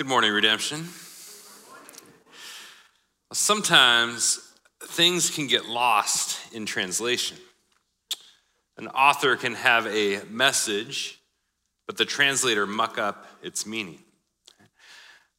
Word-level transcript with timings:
Good 0.00 0.08
morning, 0.08 0.32
Redemption. 0.32 0.88
Sometimes 3.34 4.54
things 4.82 5.28
can 5.28 5.46
get 5.46 5.66
lost 5.66 6.54
in 6.54 6.64
translation. 6.64 7.36
An 8.78 8.88
author 8.88 9.36
can 9.36 9.54
have 9.56 9.86
a 9.88 10.22
message, 10.30 11.20
but 11.86 11.98
the 11.98 12.06
translator 12.06 12.66
muck 12.66 12.96
up 12.96 13.26
its 13.42 13.66
meaning. 13.66 13.98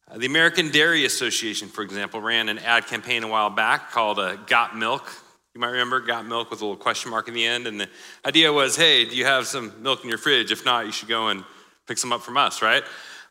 Uh, 0.07 0.19
the 0.19 0.27
American 0.27 0.69
Dairy 0.69 1.05
Association, 1.05 1.67
for 1.67 1.81
example, 1.81 2.21
ran 2.21 2.47
an 2.47 2.59
ad 2.59 2.85
campaign 2.85 3.23
a 3.23 3.27
while 3.27 3.49
back 3.49 3.89
called 3.89 4.19
uh, 4.19 4.35
Got 4.45 4.77
Milk. 4.77 5.11
You 5.55 5.61
might 5.61 5.69
remember 5.69 6.01
Got 6.01 6.27
Milk 6.27 6.51
with 6.51 6.61
a 6.61 6.65
little 6.65 6.77
question 6.77 7.09
mark 7.09 7.27
in 7.27 7.33
the 7.33 7.47
end. 7.47 7.65
And 7.65 7.81
the 7.81 7.89
idea 8.23 8.53
was 8.53 8.75
hey, 8.75 9.05
do 9.05 9.15
you 9.15 9.25
have 9.25 9.47
some 9.47 9.81
milk 9.81 10.03
in 10.03 10.09
your 10.09 10.19
fridge? 10.19 10.51
If 10.51 10.65
not, 10.65 10.85
you 10.85 10.91
should 10.91 11.09
go 11.09 11.29
and 11.29 11.43
pick 11.87 11.97
some 11.97 12.13
up 12.13 12.21
from 12.21 12.37
us, 12.37 12.61
right? 12.61 12.83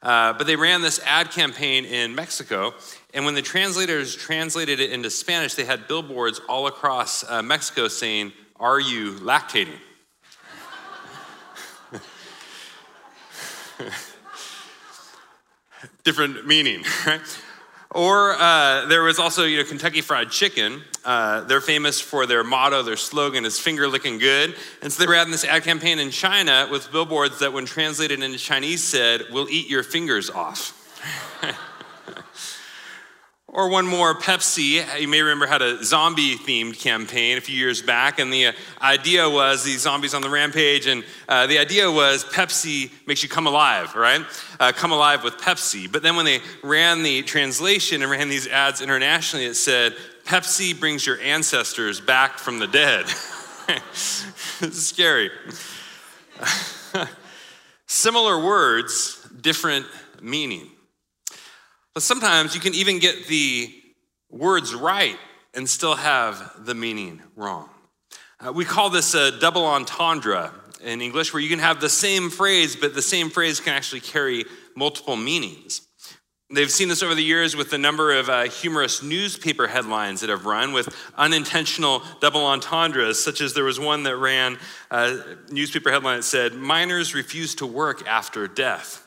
Uh, 0.03 0.33
but 0.33 0.47
they 0.47 0.57
ran 0.57 0.81
this 0.81 0.99
ad 1.05 1.31
campaign 1.31 1.85
in 1.85 2.15
Mexico, 2.15 2.73
and 3.13 3.27
when 3.27 3.35
the 3.35 3.43
translators 3.43 4.17
translated 4.17 4.81
it 4.81 4.91
into 4.91 5.11
Spanish, 5.11 5.55
they 5.55 5.67
had 5.67 5.87
billboards 5.89 6.41
all 6.49 6.67
across 6.67 7.23
uh, 7.29 7.43
Mexico 7.43 7.87
saying, 7.87 8.33
Are 8.57 8.81
you 8.81 9.13
lactating? 9.17 9.77
Different 16.05 16.47
meaning, 16.47 16.83
right? 17.07 17.21
Or 17.91 18.33
uh, 18.39 18.87
there 18.87 19.03
was 19.03 19.19
also, 19.19 19.45
you 19.45 19.59
know, 19.59 19.65
Kentucky 19.65 20.01
Fried 20.01 20.31
Chicken. 20.31 20.83
Uh, 21.05 21.43
they're 21.43 21.61
famous 21.61 22.01
for 22.01 22.27
their 22.27 22.45
motto, 22.45 22.83
their 22.83 22.97
slogan 22.97 23.45
is 23.45 23.59
finger 23.59 23.89
licking 23.89 24.19
good. 24.19 24.55
And 24.83 24.93
so 24.93 25.03
they 25.03 25.07
were 25.07 25.15
ran 25.15 25.31
this 25.31 25.45
ad 25.45 25.65
campaign 25.65 25.99
in 25.99 26.11
China 26.11 26.69
with 26.71 26.93
billboards 26.93 27.39
that, 27.39 27.53
when 27.53 27.65
translated 27.65 28.23
into 28.23 28.39
Chinese, 28.39 28.83
said, 28.83 29.23
We'll 29.31 29.49
eat 29.49 29.69
your 29.69 29.83
fingers 29.83 30.29
off. 30.29 30.77
Or 33.53 33.69
one 33.69 33.85
more, 33.85 34.15
Pepsi. 34.15 35.01
You 35.01 35.09
may 35.09 35.23
remember 35.23 35.45
had 35.45 35.61
a 35.61 35.83
zombie 35.83 36.37
themed 36.37 36.79
campaign 36.79 37.37
a 37.37 37.41
few 37.41 37.57
years 37.57 37.83
back, 37.83 38.21
and 38.21 38.33
the 38.33 38.47
uh, 38.47 38.53
idea 38.81 39.29
was 39.29 39.65
these 39.65 39.81
zombies 39.81 40.15
on 40.15 40.23
the 40.23 40.31
rampage, 40.31 40.87
and 40.87 41.03
uh, 41.29 41.49
the 41.49 41.59
idea 41.59 41.91
was 41.91 42.25
Pepsi 42.25 42.93
makes 43.09 43.25
you 43.25 43.29
come 43.29 43.49
alive, 43.49 43.97
right? 43.97 44.25
Uh, 44.61 44.71
come 44.71 44.93
alive 44.93 45.25
with 45.25 45.37
Pepsi. 45.39 45.91
But 45.91 46.05
then 46.05 46.15
when 46.15 46.27
they 46.27 46.43
ran 46.63 47.03
the 47.03 47.23
translation 47.23 48.03
and 48.03 48.11
ran 48.11 48.29
these 48.29 48.47
ads 48.47 48.81
internationally, 48.81 49.47
it 49.47 49.55
said, 49.55 49.97
Pepsi 50.31 50.79
brings 50.79 51.05
your 51.05 51.19
ancestors 51.19 52.01
back 52.01 52.39
from 52.39 52.61
the 52.61 52.69
dead. 52.69 53.05
it's 53.69 54.79
scary. 54.79 55.29
Similar 57.89 58.39
words, 58.39 59.29
different 59.41 59.87
meaning. 60.23 60.71
But 61.95 62.05
sometimes 62.05 62.55
you 62.55 62.61
can 62.61 62.75
even 62.75 63.01
get 63.01 63.27
the 63.27 63.75
words 64.31 64.73
right 64.73 65.19
and 65.53 65.69
still 65.69 65.97
have 65.97 66.65
the 66.65 66.77
meaning 66.77 67.21
wrong. 67.35 67.69
Uh, 68.39 68.53
we 68.53 68.65
call 68.65 68.89
this 68.89 69.15
a 69.15 69.37
double 69.37 69.65
entendre 69.67 70.53
in 70.81 71.03
English, 71.03 71.35
where 71.35 71.43
you 71.43 71.49
can 71.49 71.59
have 71.59 71.81
the 71.81 71.89
same 71.89 72.31
phrase, 72.31 72.77
but 72.77 72.95
the 72.95 73.03
same 73.03 73.31
phrase 73.31 73.59
can 73.59 73.73
actually 73.75 74.01
carry 74.01 74.45
multiple 74.77 75.17
meanings. 75.17 75.89
They've 76.53 76.71
seen 76.71 76.89
this 76.89 77.05
over 77.05 77.15
the 77.15 77.23
years 77.23 77.55
with 77.55 77.71
the 77.71 77.79
number 77.79 78.13
of 78.13 78.29
uh, 78.29 78.43
humorous 78.43 79.05
newspaper 79.05 79.69
headlines 79.69 80.21
that 80.21 80.31
have 80.31 80.47
run 80.47 80.73
with 80.73 80.93
unintentional 81.17 82.03
double 82.21 82.45
entendres, 82.45 83.23
such 83.23 83.41
as 83.41 83.55
there 83.55 83.63
was 83.63 83.79
one 83.79 84.03
that 84.03 84.17
ran 84.17 84.59
a 84.91 84.95
uh, 84.95 85.23
newspaper 85.49 85.93
headline 85.93 86.17
that 86.17 86.23
said, 86.25 86.55
Miners 86.55 87.15
refuse 87.15 87.55
to 87.57 87.67
work 87.67 88.05
after 88.09 88.49
death. 88.49 89.07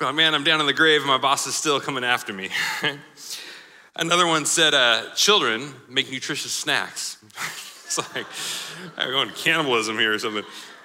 Oh 0.00 0.12
man, 0.12 0.36
I'm 0.36 0.44
down 0.44 0.60
in 0.60 0.66
the 0.66 0.72
grave 0.72 1.00
and 1.00 1.10
my 1.10 1.18
boss 1.18 1.48
is 1.48 1.56
still 1.56 1.80
coming 1.80 2.04
after 2.04 2.32
me. 2.32 2.50
Another 3.96 4.26
one 4.26 4.46
said, 4.46 4.72
uh, 4.72 5.12
Children 5.16 5.74
make 5.88 6.12
nutritious 6.12 6.52
snacks. 6.52 7.18
it's 7.84 7.98
like, 8.14 8.26
I'm 8.96 9.10
going 9.10 9.28
to 9.30 9.34
cannibalism 9.34 9.98
here 9.98 10.12
or 10.12 10.18
something. 10.20 10.44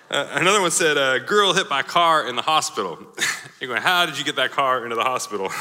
Uh, 0.09 0.25
another 0.31 0.61
one 0.61 0.71
said, 0.71 0.97
A 0.97 1.19
girl 1.19 1.53
hit 1.53 1.67
by 1.67 1.81
car 1.81 2.27
in 2.27 2.37
the 2.37 2.41
hospital. 2.41 2.97
You're 3.59 3.67
going, 3.67 3.81
How 3.81 4.05
did 4.05 4.17
you 4.17 4.23
get 4.23 4.37
that 4.37 4.51
car 4.51 4.83
into 4.83 4.95
the 4.95 5.03
hospital? 5.03 5.51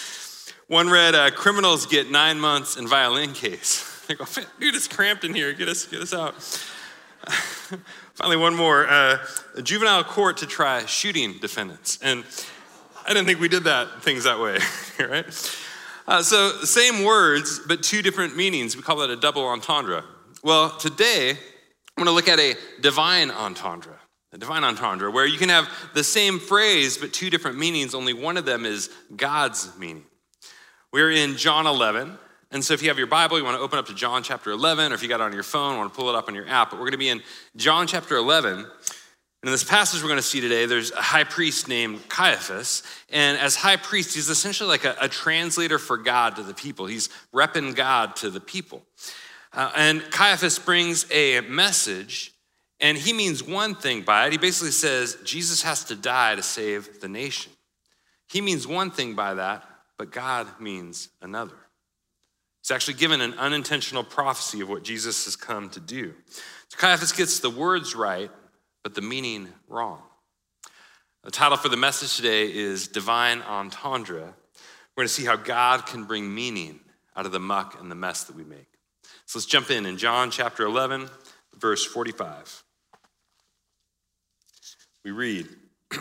one 0.68 0.88
read, 0.88 1.16
uh, 1.16 1.30
Criminals 1.32 1.86
get 1.86 2.08
nine 2.08 2.38
months 2.38 2.76
in 2.76 2.86
violin 2.86 3.32
case. 3.32 3.86
They 4.10 4.16
go, 4.16 4.24
Dude, 4.58 4.74
it's 4.74 4.88
cramped 4.88 5.22
in 5.22 5.34
here. 5.34 5.52
Get 5.52 5.68
us, 5.68 5.86
get 5.86 6.00
us 6.00 6.12
out. 6.12 6.34
Finally, 8.14 8.38
one 8.38 8.56
more 8.56 8.88
uh, 8.88 9.24
a 9.54 9.62
juvenile 9.62 10.02
court 10.02 10.38
to 10.38 10.48
try 10.48 10.84
shooting 10.86 11.38
defendants. 11.40 11.96
And 12.02 12.24
I 13.06 13.08
didn't 13.10 13.26
think 13.26 13.38
we 13.38 13.46
did 13.46 13.64
that 13.64 14.02
things 14.02 14.24
that 14.24 14.40
way, 14.40 14.58
right? 14.98 15.58
Uh, 16.08 16.22
so, 16.22 16.50
same 16.64 17.04
words, 17.04 17.60
but 17.68 17.84
two 17.84 18.02
different 18.02 18.36
meanings. 18.36 18.76
We 18.76 18.82
call 18.82 18.96
that 18.96 19.10
a 19.10 19.16
double 19.16 19.46
entendre. 19.46 20.02
Well, 20.42 20.76
today, 20.76 21.38
I'm 21.96 22.04
going 22.04 22.06
to 22.06 22.12
look 22.12 22.28
at 22.28 22.38
a 22.38 22.54
divine 22.80 23.30
entendre. 23.30 23.98
A 24.32 24.38
divine 24.38 24.62
entendre, 24.62 25.10
where 25.10 25.26
you 25.26 25.38
can 25.38 25.48
have 25.48 25.68
the 25.92 26.04
same 26.04 26.38
phrase, 26.38 26.96
but 26.96 27.12
two 27.12 27.30
different 27.30 27.58
meanings, 27.58 27.94
only 27.94 28.12
one 28.12 28.36
of 28.36 28.44
them 28.44 28.64
is 28.64 28.88
God's 29.16 29.76
meaning. 29.76 30.04
We're 30.92 31.10
in 31.10 31.36
John 31.36 31.66
11. 31.66 32.16
And 32.52 32.64
so, 32.64 32.74
if 32.74 32.82
you 32.82 32.88
have 32.88 32.98
your 32.98 33.06
Bible, 33.06 33.38
you 33.38 33.44
want 33.44 33.56
to 33.56 33.60
open 33.60 33.78
up 33.78 33.86
to 33.86 33.94
John 33.94 34.22
chapter 34.22 34.50
11, 34.50 34.92
or 34.92 34.94
if 34.94 35.02
you 35.02 35.08
got 35.08 35.20
it 35.20 35.24
on 35.24 35.32
your 35.32 35.42
phone, 35.44 35.78
want 35.78 35.92
to 35.92 35.96
pull 35.96 36.08
it 36.08 36.16
up 36.16 36.28
on 36.28 36.34
your 36.34 36.48
app. 36.48 36.70
But 36.70 36.76
we're 36.76 36.86
going 36.86 36.92
to 36.92 36.98
be 36.98 37.08
in 37.08 37.22
John 37.56 37.86
chapter 37.86 38.16
11. 38.16 38.66
And 39.42 39.48
in 39.48 39.52
this 39.52 39.64
passage 39.64 40.02
we're 40.02 40.08
going 40.08 40.18
to 40.18 40.22
see 40.22 40.40
today, 40.40 40.66
there's 40.66 40.90
a 40.90 41.00
high 41.00 41.24
priest 41.24 41.66
named 41.66 42.06
Caiaphas. 42.08 42.82
And 43.08 43.38
as 43.38 43.56
high 43.56 43.76
priest, 43.76 44.14
he's 44.14 44.28
essentially 44.28 44.68
like 44.68 44.84
a, 44.84 44.96
a 45.00 45.08
translator 45.08 45.78
for 45.78 45.96
God 45.96 46.36
to 46.36 46.42
the 46.42 46.52
people. 46.52 46.86
He's 46.86 47.08
repping 47.34 47.74
God 47.74 48.16
to 48.16 48.30
the 48.30 48.40
people. 48.40 48.82
Uh, 49.52 49.72
and 49.76 50.02
Caiaphas 50.10 50.58
brings 50.58 51.10
a 51.10 51.40
message, 51.40 52.32
and 52.78 52.96
he 52.96 53.12
means 53.12 53.42
one 53.42 53.74
thing 53.74 54.02
by 54.02 54.26
it. 54.26 54.32
He 54.32 54.38
basically 54.38 54.70
says 54.70 55.18
Jesus 55.24 55.62
has 55.62 55.84
to 55.84 55.96
die 55.96 56.36
to 56.36 56.42
save 56.42 57.00
the 57.00 57.08
nation. 57.08 57.52
He 58.28 58.40
means 58.40 58.66
one 58.66 58.90
thing 58.90 59.14
by 59.14 59.34
that, 59.34 59.64
but 59.98 60.12
God 60.12 60.46
means 60.60 61.08
another. 61.20 61.56
He's 62.62 62.70
actually 62.70 62.94
given 62.94 63.20
an 63.20 63.34
unintentional 63.34 64.04
prophecy 64.04 64.60
of 64.60 64.68
what 64.68 64.84
Jesus 64.84 65.24
has 65.24 65.34
come 65.34 65.68
to 65.70 65.80
do. 65.80 66.14
So 66.68 66.78
Caiaphas 66.78 67.12
gets 67.12 67.40
the 67.40 67.50
words 67.50 67.96
right, 67.96 68.30
but 68.84 68.94
the 68.94 69.02
meaning 69.02 69.48
wrong. 69.66 70.02
The 71.24 71.30
title 71.30 71.58
for 71.58 71.68
the 71.68 71.76
message 71.76 72.16
today 72.16 72.50
is 72.50 72.88
Divine 72.88 73.42
Entendre. 73.42 74.34
We're 74.96 75.02
going 75.02 75.08
to 75.08 75.12
see 75.12 75.24
how 75.24 75.36
God 75.36 75.86
can 75.86 76.04
bring 76.04 76.32
meaning 76.32 76.80
out 77.16 77.26
of 77.26 77.32
the 77.32 77.40
muck 77.40 77.80
and 77.80 77.90
the 77.90 77.94
mess 77.94 78.24
that 78.24 78.36
we 78.36 78.44
make. 78.44 78.69
So 79.26 79.38
let's 79.38 79.46
jump 79.46 79.70
in 79.70 79.86
in 79.86 79.96
John 79.96 80.30
chapter 80.30 80.64
11, 80.64 81.08
verse 81.56 81.84
45. 81.84 82.64
We 85.04 85.10
read 85.10 85.48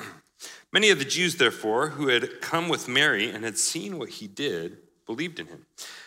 Many 0.72 0.92
of 0.92 1.00
the 1.00 1.06
Jews, 1.06 1.36
therefore, 1.36 1.90
who 1.90 2.10
had 2.10 2.42
come 2.42 2.70
with 2.70 2.88
Mary 2.88 3.30
and 3.30 3.44
had 3.44 3.58
seen 3.58 3.98
what 3.98 4.10
he 4.10 4.28
did, 4.28 4.78
believed 5.08 5.40
in 5.40 5.48
him. 5.48 5.66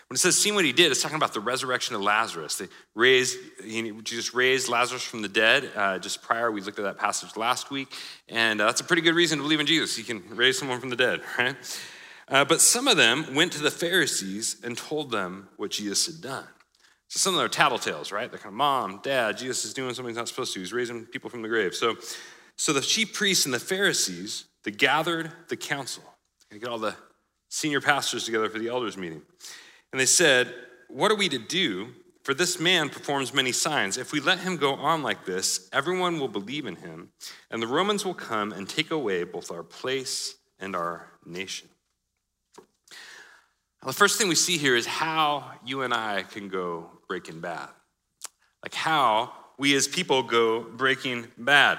When 0.08 0.14
it 0.14 0.18
says 0.18 0.38
seen 0.38 0.54
what 0.54 0.64
he 0.64 0.72
did, 0.72 0.92
it's 0.92 1.02
talking 1.02 1.16
about 1.16 1.34
the 1.34 1.40
resurrection 1.40 1.96
of 1.96 2.02
Lazarus. 2.02 2.58
They 2.58 2.68
raised, 2.94 3.36
he, 3.64 3.90
Jesus 4.02 4.34
raised 4.34 4.68
Lazarus 4.68 5.02
from 5.02 5.22
the 5.22 5.28
dead. 5.28 5.68
Uh, 5.74 5.98
just 5.98 6.22
prior, 6.22 6.52
we 6.52 6.60
looked 6.60 6.78
at 6.78 6.84
that 6.84 6.98
passage 6.98 7.36
last 7.36 7.72
week, 7.72 7.92
and 8.28 8.60
uh, 8.60 8.66
that's 8.66 8.80
a 8.80 8.84
pretty 8.84 9.02
good 9.02 9.16
reason 9.16 9.38
to 9.38 9.42
believe 9.42 9.58
in 9.58 9.66
Jesus. 9.66 9.96
He 9.96 10.04
can 10.04 10.22
raise 10.36 10.58
someone 10.58 10.78
from 10.78 10.90
the 10.90 10.96
dead, 10.96 11.22
right? 11.38 11.56
Uh, 12.28 12.44
but 12.44 12.60
some 12.60 12.86
of 12.86 12.96
them 12.96 13.34
went 13.34 13.52
to 13.52 13.62
the 13.62 13.70
Pharisees 13.70 14.58
and 14.62 14.78
told 14.78 15.10
them 15.10 15.48
what 15.56 15.72
Jesus 15.72 16.06
had 16.06 16.20
done. 16.20 16.46
So 17.12 17.18
some 17.18 17.34
of 17.34 17.40
them 17.40 17.44
are 17.44 17.50
tattletales, 17.50 18.10
right? 18.10 18.30
They're 18.30 18.38
kind 18.38 18.54
of, 18.54 18.56
mom, 18.56 19.00
dad, 19.02 19.36
Jesus 19.36 19.66
is 19.66 19.74
doing 19.74 19.92
something 19.92 20.08
he's 20.08 20.16
not 20.16 20.28
supposed 20.28 20.54
to. 20.54 20.60
He's 20.60 20.72
raising 20.72 21.04
people 21.04 21.28
from 21.28 21.42
the 21.42 21.48
grave. 21.48 21.74
So, 21.74 21.96
so 22.56 22.72
the 22.72 22.80
chief 22.80 23.12
priests 23.12 23.44
and 23.44 23.52
the 23.52 23.60
Pharisees, 23.60 24.46
they 24.64 24.70
gathered 24.70 25.30
the 25.48 25.56
council. 25.58 26.02
They 26.50 26.58
get 26.58 26.70
all 26.70 26.78
the 26.78 26.96
senior 27.50 27.82
pastors 27.82 28.24
together 28.24 28.48
for 28.48 28.58
the 28.58 28.68
elders 28.68 28.96
meeting. 28.96 29.20
And 29.92 30.00
they 30.00 30.06
said, 30.06 30.54
What 30.88 31.12
are 31.12 31.14
we 31.14 31.28
to 31.28 31.38
do? 31.38 31.88
For 32.22 32.32
this 32.32 32.58
man 32.58 32.88
performs 32.88 33.34
many 33.34 33.52
signs. 33.52 33.98
If 33.98 34.12
we 34.12 34.20
let 34.20 34.38
him 34.38 34.56
go 34.56 34.72
on 34.72 35.02
like 35.02 35.26
this, 35.26 35.68
everyone 35.70 36.18
will 36.18 36.28
believe 36.28 36.64
in 36.64 36.76
him, 36.76 37.10
and 37.50 37.62
the 37.62 37.66
Romans 37.66 38.06
will 38.06 38.14
come 38.14 38.52
and 38.52 38.66
take 38.66 38.90
away 38.90 39.24
both 39.24 39.50
our 39.50 39.62
place 39.62 40.36
and 40.58 40.74
our 40.74 41.10
nation. 41.26 41.68
The 43.84 43.92
first 43.92 44.16
thing 44.16 44.28
we 44.28 44.36
see 44.36 44.58
here 44.58 44.76
is 44.76 44.86
how 44.86 45.50
you 45.66 45.82
and 45.82 45.92
I 45.92 46.22
can 46.22 46.48
go 46.48 46.88
breaking 47.12 47.40
bad. 47.40 47.68
Like 48.62 48.72
how 48.72 49.34
we 49.58 49.76
as 49.76 49.86
people 49.86 50.22
go 50.22 50.62
breaking 50.62 51.26
bad. 51.36 51.78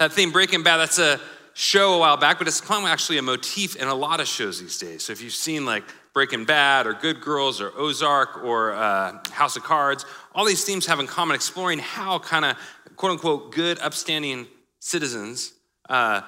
That 0.00 0.12
theme, 0.12 0.32
breaking 0.32 0.64
bad, 0.64 0.78
that's 0.78 0.98
a 0.98 1.20
show 1.54 1.94
a 1.94 1.98
while 2.00 2.16
back, 2.16 2.36
but 2.36 2.48
it's 2.48 2.68
actually 2.68 3.18
a 3.18 3.22
motif 3.22 3.76
in 3.76 3.86
a 3.86 3.94
lot 3.94 4.18
of 4.18 4.26
shows 4.26 4.60
these 4.60 4.76
days. 4.78 5.04
So 5.04 5.12
if 5.12 5.22
you've 5.22 5.34
seen 5.34 5.64
like 5.64 5.84
Breaking 6.14 6.44
Bad 6.44 6.88
or 6.88 6.94
Good 6.94 7.20
Girls 7.20 7.60
or 7.60 7.70
Ozark 7.76 8.42
or 8.42 8.72
uh, 8.72 9.20
House 9.30 9.54
of 9.54 9.62
Cards, 9.62 10.04
all 10.34 10.44
these 10.44 10.64
themes 10.64 10.84
have 10.86 10.98
in 10.98 11.06
common 11.06 11.36
exploring 11.36 11.78
how 11.78 12.18
kind 12.18 12.44
of 12.44 12.56
quote 12.96 13.12
unquote 13.12 13.52
good, 13.52 13.78
upstanding 13.78 14.48
citizens, 14.80 15.52
uh, 15.90 16.22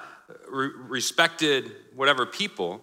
re- 0.49 0.71
respected 0.87 1.73
whatever 1.93 2.25
people, 2.25 2.81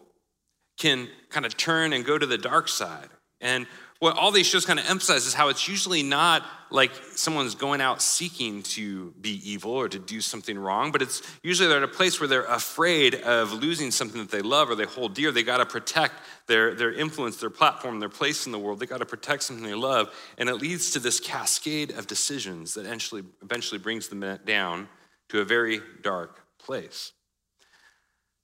can 0.78 1.08
kind 1.30 1.46
of 1.46 1.56
turn 1.56 1.94
and 1.94 2.04
go 2.04 2.18
to 2.18 2.26
the 2.26 2.36
dark 2.36 2.68
side. 2.68 3.08
And 3.40 3.66
what 4.02 4.18
all 4.18 4.32
these 4.32 4.48
shows 4.48 4.66
kind 4.66 4.80
of 4.80 4.90
emphasize 4.90 5.26
is 5.26 5.32
how 5.32 5.48
it's 5.48 5.68
usually 5.68 6.02
not 6.02 6.44
like 6.72 6.90
someone's 7.14 7.54
going 7.54 7.80
out 7.80 8.02
seeking 8.02 8.60
to 8.64 9.12
be 9.20 9.40
evil 9.48 9.70
or 9.70 9.88
to 9.88 10.00
do 10.00 10.20
something 10.20 10.58
wrong, 10.58 10.90
but 10.90 11.02
it's 11.02 11.22
usually 11.44 11.68
they're 11.68 11.76
at 11.76 11.84
a 11.84 11.86
place 11.86 12.18
where 12.18 12.26
they're 12.26 12.42
afraid 12.46 13.14
of 13.14 13.52
losing 13.52 13.92
something 13.92 14.20
that 14.20 14.32
they 14.32 14.42
love 14.42 14.68
or 14.68 14.74
they 14.74 14.86
hold 14.86 15.14
dear. 15.14 15.30
They 15.30 15.44
got 15.44 15.58
to 15.58 15.66
protect 15.66 16.14
their, 16.48 16.74
their 16.74 16.92
influence, 16.92 17.36
their 17.36 17.48
platform, 17.48 18.00
their 18.00 18.08
place 18.08 18.44
in 18.44 18.50
the 18.50 18.58
world. 18.58 18.80
They 18.80 18.86
got 18.86 18.98
to 18.98 19.06
protect 19.06 19.44
something 19.44 19.64
they 19.64 19.72
love. 19.72 20.12
And 20.36 20.48
it 20.48 20.56
leads 20.56 20.90
to 20.94 20.98
this 20.98 21.20
cascade 21.20 21.92
of 21.92 22.08
decisions 22.08 22.74
that 22.74 22.86
eventually, 22.86 23.22
eventually 23.40 23.78
brings 23.78 24.08
them 24.08 24.36
down 24.44 24.88
to 25.28 25.42
a 25.42 25.44
very 25.44 25.80
dark 26.02 26.40
place. 26.58 27.12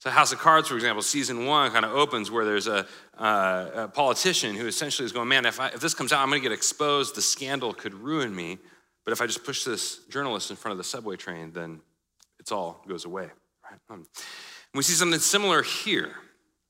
So, 0.00 0.10
House 0.10 0.30
of 0.30 0.38
Cards, 0.38 0.68
for 0.68 0.76
example, 0.76 1.02
season 1.02 1.44
one 1.44 1.72
kind 1.72 1.84
of 1.84 1.90
opens 1.90 2.30
where 2.30 2.44
there's 2.44 2.68
a, 2.68 2.86
uh, 3.18 3.70
a 3.74 3.88
politician 3.88 4.54
who 4.54 4.68
essentially 4.68 5.04
is 5.04 5.12
going, 5.12 5.28
Man, 5.28 5.44
if, 5.44 5.58
I, 5.58 5.68
if 5.68 5.80
this 5.80 5.94
comes 5.94 6.12
out, 6.12 6.20
I'm 6.20 6.28
going 6.28 6.40
to 6.40 6.48
get 6.48 6.54
exposed. 6.54 7.16
The 7.16 7.22
scandal 7.22 7.74
could 7.74 7.94
ruin 7.94 8.34
me. 8.34 8.58
But 9.04 9.12
if 9.12 9.20
I 9.20 9.26
just 9.26 9.44
push 9.44 9.64
this 9.64 10.04
journalist 10.10 10.50
in 10.50 10.56
front 10.56 10.72
of 10.72 10.78
the 10.78 10.84
subway 10.84 11.16
train, 11.16 11.52
then 11.52 11.80
it's 12.38 12.52
all 12.52 12.84
goes 12.86 13.06
away. 13.06 13.28
Right? 13.64 13.80
Um, 13.90 14.06
we 14.74 14.82
see 14.82 14.92
something 14.92 15.18
similar 15.18 15.62
here, 15.62 16.14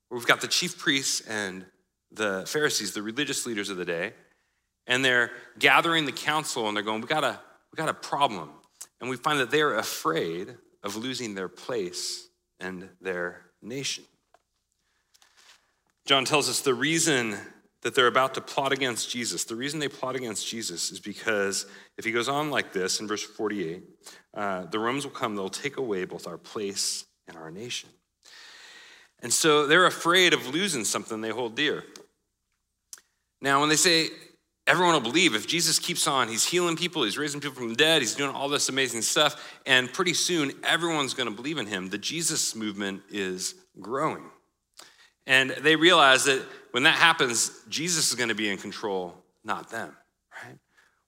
where 0.09 0.19
we've 0.19 0.27
got 0.27 0.41
the 0.41 0.49
chief 0.49 0.79
priests 0.79 1.21
and 1.29 1.67
the 2.11 2.45
Pharisees, 2.47 2.95
the 2.95 3.03
religious 3.03 3.45
leaders 3.45 3.69
of 3.69 3.77
the 3.77 3.85
day, 3.85 4.15
and 4.87 5.05
they're 5.05 5.33
gathering 5.59 6.07
the 6.07 6.13
council 6.13 6.67
and 6.69 6.77
they're 6.77 6.85
going, 6.85 7.03
We 7.03 7.09
got 7.09 7.25
a, 7.25 7.39
we 7.73 7.77
got 7.77 7.91
a 7.91 7.95
problem. 7.95 8.51
And 9.01 9.11
we 9.11 9.17
find 9.17 9.39
that 9.41 9.51
they're 9.51 9.77
afraid 9.77 10.57
of 10.83 10.97
losing 10.97 11.35
their 11.35 11.49
place 11.49 12.29
and 12.61 12.89
their 13.01 13.43
nation. 13.63 14.05
John 16.07 16.25
tells 16.25 16.49
us 16.49 16.61
the 16.61 16.75
reason 16.75 17.37
that 17.83 17.95
they're 17.95 18.07
about 18.07 18.35
to 18.35 18.41
plot 18.41 18.73
against 18.73 19.11
Jesus, 19.11 19.45
the 19.45 19.55
reason 19.55 19.79
they 19.79 19.89
plot 19.89 20.17
against 20.17 20.49
Jesus 20.49 20.91
is 20.91 20.99
because 20.99 21.67
if 21.97 22.05
he 22.05 22.11
goes 22.11 22.29
on 22.29 22.51
like 22.51 22.73
this 22.73 23.01
in 23.01 23.07
verse 23.07 23.23
48, 23.23 23.83
uh, 24.35 24.65
the 24.67 24.79
Romans 24.79 25.05
will 25.05 25.13
come, 25.13 25.37
they'll 25.37 25.49
take 25.49 25.77
away 25.77 26.05
both 26.05 26.27
our 26.27 26.39
place 26.39 27.05
and 27.29 27.37
our 27.37 27.51
nation. 27.51 27.89
And 29.21 29.33
so 29.33 29.67
they're 29.67 29.87
afraid 29.87 30.33
of 30.33 30.53
losing 30.53 30.85
something 30.85 31.21
they 31.21 31.31
hold 31.31 31.55
dear. 31.55 31.85
Now, 33.41 33.61
when 33.61 33.69
they 33.69 33.77
say 33.77 34.09
everyone 34.69 34.93
will 34.93 35.01
believe 35.01 35.35
if 35.35 35.47
Jesus 35.47 35.79
keeps 35.79 36.07
on, 36.07 36.29
he's 36.29 36.45
healing 36.45 36.77
people, 36.77 37.03
he's 37.03 37.19
raising 37.19 37.41
people 37.41 37.57
from 37.57 37.71
the 37.71 37.75
dead, 37.75 38.03
he's 38.03 38.15
doing 38.15 38.31
all 38.31 38.49
this 38.49 38.69
amazing 38.69 39.03
stuff, 39.03 39.59
and 39.67 39.93
pretty 39.93 40.15
soon 40.15 40.53
everyone's 40.63 41.15
going 41.15 41.29
to 41.29 41.35
believe 41.35 41.59
in 41.59 41.67
him. 41.67 41.89
The 41.89 41.99
Jesus 41.99 42.55
movement 42.55 43.03
is 43.11 43.55
growing. 43.81 44.25
And 45.27 45.51
they 45.51 45.75
realize 45.75 46.25
that 46.25 46.43
when 46.71 46.85
that 46.85 46.95
happens, 46.95 47.51
Jesus 47.69 48.11
is 48.11 48.15
going 48.15 48.29
to 48.29 48.35
be 48.35 48.49
in 48.49 48.59
control, 48.59 49.15
not 49.43 49.71
them, 49.71 49.97
right? 50.45 50.59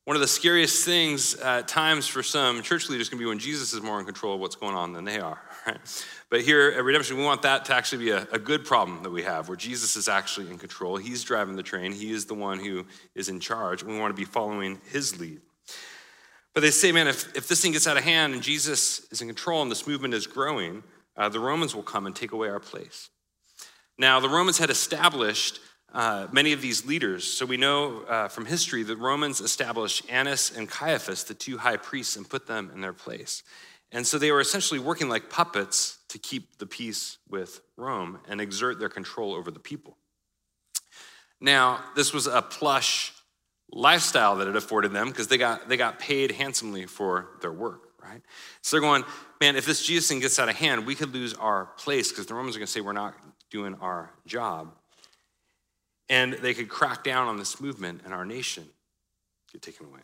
One 0.04 0.16
of 0.16 0.20
the 0.22 0.28
scariest 0.28 0.84
things 0.84 1.34
at 1.36 1.68
times 1.68 2.06
for 2.06 2.22
some 2.22 2.62
church 2.62 2.88
leaders 2.88 3.08
can 3.08 3.18
be 3.18 3.26
when 3.26 3.38
Jesus 3.38 3.72
is 3.72 3.82
more 3.82 4.00
in 4.00 4.06
control 4.06 4.34
of 4.34 4.40
what's 4.40 4.56
going 4.56 4.74
on 4.74 4.92
than 4.92 5.04
they 5.04 5.20
are, 5.20 5.40
right? 5.66 6.04
But 6.30 6.42
here 6.42 6.72
at 6.76 6.84
Redemption, 6.84 7.16
we 7.16 7.24
want 7.24 7.42
that 7.42 7.64
to 7.66 7.74
actually 7.74 8.04
be 8.04 8.10
a, 8.10 8.26
a, 8.32 8.38
good 8.38 8.64
problem 8.64 9.02
that 9.02 9.10
we 9.10 9.22
have, 9.22 9.48
where 9.48 9.56
Jesus 9.56 9.96
is 9.96 10.08
actually 10.08 10.48
in 10.48 10.58
control. 10.58 10.96
He's 10.96 11.24
driving 11.24 11.56
the 11.56 11.62
train, 11.62 11.92
He 11.92 12.12
is 12.12 12.26
the 12.26 12.34
one 12.34 12.58
who 12.58 12.86
is 13.14 13.28
in 13.28 13.40
charge. 13.40 13.82
We 13.82 13.98
want 13.98 14.14
to 14.14 14.20
be 14.20 14.24
following 14.24 14.80
His 14.90 15.18
lead. 15.18 15.40
But 16.54 16.62
they 16.62 16.70
say, 16.70 16.92
man, 16.92 17.06
if, 17.06 17.36
if 17.36 17.48
this 17.48 17.62
thing 17.62 17.72
gets 17.72 17.86
out 17.86 17.96
of 17.96 18.02
hand 18.02 18.34
and 18.34 18.42
Jesus 18.42 19.06
is 19.10 19.22
in 19.22 19.28
control 19.28 19.62
and 19.62 19.70
this 19.70 19.86
movement 19.86 20.14
is 20.14 20.26
growing, 20.26 20.82
uh, 21.16 21.28
the 21.28 21.38
Romans 21.38 21.74
will 21.74 21.82
come 21.82 22.06
and 22.06 22.16
take 22.16 22.32
away 22.32 22.48
our 22.48 22.58
place. 22.58 23.08
Now, 23.98 24.18
the 24.18 24.28
Romans 24.28 24.58
had 24.58 24.70
established 24.70 25.60
uh, 25.92 26.28
many 26.32 26.52
of 26.52 26.62
these 26.62 26.86
leaders. 26.86 27.24
So 27.24 27.44
we 27.44 27.56
know 27.56 28.02
uh, 28.02 28.28
from 28.28 28.46
history 28.46 28.82
that 28.84 28.96
Romans 28.96 29.40
established 29.40 30.02
Annas 30.08 30.56
and 30.56 30.68
Caiaphas, 30.68 31.24
the 31.24 31.34
two 31.34 31.58
high 31.58 31.76
priests, 31.76 32.16
and 32.16 32.28
put 32.28 32.46
them 32.46 32.70
in 32.74 32.80
their 32.80 32.92
place. 32.92 33.42
And 33.92 34.06
so 34.06 34.18
they 34.18 34.30
were 34.30 34.40
essentially 34.40 34.78
working 34.78 35.08
like 35.08 35.30
puppets 35.30 35.98
to 36.08 36.18
keep 36.18 36.58
the 36.58 36.66
peace 36.66 37.18
with 37.28 37.60
Rome 37.76 38.20
and 38.28 38.40
exert 38.40 38.78
their 38.78 38.88
control 38.88 39.34
over 39.34 39.50
the 39.50 39.58
people. 39.58 39.96
Now, 41.40 41.80
this 41.96 42.12
was 42.12 42.26
a 42.26 42.42
plush 42.42 43.12
lifestyle 43.72 44.36
that 44.36 44.48
it 44.48 44.56
afforded 44.56 44.92
them 44.92 45.08
because 45.08 45.28
they 45.28 45.38
got, 45.38 45.68
they 45.68 45.76
got 45.76 45.98
paid 45.98 46.32
handsomely 46.32 46.86
for 46.86 47.30
their 47.40 47.52
work, 47.52 47.92
right? 48.02 48.20
So 48.62 48.76
they're 48.76 48.80
going, 48.80 49.04
man, 49.40 49.56
if 49.56 49.64
this 49.64 49.84
Jesus 49.84 50.08
thing 50.08 50.20
gets 50.20 50.38
out 50.38 50.48
of 50.48 50.56
hand, 50.56 50.86
we 50.86 50.94
could 50.94 51.14
lose 51.14 51.34
our 51.34 51.66
place 51.78 52.10
because 52.10 52.26
the 52.26 52.34
Romans 52.34 52.56
are 52.56 52.58
going 52.58 52.66
to 52.66 52.72
say 52.72 52.80
we're 52.80 52.92
not 52.92 53.14
doing 53.50 53.74
our 53.76 54.12
job. 54.26 54.72
And 56.08 56.34
they 56.34 56.54
could 56.54 56.68
crack 56.68 57.04
down 57.04 57.28
on 57.28 57.38
this 57.38 57.60
movement 57.60 58.02
and 58.04 58.12
our 58.12 58.24
nation 58.24 58.68
get 59.52 59.62
taken 59.62 59.86
away. 59.86 60.00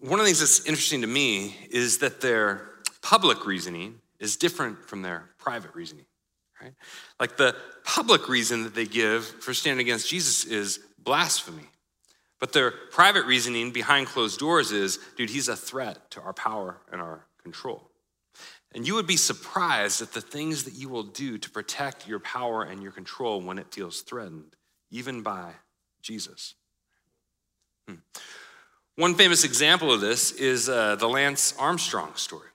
One 0.00 0.20
of 0.20 0.26
the 0.26 0.26
things 0.26 0.40
that's 0.40 0.64
interesting 0.66 1.00
to 1.00 1.08
me 1.08 1.56
is 1.70 1.98
that 1.98 2.20
their 2.20 2.68
public 3.02 3.46
reasoning 3.46 4.00
is 4.20 4.36
different 4.36 4.84
from 4.84 5.02
their 5.02 5.30
private 5.38 5.74
reasoning, 5.74 6.04
right? 6.62 6.72
Like 7.18 7.36
the 7.36 7.56
public 7.84 8.28
reason 8.28 8.62
that 8.62 8.74
they 8.74 8.86
give 8.86 9.24
for 9.24 9.52
standing 9.52 9.84
against 9.84 10.08
Jesus 10.08 10.44
is 10.44 10.78
blasphemy. 10.98 11.68
But 12.38 12.52
their 12.52 12.70
private 12.70 13.26
reasoning 13.26 13.72
behind 13.72 14.06
closed 14.06 14.38
doors 14.38 14.70
is, 14.70 14.98
dude, 15.16 15.30
he's 15.30 15.48
a 15.48 15.56
threat 15.56 16.10
to 16.12 16.20
our 16.20 16.32
power 16.32 16.78
and 16.92 17.00
our 17.00 17.26
control. 17.42 17.90
And 18.72 18.86
you 18.86 18.94
would 18.94 19.06
be 19.06 19.16
surprised 19.16 20.02
at 20.02 20.12
the 20.12 20.20
things 20.20 20.64
that 20.64 20.74
you 20.74 20.88
will 20.88 21.02
do 21.02 21.38
to 21.38 21.50
protect 21.50 22.06
your 22.06 22.20
power 22.20 22.62
and 22.62 22.82
your 22.82 22.92
control 22.92 23.40
when 23.40 23.58
it 23.58 23.72
feels 23.72 24.02
threatened, 24.02 24.54
even 24.90 25.22
by 25.22 25.54
Jesus. 26.02 26.54
Hmm. 27.88 27.96
One 28.98 29.14
famous 29.14 29.44
example 29.44 29.92
of 29.92 30.00
this 30.00 30.32
is 30.32 30.68
uh, 30.68 30.96
the 30.96 31.08
Lance 31.08 31.54
Armstrong 31.56 32.16
story. 32.16 32.48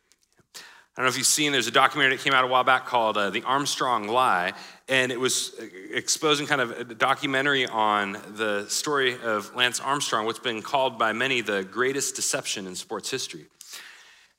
I 0.53 0.59
don't 0.97 1.05
know 1.05 1.09
if 1.09 1.15
you've 1.15 1.25
seen, 1.25 1.53
there's 1.53 1.67
a 1.67 1.71
documentary 1.71 2.17
that 2.17 2.21
came 2.21 2.33
out 2.33 2.43
a 2.43 2.47
while 2.47 2.65
back 2.65 2.85
called 2.85 3.17
uh, 3.17 3.29
The 3.29 3.43
Armstrong 3.43 4.09
Lie, 4.09 4.51
and 4.89 5.09
it 5.09 5.17
was 5.17 5.53
uh, 5.57 5.63
exposing 5.93 6.45
kind 6.45 6.59
of 6.59 6.71
a 6.71 6.83
documentary 6.83 7.65
on 7.65 8.17
the 8.35 8.65
story 8.67 9.17
of 9.23 9.55
Lance 9.55 9.79
Armstrong, 9.79 10.25
what's 10.25 10.37
been 10.37 10.61
called 10.61 10.99
by 10.99 11.13
many 11.13 11.39
the 11.39 11.63
greatest 11.63 12.17
deception 12.17 12.67
in 12.67 12.75
sports 12.75 13.09
history. 13.09 13.45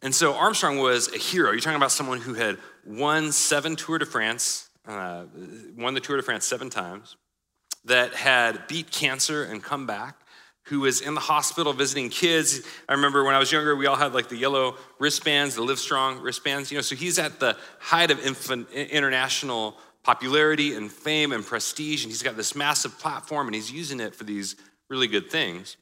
And 0.02 0.14
so 0.14 0.34
Armstrong 0.34 0.80
was 0.80 1.10
a 1.10 1.16
hero. 1.16 1.52
You're 1.52 1.60
talking 1.60 1.78
about 1.78 1.90
someone 1.90 2.20
who 2.20 2.34
had 2.34 2.58
won 2.84 3.32
seven 3.32 3.76
Tour 3.76 3.96
de 3.96 4.04
France, 4.04 4.68
uh, 4.86 5.24
won 5.74 5.94
the 5.94 6.00
Tour 6.00 6.18
de 6.18 6.22
France 6.22 6.44
seven 6.44 6.68
times, 6.68 7.16
that 7.86 8.12
had 8.12 8.68
beat 8.68 8.90
cancer 8.90 9.44
and 9.44 9.62
come 9.62 9.86
back, 9.86 10.18
who 10.64 10.80
was 10.80 11.00
in 11.00 11.14
the 11.14 11.20
hospital 11.20 11.72
visiting 11.72 12.08
kids. 12.08 12.60
I 12.88 12.92
remember 12.92 13.22
when 13.24 13.34
I 13.34 13.38
was 13.38 13.52
younger, 13.52 13.76
we 13.76 13.86
all 13.86 13.96
had 13.96 14.14
like 14.14 14.28
the 14.28 14.36
yellow 14.36 14.76
wristbands, 14.98 15.54
the 15.54 15.62
Livestrong 15.62 16.22
wristbands, 16.22 16.70
you 16.70 16.78
know, 16.78 16.82
so 16.82 16.94
he's 16.96 17.18
at 17.18 17.38
the 17.38 17.56
height 17.78 18.10
of 18.10 18.24
infant, 18.24 18.70
international 18.70 19.76
popularity 20.02 20.74
and 20.74 20.90
fame 20.90 21.32
and 21.32 21.44
prestige, 21.44 22.04
and 22.04 22.10
he's 22.10 22.22
got 22.22 22.36
this 22.36 22.54
massive 22.54 22.98
platform 22.98 23.46
and 23.46 23.54
he's 23.54 23.70
using 23.70 24.00
it 24.00 24.14
for 24.14 24.24
these 24.24 24.56
really 24.88 25.06
good 25.06 25.30
things. 25.30 25.76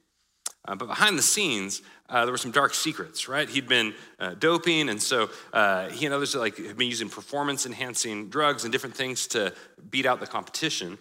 Uh, 0.66 0.76
but 0.76 0.86
behind 0.86 1.18
the 1.18 1.22
scenes, 1.22 1.82
uh, 2.08 2.24
there 2.24 2.32
were 2.32 2.38
some 2.38 2.52
dark 2.52 2.72
secrets, 2.72 3.28
right? 3.28 3.48
He'd 3.48 3.66
been 3.66 3.94
uh, 4.20 4.34
doping, 4.34 4.90
and 4.90 5.02
so 5.02 5.30
uh, 5.52 5.88
he 5.88 6.06
and 6.06 6.14
others 6.14 6.36
like 6.36 6.56
had 6.56 6.76
been 6.76 6.88
using 6.88 7.08
performance-enhancing 7.08 8.28
drugs 8.28 8.62
and 8.64 8.70
different 8.70 8.94
things 8.94 9.26
to 9.28 9.52
beat 9.90 10.06
out 10.06 10.20
the 10.20 10.26
competition. 10.26 10.98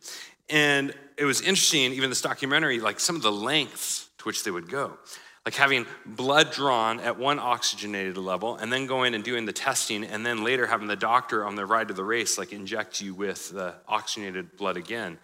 And 0.50 0.96
it 1.22 1.26
was 1.26 1.40
interesting, 1.40 1.94
even 1.94 2.10
this 2.10 2.24
documentary, 2.24 2.80
like 2.80 3.00
some 3.00 3.16
of 3.16 3.22
the 3.22 3.32
lengths 3.32 4.10
to 4.18 4.26
which 4.26 4.44
they 4.44 4.50
would 4.50 4.68
go. 4.68 4.98
Like 5.46 5.54
having 5.54 5.86
blood 6.04 6.52
drawn 6.52 7.00
at 7.00 7.20
one 7.20 7.38
oxygenated 7.38 8.18
level 8.18 8.56
and 8.56 8.74
then 8.74 8.88
going 8.88 9.14
and 9.14 9.24
doing 9.24 9.46
the 9.46 9.54
testing, 9.54 10.04
and 10.04 10.26
then 10.26 10.44
later 10.44 10.66
having 10.66 10.88
the 10.88 10.96
doctor 10.96 11.46
on 11.46 11.56
the 11.56 11.64
ride 11.64 11.90
to 11.90 11.94
the 11.94 12.04
race, 12.04 12.40
like 12.40 12.52
inject 12.54 13.02
you 13.02 13.14
with 13.14 13.52
the 13.52 13.76
oxygenated 13.88 14.58
blood 14.58 14.78
again. 14.78 15.20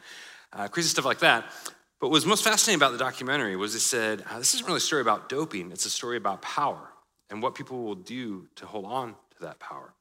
Uh, 0.54 0.68
crazy 0.68 0.88
stuff 0.88 1.04
like 1.04 1.20
that. 1.20 1.46
But 2.00 2.10
what 2.10 2.12
was 2.12 2.28
most 2.28 2.44
fascinating 2.44 2.80
about 2.80 2.92
the 2.92 3.00
documentary 3.00 3.56
was 3.56 3.74
it 3.74 3.80
said, 3.80 4.24
uh, 4.30 4.38
this 4.38 4.54
isn't 4.54 4.68
really 4.68 4.78
a 4.78 4.82
story 4.82 5.02
about 5.02 5.30
doping, 5.30 5.72
it's 5.72 5.88
a 5.88 5.90
story 5.90 6.18
about 6.18 6.44
power 6.44 6.90
and 7.32 7.42
what 7.42 7.56
people 7.56 7.84
will 7.84 7.96
do 7.96 8.48
to 8.58 8.68
hold 8.68 8.86
on 8.86 9.16
to 9.32 9.42
that 9.42 9.58
power. 9.58 9.96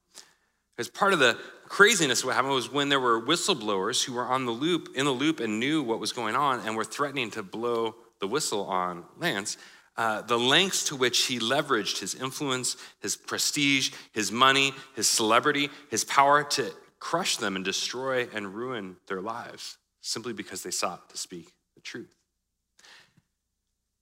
Because 0.76 0.90
part 0.90 1.14
of 1.14 1.20
the 1.20 1.38
craziness 1.68 2.25
what 2.25 2.35
happened 2.35 2.54
was 2.54 2.70
when 2.70 2.88
there 2.88 3.00
were 3.00 3.20
whistleblowers 3.20 4.04
who 4.04 4.12
were 4.14 4.25
on 4.26 4.44
the 4.44 4.52
loop, 4.52 4.90
in 4.94 5.04
the 5.04 5.11
loop, 5.11 5.40
and 5.40 5.61
knew 5.61 5.82
what 5.82 6.00
was 6.00 6.12
going 6.12 6.35
on 6.35 6.61
and 6.61 6.76
were 6.76 6.85
threatening 6.85 7.30
to 7.32 7.42
blow 7.42 7.94
the 8.20 8.26
whistle 8.26 8.64
on 8.64 9.04
Lance, 9.18 9.56
uh, 9.96 10.23
the 10.23 10.38
lengths 10.38 10.85
to 10.85 10.96
which 10.96 11.25
he 11.25 11.38
leveraged 11.38 11.99
his 11.99 12.14
influence, 12.14 12.76
his 13.00 13.16
prestige, 13.16 13.92
his 14.12 14.30
money, 14.30 14.73
his 14.94 15.06
celebrity, 15.06 15.70
his 15.90 16.04
power 16.04 16.44
to 16.44 16.70
crush 16.99 17.37
them 17.37 17.56
and 17.56 17.64
destroy 17.64 18.26
and 18.35 18.54
ruin 18.54 18.96
their 19.06 19.20
lives 19.20 19.78
simply 20.00 20.32
because 20.32 20.62
they 20.62 20.70
sought 20.70 21.08
to 21.11 21.16
speak 21.16 21.52
the 21.75 21.80
truth. 21.80 22.15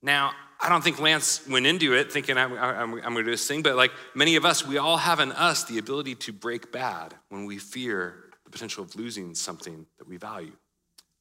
Now, 0.05 0.33
I 0.61 0.69
don't 0.69 0.85
think 0.85 1.01
Lance 1.01 1.47
went 1.49 1.67
into 1.67 1.95
it 1.95 2.13
thinking 2.13 2.37
I'm, 2.37 2.53
I'm, 2.53 2.95
I'm 2.95 3.01
going 3.01 3.17
to 3.17 3.23
do 3.25 3.31
this 3.31 3.49
thing, 3.49 3.63
but 3.63 3.75
like 3.75 3.91
many 4.15 4.37
of 4.37 4.45
us, 4.45 4.65
we 4.65 4.77
all 4.77 4.99
have 4.99 5.19
in 5.19 5.33
us 5.33 5.65
the 5.65 5.79
ability 5.79 6.15
to 6.17 6.33
break 6.33 6.71
bad 6.71 7.15
when 7.31 7.47
we 7.47 7.59
fear 7.59 8.17
the 8.45 8.51
potential 8.51 8.85
of 8.85 8.95
losing 8.97 9.35
something 9.35 9.87
that 9.99 10.07
we 10.07 10.19
value. 10.19 10.53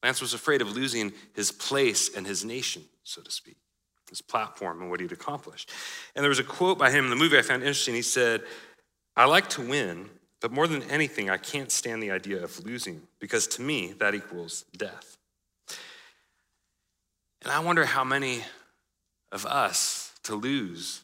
Lance 0.04 0.20
was 0.20 0.34
afraid 0.34 0.62
of 0.62 0.76
losing 0.76 1.14
his 1.34 1.50
place 1.50 2.14
and 2.14 2.28
his 2.28 2.44
nation, 2.44 2.84
so 3.04 3.22
to 3.22 3.32
speak, 3.32 3.56
his 4.10 4.22
platform 4.22 4.82
and 4.82 4.92
what 4.92 5.00
he'd 5.00 5.14
accomplished. 5.14 5.72
And 6.14 6.22
there 6.22 6.30
was 6.30 6.40
a 6.40 6.44
quote 6.44 6.78
by 6.78 6.92
him 6.92 7.06
in 7.06 7.10
the 7.10 7.16
movie 7.16 7.38
I 7.38 7.42
found 7.42 7.64
interesting. 7.64 7.96
He 7.96 8.02
said, 8.02 8.42
I 9.16 9.26
like 9.26 9.48
to 9.52 9.62
win, 9.62 10.10
but 10.42 10.52
more 10.52 10.68
than 10.68 10.84
anything, 10.84 11.30
I 11.30 11.38
can't 11.38 11.72
stand 11.72 12.04
the 12.04 12.12
idea 12.12 12.44
of 12.44 12.66
losing 12.66 13.02
because 13.20 13.48
to 13.48 13.62
me, 13.62 13.94
that 14.00 14.14
equals 14.14 14.66
death. 14.76 15.18
And 17.44 17.52
I 17.52 17.60
wonder 17.60 17.86
how 17.86 18.04
many 18.04 18.44
of 19.34 19.46
us 19.46 20.14
to 20.24 20.36
lose 20.36 21.04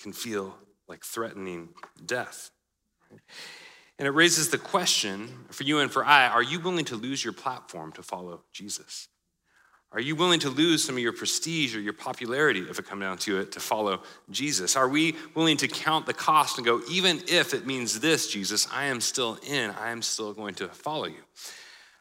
can 0.00 0.12
feel 0.12 0.54
like 0.88 1.04
threatening 1.04 1.70
death. 2.04 2.50
And 3.98 4.06
it 4.06 4.10
raises 4.10 4.50
the 4.50 4.58
question 4.58 5.46
for 5.50 5.64
you 5.64 5.78
and 5.78 5.90
for 5.90 6.04
I 6.04 6.28
are 6.28 6.42
you 6.42 6.60
willing 6.60 6.84
to 6.86 6.96
lose 6.96 7.24
your 7.24 7.32
platform 7.32 7.92
to 7.92 8.02
follow 8.02 8.42
Jesus? 8.52 9.08
Are 9.90 10.00
you 10.00 10.16
willing 10.16 10.40
to 10.40 10.50
lose 10.50 10.84
some 10.84 10.96
of 10.96 11.02
your 11.02 11.14
prestige 11.14 11.74
or 11.74 11.80
your 11.80 11.94
popularity, 11.94 12.60
if 12.60 12.78
it 12.78 12.86
comes 12.86 13.00
down 13.00 13.16
to 13.18 13.40
it, 13.40 13.52
to 13.52 13.60
follow 13.60 14.02
Jesus? 14.28 14.76
Are 14.76 14.88
we 14.88 15.16
willing 15.34 15.56
to 15.56 15.68
count 15.68 16.04
the 16.04 16.12
cost 16.12 16.58
and 16.58 16.66
go, 16.66 16.82
even 16.90 17.22
if 17.26 17.54
it 17.54 17.66
means 17.66 17.98
this, 17.98 18.30
Jesus, 18.30 18.68
I 18.70 18.84
am 18.84 19.00
still 19.00 19.38
in, 19.46 19.70
I 19.70 19.90
am 19.90 20.02
still 20.02 20.34
going 20.34 20.54
to 20.56 20.68
follow 20.68 21.06
you? 21.06 21.22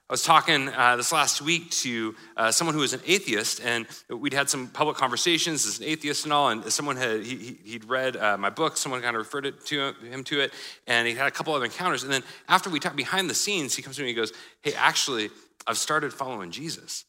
I 0.09 0.13
was 0.13 0.23
talking 0.23 0.69
uh, 0.69 0.95
this 0.95 1.11
last 1.11 1.41
week 1.41 1.69
to 1.71 2.15
uh, 2.37 2.49
someone 2.49 2.73
who 2.73 2.79
was 2.79 2.93
an 2.93 3.01
atheist, 3.05 3.59
and 3.59 3.85
we'd 4.09 4.33
had 4.33 4.49
some 4.49 4.67
public 4.69 4.95
conversations 4.95 5.65
as 5.67 5.79
an 5.79 5.85
atheist 5.85 6.23
and 6.23 6.31
all. 6.31 6.47
And 6.47 6.63
someone 6.71 6.95
had 6.95 7.23
he, 7.23 7.57
he'd 7.61 7.83
read 7.83 8.15
uh, 8.15 8.37
my 8.37 8.49
book. 8.49 8.77
Someone 8.77 9.01
kind 9.01 9.17
of 9.17 9.19
referred 9.19 9.45
it 9.45 9.65
to 9.65 9.91
him 10.09 10.23
to 10.23 10.39
it, 10.39 10.53
and 10.87 11.09
he 11.09 11.13
had 11.13 11.27
a 11.27 11.31
couple 11.31 11.53
other 11.53 11.65
encounters. 11.65 12.03
And 12.03 12.13
then 12.13 12.23
after 12.47 12.69
we 12.69 12.79
talked 12.79 12.95
behind 12.95 13.29
the 13.29 13.33
scenes, 13.33 13.75
he 13.75 13.81
comes 13.81 13.97
to 13.97 14.01
me 14.01 14.07
and 14.07 14.15
he 14.15 14.21
goes, 14.21 14.31
"Hey, 14.61 14.71
actually, 14.75 15.29
I've 15.67 15.77
started 15.77 16.13
following 16.13 16.51
Jesus." 16.51 17.03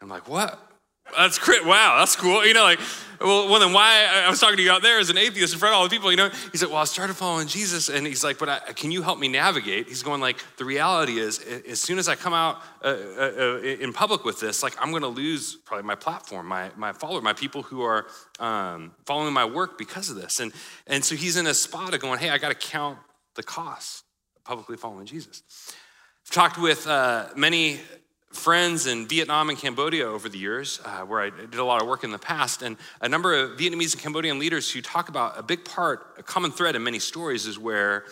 I'm 0.00 0.08
like, 0.08 0.28
"What? 0.28 0.73
That's 1.16 1.38
crit. 1.38 1.64
Wow, 1.64 1.98
that's 1.98 2.16
cool. 2.16 2.44
You 2.44 2.54
know, 2.54 2.62
like, 2.62 2.80
well, 3.20 3.48
well, 3.48 3.60
then 3.60 3.72
why? 3.72 4.06
I 4.26 4.28
was 4.28 4.40
talking 4.40 4.56
to 4.56 4.62
you 4.62 4.70
out 4.70 4.82
there 4.82 4.98
as 4.98 5.10
an 5.10 5.16
atheist 5.16 5.52
in 5.52 5.58
front 5.58 5.74
of 5.74 5.78
all 5.78 5.84
the 5.84 5.90
people, 5.90 6.10
you 6.10 6.16
know. 6.16 6.30
He 6.50 6.58
said, 6.58 6.68
Well, 6.68 6.78
I 6.78 6.84
started 6.84 7.14
following 7.14 7.46
Jesus. 7.46 7.88
And 7.88 8.06
he's 8.06 8.24
like, 8.24 8.38
But 8.38 8.48
I, 8.48 8.58
can 8.72 8.90
you 8.90 9.02
help 9.02 9.18
me 9.18 9.28
navigate? 9.28 9.88
He's 9.88 10.02
going, 10.02 10.20
like, 10.20 10.38
the 10.56 10.64
reality 10.64 11.18
is, 11.18 11.38
as 11.38 11.80
soon 11.80 11.98
as 11.98 12.08
I 12.08 12.16
come 12.16 12.32
out 12.32 12.62
uh, 12.82 12.88
uh, 12.88 13.32
uh 13.38 13.58
in 13.60 13.92
public 13.92 14.24
with 14.24 14.40
this, 14.40 14.62
like, 14.62 14.74
I'm 14.80 14.90
going 14.90 15.02
to 15.02 15.08
lose 15.08 15.54
probably 15.54 15.86
my 15.86 15.94
platform, 15.94 16.46
my, 16.46 16.70
my 16.76 16.92
follower, 16.92 17.20
my 17.20 17.32
people 17.32 17.62
who 17.62 17.82
are 17.82 18.06
um, 18.40 18.92
following 19.06 19.32
my 19.32 19.44
work 19.44 19.78
because 19.78 20.10
of 20.10 20.16
this. 20.16 20.40
And, 20.40 20.52
and 20.86 21.04
so 21.04 21.14
he's 21.14 21.36
in 21.36 21.46
a 21.46 21.54
spot 21.54 21.94
of 21.94 22.00
going, 22.00 22.18
Hey, 22.18 22.30
I 22.30 22.38
got 22.38 22.48
to 22.48 22.54
count 22.54 22.98
the 23.36 23.42
costs 23.42 24.02
of 24.36 24.44
publicly 24.44 24.76
following 24.76 25.06
Jesus. 25.06 25.42
I've 26.26 26.34
talked 26.34 26.58
with 26.58 26.86
uh, 26.86 27.28
many 27.36 27.80
friends 28.34 28.86
in 28.86 29.06
Vietnam 29.06 29.48
and 29.48 29.58
Cambodia 29.58 30.06
over 30.06 30.28
the 30.28 30.38
years, 30.38 30.80
uh, 30.84 31.00
where 31.00 31.20
I 31.20 31.30
did 31.30 31.54
a 31.54 31.64
lot 31.64 31.80
of 31.80 31.88
work 31.88 32.04
in 32.04 32.10
the 32.10 32.18
past, 32.18 32.62
and 32.62 32.76
a 33.00 33.08
number 33.08 33.34
of 33.34 33.58
Vietnamese 33.58 33.94
and 33.94 34.02
Cambodian 34.02 34.38
leaders 34.38 34.70
who 34.70 34.82
talk 34.82 35.08
about 35.08 35.38
a 35.38 35.42
big 35.42 35.64
part, 35.64 36.14
a 36.18 36.22
common 36.22 36.50
thread 36.50 36.76
in 36.76 36.82
many 36.82 36.98
stories 36.98 37.46
is 37.46 37.58
where 37.58 38.04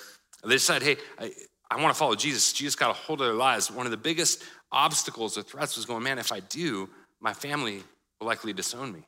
they 0.45 0.55
decide, 0.55 0.83
hey, 0.83 0.97
I, 1.19 1.33
I 1.71 1.81
want 1.81 1.95
to 1.95 1.99
follow 1.99 2.15
Jesus. 2.15 2.53
Jesus 2.53 2.75
got 2.75 2.91
a 2.91 2.95
hold 2.95 3.21
of 3.21 3.27
their 3.27 3.35
lives. 3.35 3.71
One 3.71 3.87
of 3.87 3.91
the 3.91 3.97
biggest 3.97 4.43
obstacles 4.71 5.37
or 5.37 5.43
threats 5.43 5.77
was 5.77 5.87
going, 5.87 6.03
man, 6.03 6.19
if 6.19 6.33
I 6.33 6.41
do, 6.41 6.89
my 7.21 7.35
family 7.35 7.83
will 8.19 8.27
likely 8.27 8.53
disown 8.53 8.93
me. 8.93 9.07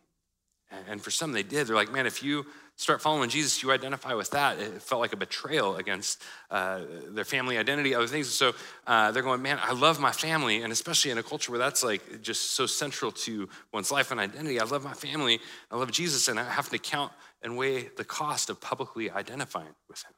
And 0.88 1.00
for 1.00 1.11
some, 1.11 1.33
they 1.33 1.42
did. 1.42 1.66
They're 1.66 1.76
like, 1.76 1.92
man, 1.92 2.06
if 2.06 2.23
you 2.23 2.47
start 2.76 3.00
following 3.00 3.31
Jesus, 3.31 3.62
you 3.62 3.71
identify 3.71 4.14
with 4.14 4.31
that. 4.31 4.59
It 4.59 4.83
felt 4.83 5.00
like 5.00 5.12
a 5.12 5.16
betrayal 5.16 5.76
against 5.76 6.21
uh, 6.50 6.81
their 7.09 7.25
family 7.25 7.57
identity, 7.57 7.95
other 7.95 8.07
things. 8.07 8.28
So 8.28 8.52
uh, 8.87 9.12
they're 9.12 9.23
going, 9.23 9.43
man, 9.43 9.59
I 9.62 9.73
love 9.73 10.00
my 10.00 10.11
family. 10.11 10.62
And 10.62 10.73
especially 10.73 11.11
in 11.11 11.19
a 11.19 11.23
culture 11.23 11.52
where 11.52 11.59
that's 11.59 11.85
like 11.85 12.23
just 12.23 12.52
so 12.52 12.66
central 12.66 13.12
to 13.12 13.49
one's 13.73 13.93
life 13.93 14.11
and 14.11 14.19
identity. 14.19 14.59
I 14.61 14.64
love 14.64 14.83
my 14.83 14.95
family. 14.95 15.40
I 15.71 15.76
love 15.76 15.93
Jesus. 15.93 16.28
And 16.28 16.38
I 16.38 16.45
have 16.45 16.69
to 16.71 16.78
count 16.78 17.12
and 17.43 17.57
weigh 17.57 17.90
the 17.97 18.04
cost 18.04 18.50
of 18.50 18.61
publicly 18.61 19.11
identifying 19.11 19.75
with 19.88 20.02
him. 20.02 20.12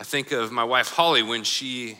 I 0.00 0.04
think 0.04 0.32
of 0.32 0.50
my 0.50 0.64
wife, 0.64 0.92
Holly, 0.92 1.22
when 1.22 1.44
she 1.44 1.98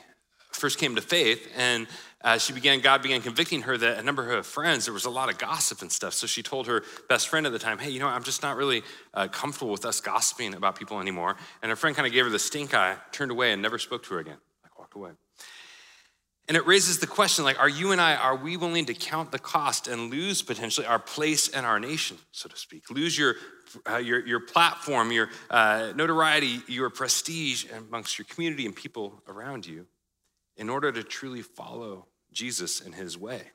first 0.53 0.79
came 0.79 0.95
to 0.95 1.03
faith 1.03 1.53
and 1.55 1.87
uh, 2.23 2.37
she 2.37 2.53
began, 2.53 2.81
God 2.81 3.03
began 3.03 3.23
convicting 3.23 3.63
her 3.63 3.79
that 3.79 3.99
a 3.99 4.03
number 4.03 4.23
of 4.23 4.29
her 4.29 4.43
friends, 4.43 4.85
there 4.85 4.93
was 4.93 5.07
a 5.07 5.11
lot 5.11 5.31
of 5.31 5.39
gossip 5.39 5.81
and 5.81 5.91
stuff. 5.91 6.13
So 6.13 6.27
she 6.27 6.43
told 6.43 6.67
her 6.67 6.83
best 7.09 7.29
friend 7.29 7.47
at 7.47 7.53
the 7.53 7.59
time, 7.59 7.79
hey, 7.79 7.91
you 7.91 7.99
know, 7.99 8.09
I'm 8.09 8.25
just 8.25 8.43
not 8.43 8.57
really 8.57 8.83
uh, 9.15 9.29
comfortable 9.29 9.73
with 9.73 9.87
us 9.87 10.01
gossiping 10.01 10.55
about 10.55 10.79
people 10.79 11.01
anymore. 11.01 11.37
And 11.63 11.71
her 11.71 11.77
friend 11.77 11.97
kind 11.97 12.07
of 12.07 12.13
gave 12.13 12.25
her 12.25 12.31
the 12.31 12.39
stink 12.39 12.75
eye, 12.75 12.97
turned 13.11 13.31
away, 13.31 13.53
and 13.53 13.63
never 13.63 13.79
spoke 13.79 14.03
to 14.05 14.15
her 14.15 14.21
again, 14.21 14.37
like 14.63 14.79
walked 14.79 14.95
away. 14.95 15.13
And 16.47 16.57
it 16.57 16.67
raises 16.67 16.99
the 16.99 17.07
question 17.07 17.45
like, 17.45 17.59
are 17.59 17.69
you 17.69 17.93
and 17.93 18.01
I, 18.01 18.17
are 18.17 18.37
we 18.37 18.57
willing 18.57 18.85
to 18.87 18.95
count 18.95 19.31
the 19.33 19.39
cost 19.39 19.89
and 19.89 20.11
lose 20.11 20.43
potentially 20.43 20.87
our 20.87 20.99
place 20.99 21.49
in 21.49 21.65
our 21.65 21.81
nation, 21.81 22.19
so 22.33 22.49
to 22.49 22.57
speak? 22.57 22.91
Lose 22.91 23.17
your, 23.17 23.37
uh, 23.89 23.99
your, 23.99 24.27
your 24.27 24.41
platform, 24.41 25.13
your 25.13 25.31
uh, 25.49 25.93
notoriety, 25.95 26.61
your 26.67 26.91
prestige 26.91 27.67
amongst 27.71 28.19
your 28.19 28.27
community 28.27 28.67
and 28.67 28.75
people 28.75 29.23
around 29.29 29.65
you 29.65 29.87
in 30.57 30.69
order 30.69 30.93
to 30.93 31.03
truly 31.03 31.41
follow 31.41 32.09
Jesus 32.33 32.81
in 32.81 32.93
his 32.93 33.19
way. 33.19 33.53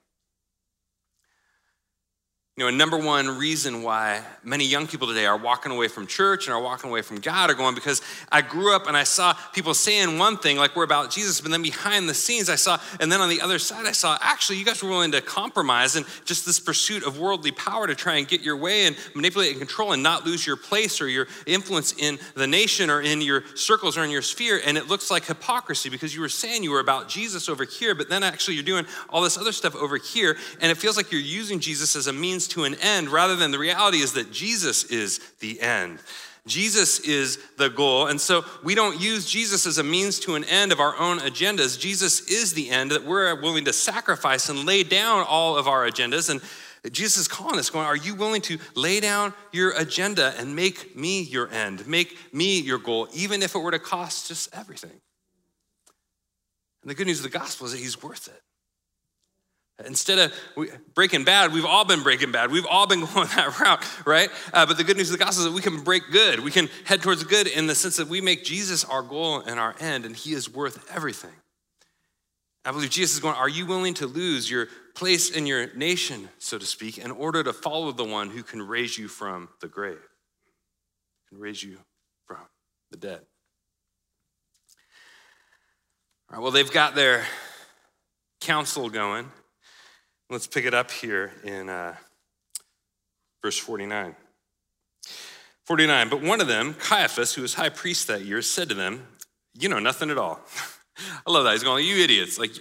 You 2.57 2.63
know, 2.63 2.69
a 2.69 2.71
number 2.71 2.97
one 2.97 3.37
reason 3.37 3.83
why 3.83 4.21
many 4.41 4.63
young 4.63 4.87
people 4.87 5.09
today 5.09 5.25
are 5.25 5.35
walking 5.35 5.73
away 5.73 5.89
from 5.89 6.07
church 6.07 6.47
and 6.47 6.55
are 6.55 6.61
walking 6.61 6.89
away 6.89 7.01
from 7.01 7.19
God 7.19 7.49
are 7.49 7.53
going 7.53 7.75
because 7.75 8.01
I 8.31 8.41
grew 8.41 8.73
up 8.73 8.87
and 8.87 8.95
I 8.95 9.03
saw 9.03 9.33
people 9.51 9.73
saying 9.73 10.17
one 10.17 10.37
thing 10.37 10.55
like 10.55 10.73
we're 10.73 10.85
about 10.85 11.11
Jesus, 11.11 11.41
but 11.41 11.51
then 11.51 11.61
behind 11.61 12.07
the 12.07 12.13
scenes 12.13 12.49
I 12.49 12.55
saw, 12.55 12.79
and 13.01 13.11
then 13.11 13.19
on 13.19 13.27
the 13.27 13.41
other 13.41 13.59
side 13.59 13.85
I 13.85 13.91
saw 13.91 14.17
actually 14.21 14.57
you 14.57 14.63
guys 14.63 14.81
were 14.81 14.89
willing 14.89 15.11
to 15.11 15.19
compromise 15.19 15.97
and 15.97 16.05
just 16.23 16.45
this 16.45 16.61
pursuit 16.61 17.05
of 17.05 17.19
worldly 17.19 17.51
power 17.51 17.87
to 17.87 17.93
try 17.93 18.15
and 18.15 18.25
get 18.25 18.39
your 18.39 18.55
way 18.55 18.85
and 18.85 18.95
manipulate 19.13 19.49
and 19.49 19.59
control 19.59 19.91
and 19.91 20.01
not 20.01 20.25
lose 20.25 20.47
your 20.47 20.55
place 20.55 21.01
or 21.01 21.09
your 21.09 21.27
influence 21.45 21.93
in 21.97 22.17
the 22.35 22.47
nation 22.47 22.89
or 22.89 23.01
in 23.01 23.19
your 23.19 23.43
circles 23.55 23.97
or 23.97 24.05
in 24.05 24.09
your 24.09 24.21
sphere. 24.21 24.61
And 24.65 24.77
it 24.77 24.87
looks 24.87 25.11
like 25.11 25.25
hypocrisy 25.25 25.89
because 25.89 26.15
you 26.15 26.21
were 26.21 26.29
saying 26.29 26.63
you 26.63 26.71
were 26.71 26.79
about 26.79 27.09
Jesus 27.09 27.49
over 27.49 27.65
here, 27.65 27.93
but 27.95 28.07
then 28.07 28.23
actually 28.23 28.53
you're 28.53 28.63
doing 28.63 28.85
all 29.09 29.21
this 29.21 29.37
other 29.37 29.51
stuff 29.51 29.75
over 29.75 29.97
here, 29.97 30.37
and 30.61 30.71
it 30.71 30.77
feels 30.77 30.95
like 30.95 31.11
you're 31.11 31.19
using 31.19 31.59
Jesus 31.59 31.97
as 31.97 32.07
a 32.07 32.13
means 32.13 32.44
means 32.45 32.53
to 32.53 32.63
an 32.63 32.75
end 32.75 33.09
rather 33.09 33.35
than 33.35 33.51
the 33.51 33.59
reality 33.59 33.99
is 33.99 34.13
that 34.13 34.31
Jesus 34.31 34.85
is 34.85 35.19
the 35.39 35.59
end. 35.61 35.99
Jesus 36.47 36.99
is 36.99 37.39
the 37.57 37.69
goal. 37.69 38.07
And 38.07 38.21
so 38.21 38.45
we 38.63 38.75
don't 38.75 39.01
use 39.01 39.25
Jesus 39.25 39.65
as 39.65 39.79
a 39.79 39.83
means 39.83 40.19
to 40.21 40.35
an 40.35 40.43
end 40.43 40.71
of 40.71 40.79
our 40.79 40.95
own 40.97 41.19
agendas. 41.19 41.79
Jesus 41.79 42.29
is 42.29 42.53
the 42.53 42.69
end 42.69 42.91
that 42.91 43.03
we're 43.03 43.41
willing 43.41 43.65
to 43.65 43.73
sacrifice 43.73 44.49
and 44.49 44.65
lay 44.65 44.83
down 44.83 45.25
all 45.27 45.57
of 45.57 45.67
our 45.67 45.89
agendas. 45.89 46.29
And 46.29 46.39
Jesus 46.93 47.21
is 47.21 47.27
calling 47.27 47.57
us, 47.57 47.71
going, 47.71 47.87
Are 47.87 47.95
you 47.95 48.13
willing 48.13 48.41
to 48.43 48.59
lay 48.75 48.99
down 48.99 49.33
your 49.51 49.71
agenda 49.71 50.35
and 50.37 50.55
make 50.55 50.95
me 50.95 51.23
your 51.23 51.49
end, 51.51 51.87
make 51.87 52.15
me 52.31 52.59
your 52.59 52.77
goal, 52.77 53.07
even 53.15 53.41
if 53.41 53.55
it 53.55 53.59
were 53.59 53.71
to 53.71 53.79
cost 53.79 54.27
just 54.27 54.53
everything? 54.53 55.01
And 56.83 56.91
the 56.91 56.93
good 56.93 57.07
news 57.07 57.25
of 57.25 57.31
the 57.31 57.35
gospel 57.35 57.65
is 57.65 57.71
that 57.71 57.79
he's 57.79 58.03
worth 58.03 58.27
it. 58.27 58.39
Instead 59.83 60.19
of 60.19 60.69
breaking 60.93 61.25
bad, 61.25 61.51
we've 61.51 61.65
all 61.65 61.83
been 61.83 62.01
breaking 62.01 62.31
bad. 62.31 62.49
We've 62.49 62.65
all 62.65 62.87
been 62.87 63.01
going 63.13 63.27
that 63.35 63.59
route, 63.59 63.83
right? 64.05 64.29
Uh, 64.53 64.65
but 64.65 64.77
the 64.77 64.85
good 64.85 64.95
news 64.95 65.11
of 65.11 65.17
the 65.17 65.23
gospel 65.23 65.45
is 65.45 65.51
that 65.51 65.55
we 65.55 65.61
can 65.61 65.83
break 65.83 66.03
good. 66.11 66.39
We 66.39 66.51
can 66.51 66.69
head 66.85 67.01
towards 67.01 67.23
good 67.25 67.47
in 67.47 67.67
the 67.67 67.75
sense 67.75 67.97
that 67.97 68.07
we 68.07 68.21
make 68.21 68.45
Jesus 68.45 68.85
our 68.85 69.01
goal 69.01 69.41
and 69.41 69.59
our 69.59 69.75
end, 69.79 70.05
and 70.05 70.15
he 70.15 70.33
is 70.33 70.51
worth 70.51 70.89
everything. 70.95 71.33
I 72.63 72.71
believe 72.71 72.89
Jesus 72.89 73.15
is 73.15 73.21
going, 73.21 73.35
Are 73.35 73.49
you 73.49 73.65
willing 73.65 73.93
to 73.95 74.07
lose 74.07 74.49
your 74.49 74.67
place 74.95 75.29
in 75.29 75.45
your 75.45 75.73
nation, 75.75 76.29
so 76.39 76.57
to 76.57 76.65
speak, 76.65 76.97
in 76.97 77.11
order 77.11 77.43
to 77.43 77.51
follow 77.51 77.91
the 77.91 78.05
one 78.05 78.29
who 78.29 78.43
can 78.43 78.61
raise 78.61 78.97
you 78.97 79.09
from 79.09 79.49
the 79.59 79.67
grave, 79.67 79.99
can 81.29 81.37
raise 81.37 81.61
you 81.61 81.77
from 82.25 82.39
the 82.91 82.97
dead? 82.97 83.21
All 86.29 86.37
right, 86.37 86.41
well, 86.41 86.51
they've 86.51 86.71
got 86.71 86.95
their 86.95 87.25
council 88.39 88.89
going. 88.89 89.29
Let's 90.29 90.47
pick 90.47 90.65
it 90.65 90.73
up 90.73 90.89
here 90.89 91.33
in 91.43 91.69
uh, 91.69 91.95
verse 93.43 93.57
49. 93.57 94.15
49, 95.65 96.09
but 96.09 96.21
one 96.21 96.41
of 96.41 96.47
them, 96.47 96.73
Caiaphas, 96.73 97.33
who 97.33 97.41
was 97.41 97.53
high 97.53 97.69
priest 97.69 98.07
that 98.07 98.21
year, 98.21 98.41
said 98.41 98.69
to 98.69 98.75
them, 98.75 99.05
You 99.53 99.69
know 99.69 99.79
nothing 99.79 100.09
at 100.09 100.17
all. 100.17 100.39
I 101.27 101.31
love 101.31 101.43
that. 101.43 101.53
He's 101.53 101.63
going, 101.63 101.85
You 101.85 102.03
idiots. 102.03 102.39
Like, 102.39 102.51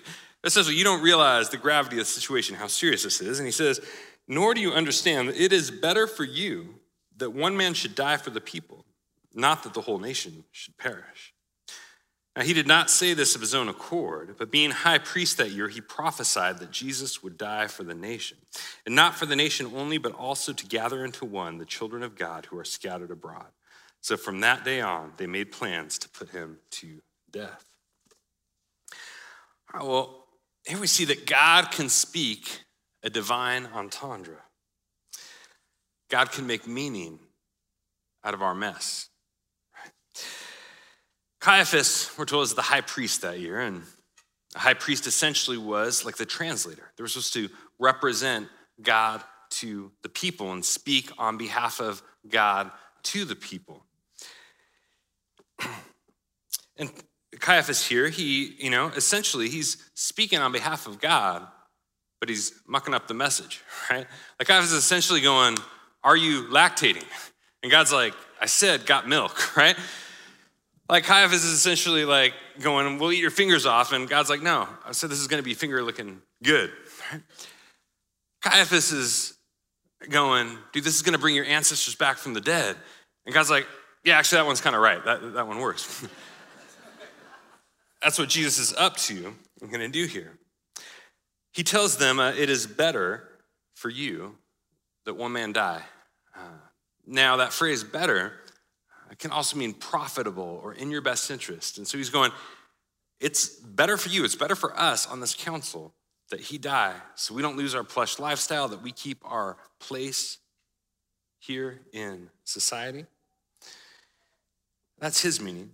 essentially, 0.43 0.77
you 0.77 0.85
don't 0.85 1.03
realize 1.03 1.49
the 1.49 1.57
gravity 1.57 1.97
of 1.97 2.01
the 2.01 2.07
situation, 2.07 2.57
how 2.57 2.67
serious 2.67 3.03
this 3.03 3.21
is. 3.21 3.39
And 3.39 3.47
he 3.47 3.53
says, 3.53 3.81
Nor 4.29 4.55
do 4.55 4.61
you 4.61 4.73
understand 4.73 5.29
that 5.29 5.43
it 5.43 5.53
is 5.53 5.71
better 5.71 6.07
for 6.07 6.25
you 6.25 6.75
that 7.17 7.31
one 7.31 7.57
man 7.57 7.75
should 7.75 7.95
die 7.95 8.17
for 8.17 8.31
the 8.31 8.41
people, 8.41 8.85
not 9.35 9.63
that 9.63 9.75
the 9.75 9.83
whole 9.83 9.99
nation 9.99 10.45
should 10.51 10.77
perish. 10.77 11.34
Now, 12.37 12.43
he 12.43 12.53
did 12.53 12.67
not 12.67 12.91
say 12.91 13.15
this 13.15 13.37
of 13.37 13.41
his 13.41 13.55
own 13.55 13.69
accord, 13.69 14.35
but 14.37 14.51
being 14.51 14.73
high 14.73 14.99
priest 14.99 15.37
that 15.39 15.53
year, 15.53 15.69
he 15.69 15.81
prophesied 15.81 16.59
that 16.59 16.73
Jesus 16.73 17.23
would 17.23 17.39
die 17.39 17.69
for 17.69 17.85
the 17.85 17.95
nation. 17.95 18.39
And 18.85 18.97
not 18.97 19.15
for 19.15 19.25
the 19.25 19.37
nation 19.37 19.71
only, 19.75 19.99
but 19.99 20.13
also 20.13 20.53
to 20.53 20.67
gather 20.67 21.05
into 21.05 21.25
one 21.25 21.59
the 21.59 21.65
children 21.65 22.03
of 22.03 22.17
God 22.17 22.47
who 22.47 22.59
are 22.59 22.65
scattered 22.65 23.13
abroad. 23.13 23.47
So 24.01 24.17
from 24.17 24.41
that 24.41 24.65
day 24.65 24.81
on, 24.81 25.13
they 25.17 25.29
made 25.29 25.53
plans 25.53 25.97
to 26.01 26.09
put 26.09 26.31
him 26.31 26.59
to 26.73 27.01
death. 27.31 27.65
well, 29.73 30.25
here 30.67 30.81
we 30.81 30.87
see 30.89 31.05
that 31.07 31.27
God 31.27 31.71
can 31.71 31.89
speak 31.89 32.65
a 33.05 33.11
divine 33.11 33.67
entendre. 33.67 34.43
God 36.11 36.33
can 36.33 36.47
make 36.47 36.67
meaning 36.67 37.21
out 38.25 38.35
of 38.35 38.43
our 38.43 38.55
mess. 38.55 39.09
Caiaphas, 41.45 42.11
we're 42.17 42.25
told, 42.25 42.45
is 42.45 42.55
the 42.55 42.63
high 42.63 42.81
priest 42.81 43.21
that 43.21 43.39
year, 43.39 43.61
and 43.61 43.83
the 44.55 44.61
high 44.61 44.73
priest 44.73 45.07
essentially 45.07 45.59
was 45.59 46.03
like 46.03 46.17
the 46.17 46.25
translator. 46.25 46.91
They 46.97 47.03
were 47.05 47.09
supposed 47.09 47.35
to 47.35 47.51
represent 47.79 48.49
God 48.81 49.23
to 49.59 49.93
the 50.03 50.09
people 50.09 50.53
and 50.53 50.65
speak 50.65 51.11
on 51.19 51.37
behalf 51.37 51.83
of 51.83 52.03
God 52.27 52.71
to 53.03 53.27
the 53.27 53.37
people. 53.37 53.85
And 56.77 56.91
Caiaphas 57.39 57.87
here, 57.87 58.09
he, 58.09 58.57
you 58.59 58.71
know, 58.71 58.89
essentially 58.89 59.49
he's 59.49 59.77
speaking 59.95 60.41
on 60.41 60.51
behalf 60.51 60.89
of 60.89 60.99
God, 60.99 61.47
but 62.21 62.29
he's 62.29 62.53
mucking 62.67 62.95
up 62.95 63.07
the 63.07 63.15
message, 63.15 63.61
right? 63.91 64.07
Like 64.41 64.49
Caiaphas 64.49 64.73
is 64.73 64.79
essentially 64.79 65.21
going, 65.21 65.59
Are 66.03 66.17
you 66.17 66.45
lactating? 66.45 67.05
And 67.63 67.71
God's 67.71 67.93
like, 67.93 68.15
I 68.41 68.47
said, 68.47 68.87
got 68.87 69.07
milk, 69.07 69.57
right? 69.59 69.77
Like 70.89 71.05
Caiaphas 71.05 71.45
is 71.45 71.53
essentially 71.53 72.05
like 72.05 72.35
going, 72.61 72.99
We'll 72.99 73.13
eat 73.13 73.21
your 73.21 73.31
fingers 73.31 73.67
off. 73.67 73.93
And 73.93 74.09
God's 74.09 74.29
like, 74.29 74.43
No, 74.43 74.69
I 74.85 74.93
said 74.93 75.11
this 75.11 75.21
is 75.21 75.27
going 75.27 75.43
to 75.43 75.45
be 75.45 75.55
finger 75.55 75.83
looking 75.83 76.21
good. 76.43 76.71
Caiaphas 78.43 78.93
is 78.93 79.35
going, 80.11 80.59
Dude, 80.73 80.85
this 80.85 80.95
is 80.95 81.03
going 81.03 81.15
to 81.15 81.19
bring 81.19 81.35
your 81.35 81.47
ancestors 81.47 81.95
back 81.95 82.19
from 82.19 82.35
the 82.35 82.41
dead. 82.41 82.77
And 83.25 83.35
God's 83.35 83.51
like, 83.51 83.67
Yeah, 84.05 84.19
actually, 84.19 84.39
that 84.39 84.47
one's 84.47 84.61
kind 84.61 84.77
of 84.77 84.83
right. 84.83 85.03
That, 85.05 85.35
that 85.35 85.47
one 85.47 85.59
works. 85.59 86.07
That's 88.03 88.19
what 88.19 88.29
Jesus 88.29 88.59
is 88.59 88.75
up 88.77 88.99
to 88.99 89.35
and 89.63 89.71
going 89.71 89.81
to 89.81 89.89
do 89.89 90.05
here. 90.05 90.39
He 91.53 91.63
tells 91.63 91.97
them 91.97 92.21
uh, 92.21 92.33
it 92.33 92.51
is 92.51 92.67
better 92.67 93.29
for 93.75 93.89
you 93.89 94.37
that 95.07 95.15
one 95.15 95.33
man 95.33 95.53
die. 95.53 95.83
Uh, 96.37 96.59
now, 97.07 97.37
that 97.37 97.53
phrase 97.53 97.85
better 97.85 98.33
it 99.15 99.21
can 99.21 99.31
also 99.31 99.57
mean 99.57 99.75
profitable 99.75 100.61
or 100.65 100.73
in 100.75 100.91
your 100.91 101.01
best 101.01 101.31
interest. 101.31 101.79
And 101.79 101.87
so 101.87 101.97
he's 101.97 102.11
going, 102.11 102.33
it's 103.21 103.47
better 103.47 103.97
for 103.97 104.09
you, 104.09 104.25
it's 104.25 104.35
better 104.35 104.57
for 104.57 104.77
us 104.77 105.07
on 105.07 105.21
this 105.21 105.37
council 105.37 105.95
that 106.31 106.41
he 106.41 106.59
die 106.59 106.97
so 107.15 107.33
we 107.33 107.41
don't 107.41 107.57
lose 107.57 107.77
our 107.77 107.85
plush 107.85 108.19
lifestyle, 108.19 108.67
that 108.67 108.83
we 108.83 108.91
keep 108.91 109.19
our 109.25 109.57
place 109.79 110.39
here 111.39 111.79
in 111.93 112.29
society. 112.43 113.07
That's 114.99 115.21
his 115.21 115.41
meaning. 115.41 115.71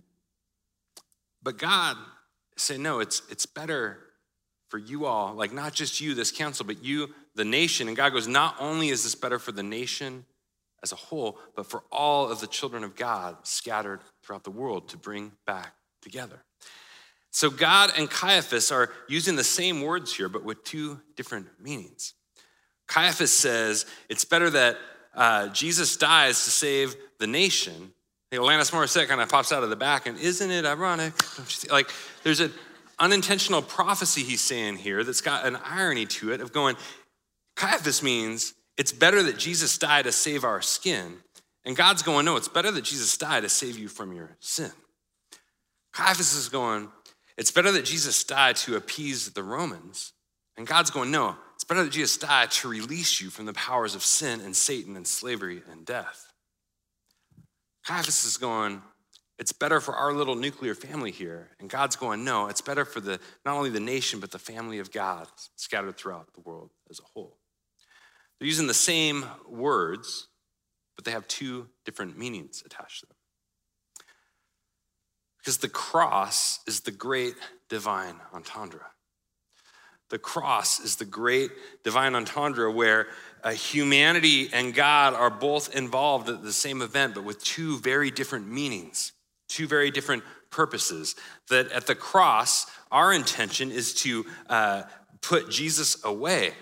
But 1.41 1.57
God 1.57 1.97
say, 2.57 2.77
no, 2.77 2.99
it's, 2.99 3.23
it's 3.31 3.47
better 3.47 3.97
for 4.69 4.77
you 4.77 5.07
all, 5.07 5.33
like 5.33 5.51
not 5.51 5.73
just 5.73 5.99
you, 5.99 6.13
this 6.13 6.31
council, 6.31 6.63
but 6.63 6.83
you, 6.83 7.09
the 7.33 7.45
nation. 7.45 7.87
And 7.87 7.97
God 7.97 8.13
goes, 8.13 8.27
not 8.27 8.55
only 8.59 8.89
is 8.89 9.01
this 9.01 9.15
better 9.15 9.39
for 9.39 9.51
the 9.51 9.63
nation, 9.63 10.25
as 10.83 10.91
a 10.91 10.95
whole, 10.95 11.37
but 11.55 11.65
for 11.65 11.83
all 11.91 12.29
of 12.29 12.39
the 12.39 12.47
children 12.47 12.83
of 12.83 12.95
God 12.95 13.37
scattered 13.43 14.01
throughout 14.23 14.43
the 14.43 14.51
world 14.51 14.89
to 14.89 14.97
bring 14.97 15.31
back 15.45 15.73
together. 16.01 16.43
So 17.31 17.49
God 17.49 17.91
and 17.97 18.09
Caiaphas 18.09 18.71
are 18.71 18.91
using 19.07 19.35
the 19.35 19.43
same 19.43 19.81
words 19.81 20.13
here, 20.13 20.27
but 20.27 20.43
with 20.43 20.63
two 20.63 20.99
different 21.15 21.47
meanings. 21.61 22.13
Caiaphas 22.87 23.31
says 23.31 23.85
it's 24.09 24.25
better 24.25 24.49
that 24.49 24.77
uh, 25.13 25.47
Jesus 25.49 25.97
dies 25.97 26.43
to 26.43 26.49
save 26.49 26.95
the 27.19 27.27
nation. 27.27 27.93
Hey, 28.31 28.37
Alanis 28.37 28.71
Morissette 28.71 29.07
kind 29.07 29.21
of 29.21 29.29
pops 29.29 29.51
out 29.51 29.63
of 29.63 29.69
the 29.69 29.75
back, 29.75 30.07
and 30.07 30.17
isn't 30.17 30.51
it 30.51 30.65
ironic? 30.65 31.13
Like, 31.69 31.89
there's 32.23 32.39
an 32.39 32.51
unintentional 32.99 33.61
prophecy 33.61 34.23
he's 34.23 34.41
saying 34.41 34.77
here 34.77 35.03
that's 35.03 35.21
got 35.21 35.45
an 35.45 35.57
irony 35.63 36.05
to 36.05 36.31
it 36.31 36.41
of 36.41 36.51
going, 36.51 36.75
Caiaphas 37.55 38.01
means 38.01 38.53
it's 38.81 38.91
better 38.91 39.21
that 39.21 39.37
Jesus 39.37 39.77
died 39.77 40.05
to 40.05 40.11
save 40.11 40.43
our 40.43 40.59
skin. 40.59 41.17
And 41.65 41.77
God's 41.77 42.01
going, 42.01 42.25
no, 42.25 42.35
it's 42.35 42.47
better 42.47 42.71
that 42.71 42.83
Jesus 42.83 43.15
died 43.15 43.43
to 43.43 43.49
save 43.49 43.77
you 43.77 43.87
from 43.87 44.11
your 44.11 44.35
sin. 44.39 44.71
Caiaphas 45.93 46.33
is 46.33 46.49
going, 46.49 46.89
it's 47.37 47.51
better 47.51 47.71
that 47.73 47.85
Jesus 47.85 48.23
died 48.23 48.55
to 48.55 48.77
appease 48.77 49.29
the 49.29 49.43
Romans. 49.43 50.13
And 50.57 50.65
God's 50.65 50.89
going, 50.89 51.11
no, 51.11 51.35
it's 51.53 51.63
better 51.63 51.83
that 51.83 51.91
Jesus 51.91 52.17
died 52.17 52.49
to 52.49 52.69
release 52.69 53.21
you 53.21 53.29
from 53.29 53.45
the 53.45 53.53
powers 53.53 53.93
of 53.93 54.01
sin 54.01 54.41
and 54.41 54.55
Satan 54.55 54.95
and 54.95 55.05
slavery 55.05 55.61
and 55.71 55.85
death. 55.85 56.33
Caiaphas 57.85 58.25
is 58.25 58.37
going, 58.37 58.81
it's 59.37 59.51
better 59.51 59.79
for 59.79 59.93
our 59.93 60.11
little 60.11 60.33
nuclear 60.33 60.73
family 60.73 61.11
here. 61.11 61.51
And 61.59 61.69
God's 61.69 61.97
going, 61.97 62.25
no, 62.25 62.47
it's 62.47 62.61
better 62.61 62.85
for 62.85 62.99
the 62.99 63.19
not 63.45 63.57
only 63.57 63.69
the 63.69 63.79
nation, 63.79 64.19
but 64.19 64.31
the 64.31 64.39
family 64.39 64.79
of 64.79 64.91
God 64.91 65.27
scattered 65.55 65.97
throughout 65.97 66.33
the 66.33 66.41
world 66.41 66.71
as 66.89 66.99
a 66.99 67.03
whole. 67.13 67.37
They're 68.41 68.47
using 68.47 68.65
the 68.65 68.73
same 68.73 69.23
words, 69.47 70.27
but 70.95 71.05
they 71.05 71.11
have 71.11 71.27
two 71.27 71.67
different 71.85 72.17
meanings 72.17 72.63
attached 72.65 73.01
to 73.01 73.05
them. 73.05 73.15
Because 75.37 75.59
the 75.59 75.69
cross 75.69 76.59
is 76.65 76.79
the 76.79 76.89
great 76.89 77.35
divine 77.69 78.15
entendre. 78.33 78.87
The 80.09 80.17
cross 80.17 80.79
is 80.79 80.95
the 80.95 81.05
great 81.05 81.51
divine 81.83 82.15
entendre 82.15 82.71
where 82.71 83.09
uh, 83.43 83.51
humanity 83.51 84.49
and 84.51 84.73
God 84.73 85.13
are 85.13 85.29
both 85.29 85.75
involved 85.75 86.27
at 86.27 86.41
the 86.41 86.51
same 86.51 86.81
event, 86.81 87.13
but 87.13 87.23
with 87.23 87.43
two 87.43 87.77
very 87.81 88.09
different 88.09 88.47
meanings, 88.47 89.11
two 89.49 89.67
very 89.67 89.91
different 89.91 90.23
purposes. 90.49 91.15
That 91.49 91.71
at 91.71 91.85
the 91.85 91.93
cross, 91.93 92.65
our 92.91 93.13
intention 93.13 93.69
is 93.69 93.93
to 94.01 94.25
uh, 94.49 94.83
put 95.21 95.51
Jesus 95.51 96.03
away, 96.03 96.53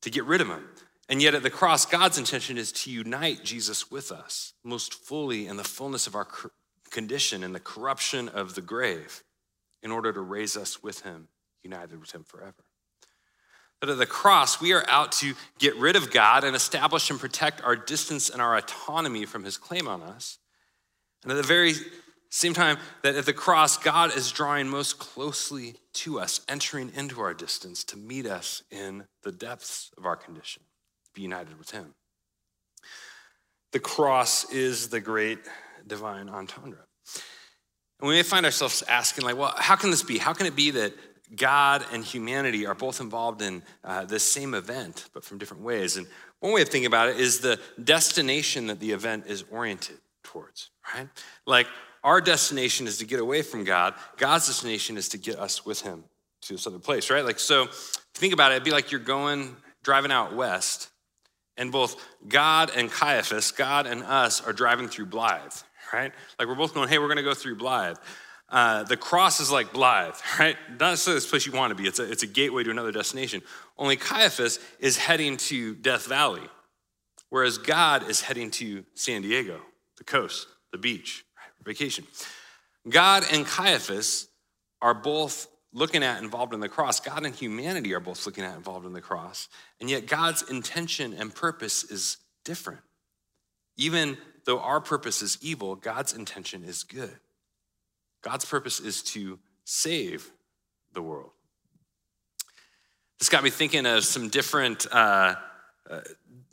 to 0.00 0.08
get 0.08 0.24
rid 0.24 0.40
of 0.40 0.48
him. 0.48 0.64
And 1.12 1.20
yet 1.20 1.34
at 1.34 1.42
the 1.42 1.50
cross, 1.50 1.84
God's 1.84 2.16
intention 2.16 2.56
is 2.56 2.72
to 2.72 2.90
unite 2.90 3.44
Jesus 3.44 3.90
with 3.90 4.10
us 4.10 4.54
most 4.64 4.94
fully 4.94 5.46
in 5.46 5.58
the 5.58 5.62
fullness 5.62 6.06
of 6.06 6.14
our 6.14 6.26
condition 6.90 7.44
and 7.44 7.54
the 7.54 7.60
corruption 7.60 8.30
of 8.30 8.54
the 8.54 8.62
grave 8.62 9.22
in 9.82 9.90
order 9.90 10.10
to 10.10 10.22
raise 10.22 10.56
us 10.56 10.82
with 10.82 11.02
him, 11.02 11.28
united 11.62 12.00
with 12.00 12.12
him 12.12 12.24
forever. 12.24 12.64
But 13.78 13.90
at 13.90 13.98
the 13.98 14.06
cross, 14.06 14.58
we 14.58 14.72
are 14.72 14.88
out 14.88 15.12
to 15.20 15.34
get 15.58 15.76
rid 15.76 15.96
of 15.96 16.10
God 16.10 16.44
and 16.44 16.56
establish 16.56 17.10
and 17.10 17.20
protect 17.20 17.62
our 17.62 17.76
distance 17.76 18.30
and 18.30 18.40
our 18.40 18.56
autonomy 18.56 19.26
from 19.26 19.44
his 19.44 19.58
claim 19.58 19.86
on 19.86 20.00
us. 20.00 20.38
And 21.24 21.30
at 21.30 21.36
the 21.36 21.42
very 21.42 21.74
same 22.30 22.54
time 22.54 22.78
that 23.02 23.16
at 23.16 23.26
the 23.26 23.34
cross, 23.34 23.76
God 23.76 24.16
is 24.16 24.32
drawing 24.32 24.66
most 24.66 24.98
closely 24.98 25.74
to 25.92 26.18
us, 26.18 26.40
entering 26.48 26.90
into 26.96 27.20
our 27.20 27.34
distance 27.34 27.84
to 27.84 27.98
meet 27.98 28.24
us 28.24 28.62
in 28.70 29.04
the 29.24 29.32
depths 29.32 29.90
of 29.98 30.06
our 30.06 30.16
condition 30.16 30.62
be 31.14 31.22
united 31.22 31.58
with 31.58 31.70
him. 31.70 31.94
The 33.72 33.80
cross 33.80 34.50
is 34.52 34.88
the 34.88 35.00
great 35.00 35.38
divine 35.86 36.28
entendre. 36.28 36.84
And 38.00 38.08
we 38.08 38.14
may 38.14 38.22
find 38.22 38.44
ourselves 38.44 38.82
asking, 38.88 39.24
like, 39.24 39.36
well, 39.36 39.54
how 39.56 39.76
can 39.76 39.90
this 39.90 40.02
be? 40.02 40.18
How 40.18 40.32
can 40.32 40.46
it 40.46 40.56
be 40.56 40.72
that 40.72 40.92
God 41.34 41.84
and 41.92 42.04
humanity 42.04 42.66
are 42.66 42.74
both 42.74 43.00
involved 43.00 43.40
in 43.40 43.62
uh, 43.84 44.04
this 44.04 44.24
same 44.24 44.54
event, 44.54 45.08
but 45.14 45.24
from 45.24 45.38
different 45.38 45.62
ways? 45.62 45.96
And 45.96 46.06
one 46.40 46.52
way 46.52 46.62
of 46.62 46.68
thinking 46.68 46.86
about 46.86 47.08
it 47.08 47.18
is 47.18 47.38
the 47.38 47.60
destination 47.82 48.66
that 48.66 48.80
the 48.80 48.90
event 48.90 49.26
is 49.28 49.44
oriented 49.50 49.98
towards, 50.24 50.70
right? 50.94 51.08
Like, 51.46 51.68
our 52.04 52.20
destination 52.20 52.88
is 52.88 52.98
to 52.98 53.06
get 53.06 53.20
away 53.20 53.42
from 53.42 53.64
God, 53.64 53.94
God's 54.16 54.48
destination 54.48 54.96
is 54.96 55.08
to 55.10 55.18
get 55.18 55.38
us 55.38 55.64
with 55.64 55.80
Him 55.82 56.04
to 56.42 56.54
this 56.54 56.66
other 56.66 56.80
place, 56.80 57.08
right? 57.08 57.24
Like, 57.24 57.38
so 57.38 57.68
think 58.14 58.34
about 58.34 58.50
it, 58.50 58.56
it'd 58.56 58.64
be 58.64 58.72
like 58.72 58.90
you're 58.90 59.00
going, 59.00 59.56
driving 59.84 60.10
out 60.10 60.34
west, 60.34 60.88
and 61.56 61.70
both 61.70 61.96
God 62.28 62.70
and 62.74 62.90
Caiaphas, 62.90 63.52
God 63.52 63.86
and 63.86 64.02
us, 64.02 64.40
are 64.40 64.52
driving 64.52 64.88
through 64.88 65.06
Blythe, 65.06 65.52
right? 65.92 66.12
Like 66.38 66.48
we're 66.48 66.54
both 66.54 66.74
going, 66.74 66.88
hey, 66.88 66.98
we're 66.98 67.06
going 67.06 67.16
to 67.18 67.22
go 67.22 67.34
through 67.34 67.56
Blythe. 67.56 67.96
Uh, 68.48 68.82
the 68.82 68.96
cross 68.96 69.40
is 69.40 69.50
like 69.50 69.72
Blythe, 69.72 70.14
right? 70.38 70.56
Not 70.70 70.90
necessarily 70.90 71.16
this 71.18 71.28
place 71.28 71.46
you 71.46 71.52
want 71.52 71.70
to 71.70 71.74
be. 71.74 71.88
It's 71.88 71.98
a, 71.98 72.10
it's 72.10 72.22
a 72.22 72.26
gateway 72.26 72.64
to 72.64 72.70
another 72.70 72.92
destination. 72.92 73.42
Only 73.78 73.96
Caiaphas 73.96 74.58
is 74.78 74.96
heading 74.98 75.36
to 75.38 75.74
Death 75.74 76.06
Valley, 76.06 76.42
whereas 77.30 77.58
God 77.58 78.08
is 78.08 78.20
heading 78.20 78.50
to 78.52 78.84
San 78.94 79.22
Diego, 79.22 79.60
the 79.96 80.04
coast, 80.04 80.46
the 80.70 80.78
beach, 80.78 81.24
right? 81.36 81.66
vacation. 81.66 82.04
God 82.88 83.24
and 83.32 83.46
Caiaphas 83.46 84.28
are 84.80 84.94
both 84.94 85.46
looking 85.72 86.02
at 86.02 86.22
involved 86.22 86.52
in 86.52 86.60
the 86.60 86.68
cross. 86.68 87.00
God 87.00 87.24
and 87.24 87.34
humanity 87.34 87.94
are 87.94 88.00
both 88.00 88.26
looking 88.26 88.44
at 88.44 88.56
involved 88.56 88.86
in 88.86 88.92
the 88.92 89.00
cross. 89.00 89.48
And 89.80 89.88
yet 89.88 90.06
God's 90.06 90.42
intention 90.42 91.14
and 91.14 91.34
purpose 91.34 91.84
is 91.84 92.18
different. 92.44 92.80
Even 93.76 94.18
though 94.44 94.60
our 94.60 94.80
purpose 94.80 95.22
is 95.22 95.38
evil, 95.40 95.74
God's 95.74 96.12
intention 96.12 96.64
is 96.64 96.84
good. 96.84 97.16
God's 98.22 98.44
purpose 98.44 98.80
is 98.80 99.02
to 99.02 99.38
save 99.64 100.30
the 100.92 101.02
world. 101.02 101.30
This 103.18 103.28
got 103.28 103.44
me 103.44 103.50
thinking 103.50 103.86
of 103.86 104.04
some 104.04 104.28
different 104.28 104.86
uh, 104.90 105.36
uh, 105.88 106.00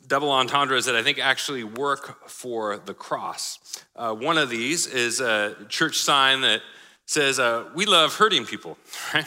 double 0.06 0.30
entendres 0.30 0.86
that 0.86 0.96
I 0.96 1.02
think 1.02 1.18
actually 1.18 1.64
work 1.64 2.28
for 2.28 2.78
the 2.78 2.94
cross. 2.94 3.84
Uh, 3.94 4.14
one 4.14 4.38
of 4.38 4.50
these 4.50 4.86
is 4.86 5.20
a 5.20 5.56
church 5.68 5.98
sign 5.98 6.40
that 6.42 6.62
says, 7.10 7.40
uh, 7.40 7.64
We 7.74 7.86
love 7.86 8.14
hurting 8.14 8.46
people, 8.46 8.78
right? 9.12 9.26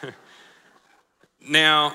now, 1.48 1.94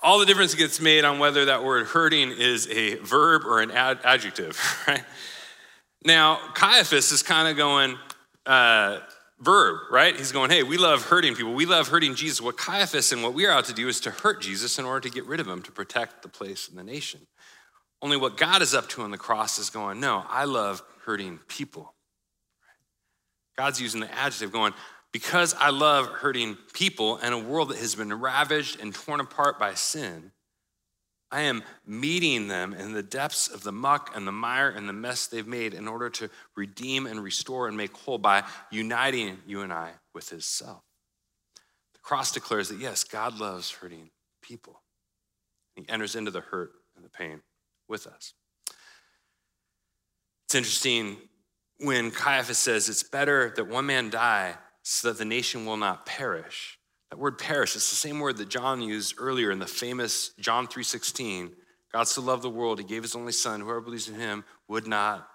all 0.00 0.18
the 0.18 0.26
difference 0.26 0.54
gets 0.54 0.80
made 0.80 1.04
on 1.04 1.18
whether 1.18 1.44
that 1.44 1.62
word 1.62 1.86
hurting 1.86 2.30
is 2.32 2.66
a 2.68 2.96
verb 2.96 3.42
or 3.44 3.60
an 3.60 3.70
ad- 3.70 4.00
adjective, 4.04 4.58
right? 4.88 5.04
Now, 6.04 6.40
Caiaphas 6.54 7.12
is 7.12 7.22
kind 7.22 7.46
of 7.46 7.56
going, 7.56 7.96
uh, 8.46 9.00
verb, 9.38 9.80
right? 9.90 10.16
He's 10.16 10.32
going, 10.32 10.50
hey, 10.50 10.62
we 10.62 10.78
love 10.78 11.02
hurting 11.04 11.34
people. 11.34 11.52
We 11.52 11.66
love 11.66 11.88
hurting 11.88 12.14
Jesus. 12.14 12.40
What 12.40 12.56
Caiaphas 12.56 13.12
and 13.12 13.22
what 13.22 13.34
we 13.34 13.46
are 13.46 13.52
out 13.52 13.66
to 13.66 13.74
do 13.74 13.86
is 13.86 14.00
to 14.00 14.10
hurt 14.10 14.40
Jesus 14.40 14.78
in 14.78 14.84
order 14.84 15.08
to 15.08 15.14
get 15.14 15.26
rid 15.26 15.40
of 15.40 15.46
him, 15.46 15.62
to 15.62 15.72
protect 15.72 16.22
the 16.22 16.28
place 16.28 16.68
and 16.68 16.78
the 16.78 16.84
nation. 16.84 17.20
Only 18.00 18.16
what 18.16 18.36
God 18.36 18.62
is 18.62 18.74
up 18.74 18.88
to 18.90 19.02
on 19.02 19.10
the 19.10 19.18
cross 19.18 19.58
is 19.58 19.70
going, 19.70 20.00
no, 20.00 20.24
I 20.28 20.44
love 20.44 20.82
hurting 21.04 21.38
people. 21.48 21.94
God's 23.56 23.80
using 23.80 24.00
the 24.00 24.12
adjective 24.12 24.52
going, 24.52 24.72
because 25.12 25.54
I 25.58 25.70
love 25.70 26.06
hurting 26.06 26.56
people 26.72 27.18
in 27.18 27.32
a 27.32 27.38
world 27.38 27.68
that 27.68 27.78
has 27.78 27.94
been 27.94 28.12
ravaged 28.12 28.80
and 28.80 28.94
torn 28.94 29.20
apart 29.20 29.58
by 29.58 29.74
sin, 29.74 30.32
I 31.30 31.42
am 31.42 31.62
meeting 31.86 32.48
them 32.48 32.74
in 32.74 32.92
the 32.92 33.02
depths 33.02 33.48
of 33.48 33.62
the 33.62 33.72
muck 33.72 34.12
and 34.14 34.26
the 34.26 34.32
mire 34.32 34.68
and 34.68 34.86
the 34.86 34.92
mess 34.92 35.26
they've 35.26 35.46
made 35.46 35.72
in 35.72 35.88
order 35.88 36.10
to 36.10 36.28
redeem 36.56 37.06
and 37.06 37.22
restore 37.22 37.68
and 37.68 37.76
make 37.76 37.96
whole 37.96 38.18
by 38.18 38.44
uniting 38.70 39.38
you 39.46 39.62
and 39.62 39.72
I 39.72 39.92
with 40.14 40.28
His 40.28 40.44
self. 40.44 40.82
The 41.94 42.00
cross 42.00 42.32
declares 42.32 42.68
that 42.68 42.80
yes, 42.80 43.04
God 43.04 43.38
loves 43.38 43.70
hurting 43.70 44.10
people. 44.42 44.82
He 45.74 45.88
enters 45.88 46.14
into 46.16 46.30
the 46.30 46.40
hurt 46.40 46.72
and 46.96 47.04
the 47.04 47.08
pain 47.08 47.40
with 47.88 48.06
us. 48.06 48.34
It's 50.44 50.54
interesting 50.54 51.16
when 51.82 52.10
Caiaphas 52.10 52.58
says 52.58 52.88
it's 52.88 53.02
better 53.02 53.52
that 53.56 53.68
one 53.68 53.86
man 53.86 54.10
die 54.10 54.54
so 54.82 55.08
that 55.08 55.18
the 55.18 55.24
nation 55.24 55.66
will 55.66 55.76
not 55.76 56.06
perish 56.06 56.78
that 57.12 57.18
word 57.18 57.36
perish, 57.36 57.76
it's 57.76 57.90
the 57.90 57.96
same 57.96 58.20
word 58.20 58.38
that 58.38 58.48
John 58.48 58.80
used 58.80 59.16
earlier 59.18 59.50
in 59.50 59.58
the 59.58 59.66
famous 59.66 60.30
John 60.40 60.66
3:16. 60.66 61.54
God 61.92 62.04
so 62.04 62.22
loved 62.22 62.42
the 62.42 62.48
world, 62.48 62.78
he 62.78 62.86
gave 62.86 63.02
his 63.02 63.14
only 63.14 63.32
son, 63.32 63.60
whoever 63.60 63.82
believes 63.82 64.08
in 64.08 64.14
him 64.14 64.46
would 64.66 64.86
not 64.86 65.28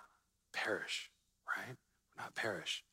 perish, 0.54 1.12
right? 1.56 1.68
Would 1.68 2.18
not 2.18 2.34
perish. 2.34 2.84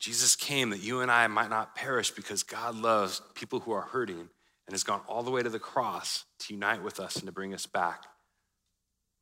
Jesus 0.00 0.34
came 0.34 0.70
that 0.70 0.80
you 0.80 1.00
and 1.00 1.12
I 1.12 1.28
might 1.28 1.48
not 1.48 1.76
perish 1.76 2.10
because 2.10 2.42
God 2.42 2.74
loves 2.74 3.22
people 3.34 3.60
who 3.60 3.70
are 3.70 3.82
hurting 3.82 4.28
and 4.66 4.72
has 4.72 4.82
gone 4.82 5.02
all 5.06 5.22
the 5.22 5.30
way 5.30 5.44
to 5.44 5.48
the 5.48 5.60
cross 5.60 6.24
to 6.40 6.54
unite 6.54 6.82
with 6.82 6.98
us 6.98 7.14
and 7.14 7.26
to 7.26 7.32
bring 7.32 7.54
us 7.54 7.66
back 7.66 8.06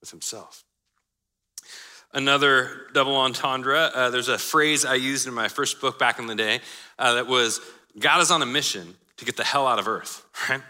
with 0.01 0.11
himself. 0.11 0.65
Another 2.13 2.87
double 2.95 3.17
entendre, 3.17 3.91
uh, 3.95 4.11
there's 4.11 4.29
a 4.29 4.39
phrase 4.39 4.85
I 4.85 4.95
used 4.95 5.27
in 5.27 5.35
my 5.35 5.49
first 5.49 5.81
book 5.81 5.99
back 5.99 6.19
in 6.19 6.27
the 6.27 6.35
day 6.35 6.61
uh, 6.99 7.15
that 7.15 7.27
was 7.27 7.61
God 7.99 8.21
is 8.21 8.31
on 8.31 8.43
a 8.43 8.47
mission 8.47 8.95
to 9.19 9.25
get 9.25 9.37
the 9.37 9.45
hell 9.45 9.67
out 9.67 9.79
of 9.79 9.89
earth, 9.89 10.25
right? 10.51 10.63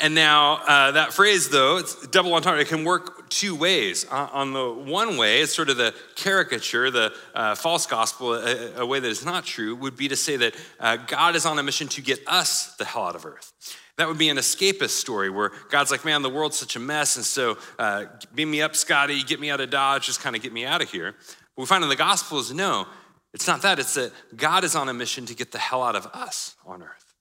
And 0.00 0.14
now, 0.14 0.54
uh, 0.66 0.90
that 0.92 1.12
phrase, 1.12 1.50
though, 1.50 1.76
it's 1.76 2.06
double 2.08 2.34
entendre. 2.34 2.60
It 2.60 2.68
can 2.68 2.84
work 2.84 3.28
two 3.28 3.54
ways. 3.54 4.06
Uh, 4.10 4.28
on 4.32 4.52
the 4.52 4.68
one 4.70 5.16
way, 5.16 5.42
it's 5.42 5.54
sort 5.54 5.68
of 5.68 5.76
the 5.76 5.94
caricature, 6.16 6.90
the 6.90 7.12
uh, 7.34 7.54
false 7.54 7.86
gospel, 7.86 8.34
a, 8.34 8.80
a, 8.80 8.86
way 8.86 9.00
that 9.00 9.08
is 9.08 9.24
not 9.24 9.44
true, 9.44 9.76
would 9.76 9.96
be 9.96 10.08
to 10.08 10.16
say 10.16 10.36
that 10.36 10.56
uh, 10.80 10.96
God 10.96 11.36
is 11.36 11.46
on 11.46 11.58
a 11.58 11.62
mission 11.62 11.88
to 11.88 12.02
get 12.02 12.20
us 12.26 12.74
the 12.76 12.84
hell 12.84 13.04
out 13.04 13.14
of 13.14 13.26
earth. 13.26 13.52
That 13.98 14.08
would 14.08 14.18
be 14.18 14.30
an 14.30 14.38
escapist 14.38 14.90
story 14.90 15.28
where 15.28 15.52
God's 15.70 15.90
like, 15.90 16.04
man, 16.04 16.22
the 16.22 16.30
world's 16.30 16.56
such 16.56 16.76
a 16.76 16.80
mess, 16.80 17.16
and 17.16 17.24
so 17.24 17.58
uh, 17.78 18.06
beam 18.34 18.50
me 18.50 18.62
up, 18.62 18.74
Scotty, 18.74 19.22
get 19.22 19.38
me 19.38 19.50
out 19.50 19.60
of 19.60 19.70
Dodge, 19.70 20.06
just 20.06 20.20
kind 20.20 20.34
of 20.34 20.42
get 20.42 20.52
me 20.52 20.64
out 20.64 20.82
of 20.82 20.90
here. 20.90 21.14
What 21.54 21.62
we 21.62 21.66
find 21.66 21.84
in 21.84 21.90
the 21.90 21.96
gospel 21.96 22.38
is 22.38 22.52
no, 22.52 22.86
it's 23.34 23.46
not 23.46 23.62
that, 23.62 23.78
it's 23.78 23.94
that 23.94 24.12
God 24.34 24.64
is 24.64 24.74
on 24.74 24.88
a 24.88 24.94
mission 24.94 25.26
to 25.26 25.34
get 25.34 25.52
the 25.52 25.58
hell 25.58 25.82
out 25.82 25.96
of 25.96 26.06
us 26.06 26.56
on 26.64 26.82
earth. 26.82 27.11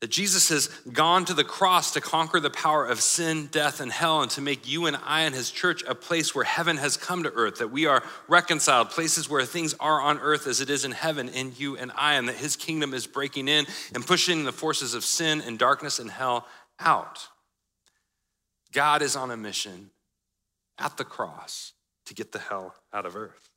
That 0.00 0.10
Jesus 0.10 0.48
has 0.48 0.68
gone 0.92 1.26
to 1.26 1.34
the 1.34 1.44
cross 1.44 1.92
to 1.92 2.00
conquer 2.00 2.40
the 2.40 2.48
power 2.48 2.86
of 2.86 3.02
sin, 3.02 3.48
death, 3.52 3.80
and 3.80 3.92
hell, 3.92 4.22
and 4.22 4.30
to 4.30 4.40
make 4.40 4.66
you 4.66 4.86
and 4.86 4.96
I 5.04 5.22
and 5.22 5.34
his 5.34 5.50
church 5.50 5.82
a 5.86 5.94
place 5.94 6.34
where 6.34 6.44
heaven 6.44 6.78
has 6.78 6.96
come 6.96 7.22
to 7.24 7.32
earth, 7.32 7.58
that 7.58 7.70
we 7.70 7.84
are 7.84 8.02
reconciled, 8.26 8.88
places 8.88 9.28
where 9.28 9.44
things 9.44 9.74
are 9.78 10.00
on 10.00 10.18
earth 10.18 10.46
as 10.46 10.62
it 10.62 10.70
is 10.70 10.86
in 10.86 10.92
heaven 10.92 11.28
in 11.28 11.52
you 11.56 11.76
and 11.76 11.92
I, 11.94 12.14
and 12.14 12.28
that 12.28 12.36
his 12.36 12.56
kingdom 12.56 12.94
is 12.94 13.06
breaking 13.06 13.46
in 13.46 13.66
and 13.94 14.06
pushing 14.06 14.44
the 14.44 14.52
forces 14.52 14.94
of 14.94 15.04
sin 15.04 15.42
and 15.42 15.58
darkness 15.58 15.98
and 15.98 16.10
hell 16.10 16.46
out. 16.78 17.28
God 18.72 19.02
is 19.02 19.16
on 19.16 19.30
a 19.30 19.36
mission 19.36 19.90
at 20.78 20.96
the 20.96 21.04
cross 21.04 21.74
to 22.06 22.14
get 22.14 22.32
the 22.32 22.38
hell 22.38 22.74
out 22.92 23.04
of 23.04 23.16
earth. 23.16 23.50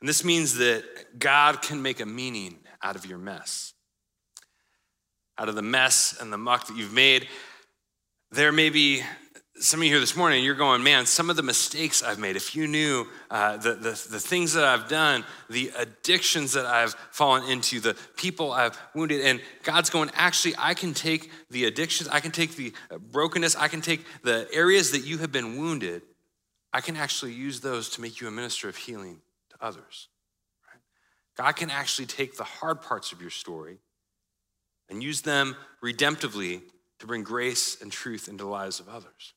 And 0.00 0.08
this 0.08 0.24
means 0.24 0.56
that 0.56 1.18
God 1.18 1.60
can 1.60 1.82
make 1.82 2.00
a 2.00 2.06
meaning 2.06 2.58
out 2.82 2.96
of 2.96 3.04
your 3.04 3.18
mess, 3.18 3.74
out 5.40 5.48
of 5.48 5.54
the 5.54 5.62
mess 5.62 6.18
and 6.20 6.30
the 6.30 6.38
muck 6.38 6.66
that 6.66 6.76
you've 6.76 6.92
made. 6.92 7.26
There 8.30 8.52
may 8.52 8.68
be 8.68 9.02
some 9.54 9.80
of 9.80 9.84
you 9.84 9.90
here 9.90 10.00
this 10.00 10.16
morning, 10.16 10.44
you're 10.44 10.54
going, 10.54 10.82
man, 10.82 11.04
some 11.04 11.28
of 11.28 11.36
the 11.36 11.42
mistakes 11.42 12.02
I've 12.02 12.18
made, 12.18 12.36
if 12.36 12.54
you 12.54 12.66
knew 12.66 13.06
uh, 13.30 13.58
the, 13.58 13.74
the, 13.74 13.90
the 13.90 14.20
things 14.20 14.54
that 14.54 14.64
I've 14.64 14.88
done, 14.88 15.24
the 15.50 15.70
addictions 15.76 16.52
that 16.52 16.64
I've 16.64 16.94
fallen 17.10 17.50
into, 17.50 17.78
the 17.80 17.94
people 18.16 18.52
I've 18.52 18.78
wounded, 18.94 19.20
and 19.20 19.40
God's 19.62 19.90
going, 19.90 20.10
actually, 20.14 20.54
I 20.58 20.72
can 20.72 20.94
take 20.94 21.30
the 21.50 21.64
addictions, 21.64 22.08
I 22.08 22.20
can 22.20 22.30
take 22.30 22.56
the 22.56 22.72
brokenness, 23.12 23.54
I 23.54 23.68
can 23.68 23.82
take 23.82 24.04
the 24.22 24.48
areas 24.52 24.92
that 24.92 25.04
you 25.04 25.18
have 25.18 25.32
been 25.32 25.58
wounded, 25.58 26.02
I 26.72 26.80
can 26.80 26.96
actually 26.96 27.32
use 27.32 27.60
those 27.60 27.90
to 27.90 28.00
make 28.00 28.20
you 28.20 28.28
a 28.28 28.30
minister 28.30 28.68
of 28.68 28.76
healing 28.76 29.20
to 29.50 29.56
others. 29.60 30.08
God 31.36 31.52
can 31.52 31.70
actually 31.70 32.06
take 32.06 32.36
the 32.36 32.44
hard 32.44 32.80
parts 32.80 33.12
of 33.12 33.20
your 33.20 33.30
story 33.30 33.78
and 34.90 35.02
use 35.02 35.22
them 35.22 35.56
redemptively 35.82 36.62
to 36.98 37.06
bring 37.06 37.22
grace 37.22 37.80
and 37.80 37.90
truth 37.90 38.28
into 38.28 38.44
the 38.44 38.50
lives 38.50 38.80
of 38.80 38.88
others. 38.88 39.34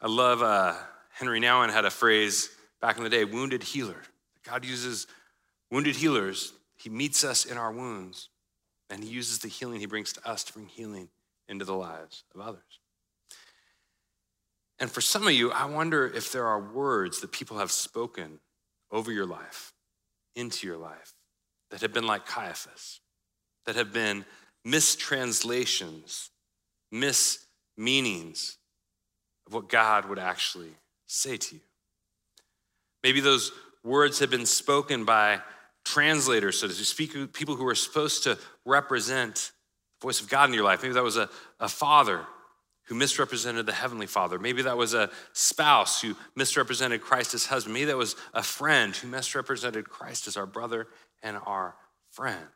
I 0.00 0.08
love 0.08 0.42
uh, 0.42 0.74
Henri 1.18 1.40
Nouwen 1.40 1.72
had 1.72 1.84
a 1.84 1.90
phrase 1.90 2.50
back 2.80 2.98
in 2.98 3.04
the 3.04 3.10
day 3.10 3.24
wounded 3.24 3.62
healer. 3.62 4.02
God 4.44 4.64
uses 4.64 5.06
wounded 5.70 5.96
healers, 5.96 6.52
He 6.76 6.90
meets 6.90 7.24
us 7.24 7.44
in 7.44 7.56
our 7.56 7.72
wounds, 7.72 8.28
and 8.90 9.02
He 9.02 9.08
uses 9.08 9.38
the 9.38 9.48
healing 9.48 9.80
He 9.80 9.86
brings 9.86 10.12
to 10.14 10.28
us 10.28 10.44
to 10.44 10.52
bring 10.52 10.66
healing 10.66 11.08
into 11.48 11.64
the 11.64 11.74
lives 11.74 12.24
of 12.34 12.40
others. 12.40 12.80
And 14.78 14.90
for 14.90 15.00
some 15.00 15.26
of 15.28 15.32
you, 15.32 15.52
I 15.52 15.66
wonder 15.66 16.06
if 16.06 16.32
there 16.32 16.46
are 16.46 16.60
words 16.60 17.20
that 17.20 17.30
people 17.30 17.58
have 17.58 17.70
spoken 17.70 18.40
over 18.90 19.12
your 19.12 19.26
life, 19.26 19.72
into 20.34 20.66
your 20.66 20.76
life, 20.76 21.14
that 21.70 21.82
have 21.82 21.92
been 21.92 22.06
like 22.06 22.26
Caiaphas, 22.26 23.00
that 23.66 23.76
have 23.76 23.92
been 23.92 24.24
mistranslations, 24.64 26.30
mismeanings 26.90 28.58
of 29.46 29.54
what 29.54 29.68
God 29.68 30.08
would 30.08 30.18
actually 30.18 30.70
say 31.06 31.36
to 31.36 31.54
you. 31.56 31.60
Maybe 33.02 33.20
those 33.20 33.52
words 33.82 34.20
have 34.20 34.30
been 34.30 34.46
spoken 34.46 35.04
by 35.04 35.40
translators, 35.84 36.60
so 36.60 36.68
to 36.68 36.74
speak, 36.74 37.32
people 37.32 37.56
who 37.56 37.66
are 37.66 37.74
supposed 37.74 38.22
to 38.24 38.38
represent 38.64 39.52
the 40.00 40.06
voice 40.06 40.20
of 40.20 40.28
God 40.28 40.48
in 40.48 40.54
your 40.54 40.64
life. 40.64 40.82
Maybe 40.82 40.94
that 40.94 41.02
was 41.02 41.16
a, 41.16 41.28
a 41.58 41.68
father 41.68 42.24
who 42.84 42.94
misrepresented 42.94 43.66
the 43.66 43.72
Heavenly 43.72 44.06
Father. 44.06 44.38
Maybe 44.38 44.62
that 44.62 44.76
was 44.76 44.94
a 44.94 45.10
spouse 45.32 46.00
who 46.00 46.16
misrepresented 46.36 47.00
Christ 47.00 47.34
as 47.34 47.46
husband. 47.46 47.74
Maybe 47.74 47.86
that 47.86 47.96
was 47.96 48.16
a 48.34 48.42
friend 48.42 48.94
who 48.94 49.08
misrepresented 49.08 49.88
Christ 49.88 50.26
as 50.26 50.36
our 50.36 50.46
brother 50.46 50.88
and 51.22 51.36
our 51.46 51.74
friend. 52.10 52.46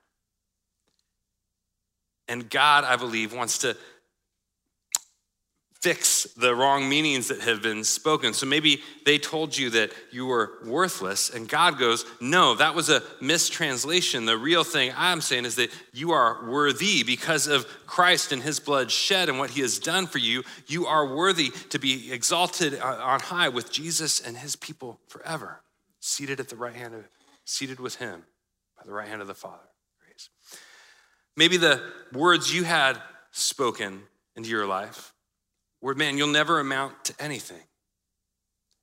And 2.29 2.51
God, 2.51 2.85
I 2.85 2.97
believe, 2.97 3.33
wants 3.33 3.59
to 3.59 3.77
fix 5.87 6.25
the 6.37 6.53
wrong 6.53 6.89
meanings 6.89 7.29
that 7.29 7.41
have 7.41 7.63
been 7.63 7.85
spoken. 7.85 8.33
So 8.35 8.45
maybe 8.45 8.83
they 9.05 9.19
told 9.19 9.57
you 9.57 9.71
that 9.71 9.93
you 10.11 10.27
were 10.27 10.55
worthless, 10.65 11.31
and 11.31 11.49
God 11.49 11.79
goes, 11.79 12.05
No, 12.21 12.57
that 12.57 12.75
was 12.75 12.89
a 12.89 13.05
mistranslation. 13.21 14.25
The 14.25 14.37
real 14.37 14.65
thing 14.65 14.93
I'm 14.97 15.21
saying 15.21 15.45
is 15.45 15.55
that 15.55 15.71
you 15.93 16.11
are 16.11 16.51
worthy 16.51 17.05
because 17.05 17.47
of 17.47 17.69
Christ 17.87 18.33
and 18.33 18.43
his 18.43 18.59
blood 18.59 18.91
shed 18.91 19.29
and 19.29 19.39
what 19.39 19.51
he 19.51 19.61
has 19.61 19.79
done 19.79 20.09
for 20.09 20.19
you. 20.19 20.43
You 20.67 20.87
are 20.87 21.15
worthy 21.15 21.51
to 21.71 21.79
be 21.79 22.13
exalted 22.13 22.81
uh, 22.81 22.99
on 23.01 23.21
high 23.21 23.51
with 23.51 23.71
Jesus 23.71 24.19
and 24.21 24.37
his 24.37 24.57
people 24.57 24.99
forever, 25.07 25.63
seated 26.01 26.41
at 26.41 26.49
the 26.49 26.57
right 26.57 26.75
hand 26.75 26.95
of, 26.95 27.09
seated 27.45 27.79
with 27.79 27.95
him 27.97 28.25
by 28.77 28.83
the 28.85 28.93
right 28.93 29.07
hand 29.07 29.21
of 29.21 29.29
the 29.29 29.35
Father. 29.35 29.69
Maybe 31.37 31.57
the 31.57 31.83
words 32.13 32.53
you 32.53 32.65
had 32.65 33.01
spoken 33.31 34.03
into 34.35 34.49
your 34.49 34.67
life 34.67 35.13
word, 35.83 35.99
man, 35.99 36.19
you'll 36.19 36.27
never 36.29 36.59
amount 36.59 37.05
to 37.05 37.15
anything. 37.21 37.63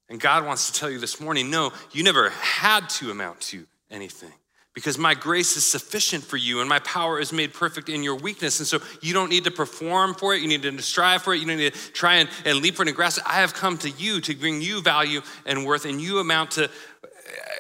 And 0.10 0.22
God 0.22 0.46
wants 0.46 0.72
to 0.72 0.80
tell 0.80 0.90
you 0.90 1.00
this 1.00 1.20
morning 1.20 1.50
no, 1.50 1.72
you 1.92 2.04
never 2.04 2.30
had 2.30 2.88
to 2.92 3.12
amount 3.12 3.42
to 3.42 3.66
anything 3.90 4.32
because 4.74 4.98
my 4.98 5.14
grace 5.14 5.56
is 5.56 5.66
sufficient 5.66 6.24
for 6.24 6.38
you 6.38 6.60
and 6.60 6.70
my 6.70 6.80
power 6.80 7.20
is 7.20 7.32
made 7.32 7.54
perfect 7.54 7.90
in 7.90 8.04
your 8.04 8.16
weakness. 8.16 8.60
And 8.60 8.68
so 8.68 8.80
you 9.02 9.14
don't 9.14 9.30
need 9.30 9.44
to 9.44 9.52
perform 9.52 10.16
for 10.16 10.34
it. 10.34 10.42
You 10.42 10.48
need 10.48 10.64
to 10.64 10.82
strive 10.82 11.22
for 11.22 11.34
it. 11.34 11.42
You 11.42 11.48
don't 11.48 11.58
need 11.58 11.74
to 11.74 11.92
try 11.94 12.16
and, 12.16 12.30
and 12.46 12.58
leap 12.60 12.76
for 12.76 12.84
it 12.84 12.88
and 12.88 12.96
grasp 12.96 13.20
it. 13.20 13.24
I 13.28 13.36
have 13.42 13.54
come 13.54 13.78
to 13.80 13.90
you 13.90 14.20
to 14.22 14.36
bring 14.36 14.62
you 14.62 14.82
value 14.82 15.22
and 15.46 15.66
worth, 15.66 15.86
and 15.86 16.02
you 16.02 16.20
amount 16.20 16.52
to, 16.52 16.70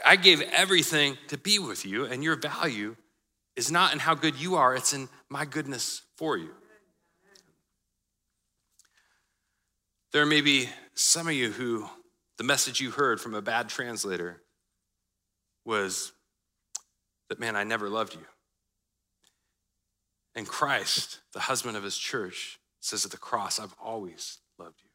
I 0.05 0.15
gave 0.15 0.41
everything 0.41 1.17
to 1.27 1.37
be 1.37 1.59
with 1.59 1.85
you, 1.85 2.05
and 2.05 2.23
your 2.23 2.35
value 2.35 2.95
is 3.55 3.71
not 3.71 3.93
in 3.93 3.99
how 3.99 4.15
good 4.15 4.35
you 4.35 4.55
are, 4.55 4.75
it's 4.75 4.93
in 4.93 5.09
my 5.29 5.45
goodness 5.45 6.01
for 6.17 6.37
you. 6.37 6.49
There 10.11 10.25
may 10.25 10.41
be 10.41 10.69
some 10.93 11.27
of 11.27 11.33
you 11.33 11.51
who 11.51 11.87
the 12.37 12.43
message 12.43 12.79
you 12.79 12.91
heard 12.91 13.19
from 13.19 13.33
a 13.33 13.41
bad 13.41 13.69
translator 13.69 14.41
was 15.65 16.11
that, 17.29 17.39
man, 17.39 17.55
I 17.55 17.63
never 17.63 17.89
loved 17.89 18.13
you. 18.13 18.25
And 20.35 20.47
Christ, 20.47 21.19
the 21.33 21.39
husband 21.39 21.77
of 21.77 21.83
his 21.83 21.97
church, 21.97 22.59
says 22.79 23.05
at 23.05 23.11
the 23.11 23.17
cross, 23.17 23.59
I've 23.59 23.75
always 23.83 24.39
loved 24.57 24.81
you. 24.83 24.89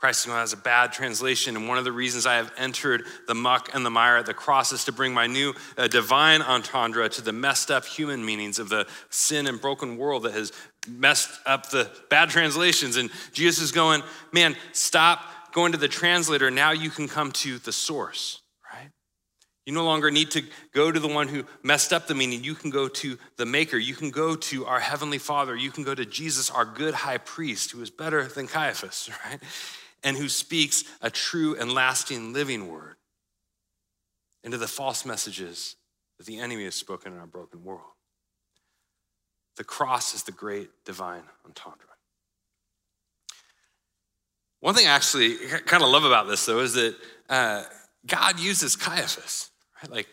Christ 0.00 0.24
has 0.24 0.54
a 0.54 0.56
bad 0.56 0.92
translation, 0.92 1.56
and 1.56 1.68
one 1.68 1.76
of 1.76 1.84
the 1.84 1.92
reasons 1.92 2.24
I 2.24 2.36
have 2.36 2.50
entered 2.56 3.04
the 3.28 3.34
muck 3.34 3.68
and 3.74 3.84
the 3.84 3.90
mire 3.90 4.16
at 4.16 4.24
the 4.24 4.32
cross 4.32 4.72
is 4.72 4.86
to 4.86 4.92
bring 4.92 5.12
my 5.12 5.26
new 5.26 5.52
uh, 5.76 5.88
divine 5.88 6.40
entendre 6.40 7.06
to 7.10 7.20
the 7.20 7.34
messed 7.34 7.70
up 7.70 7.84
human 7.84 8.24
meanings 8.24 8.58
of 8.58 8.70
the 8.70 8.86
sin 9.10 9.46
and 9.46 9.60
broken 9.60 9.98
world 9.98 10.22
that 10.22 10.32
has 10.32 10.52
messed 10.88 11.28
up 11.44 11.68
the 11.68 11.90
bad 12.08 12.30
translations. 12.30 12.96
And 12.96 13.10
Jesus 13.34 13.64
is 13.64 13.72
going, 13.72 14.02
man, 14.32 14.56
stop 14.72 15.22
going 15.52 15.72
to 15.72 15.78
the 15.78 15.86
translator. 15.88 16.50
Now 16.50 16.72
you 16.72 16.88
can 16.88 17.06
come 17.06 17.30
to 17.32 17.58
the 17.58 17.72
source, 17.72 18.40
right? 18.72 18.88
You 19.66 19.74
no 19.74 19.84
longer 19.84 20.10
need 20.10 20.30
to 20.30 20.42
go 20.72 20.90
to 20.90 20.98
the 20.98 21.08
one 21.08 21.28
who 21.28 21.44
messed 21.62 21.92
up 21.92 22.06
the 22.06 22.14
meaning. 22.14 22.42
You 22.42 22.54
can 22.54 22.70
go 22.70 22.88
to 22.88 23.18
the 23.36 23.44
maker. 23.44 23.76
You 23.76 23.94
can 23.94 24.10
go 24.10 24.34
to 24.34 24.64
our 24.64 24.80
heavenly 24.80 25.18
father. 25.18 25.54
You 25.54 25.70
can 25.70 25.84
go 25.84 25.94
to 25.94 26.06
Jesus, 26.06 26.50
our 26.50 26.64
good 26.64 26.94
high 26.94 27.18
priest, 27.18 27.72
who 27.72 27.82
is 27.82 27.90
better 27.90 28.24
than 28.24 28.46
Caiaphas, 28.46 29.10
right? 29.26 29.40
And 30.02 30.16
who 30.16 30.28
speaks 30.28 30.84
a 31.02 31.10
true 31.10 31.56
and 31.58 31.72
lasting 31.72 32.32
living 32.32 32.68
word 32.68 32.96
into 34.42 34.58
the 34.58 34.68
false 34.68 35.04
messages 35.04 35.76
that 36.18 36.26
the 36.26 36.38
enemy 36.38 36.64
has 36.64 36.74
spoken 36.74 37.12
in 37.12 37.18
our 37.18 37.26
broken 37.26 37.64
world. 37.64 37.82
The 39.56 39.64
cross 39.64 40.14
is 40.14 40.22
the 40.22 40.32
great 40.32 40.70
divine 40.84 41.22
entendre. 41.44 41.86
One 44.60 44.74
thing 44.74 44.86
I 44.86 44.90
actually 44.90 45.36
kind 45.66 45.82
of 45.82 45.88
love 45.88 46.04
about 46.04 46.28
this, 46.28 46.44
though, 46.44 46.60
is 46.60 46.74
that 46.74 46.94
uh, 47.28 47.64
God 48.06 48.38
uses 48.38 48.76
Caiaphas, 48.76 49.50
right? 49.82 49.90
Like, 49.90 50.08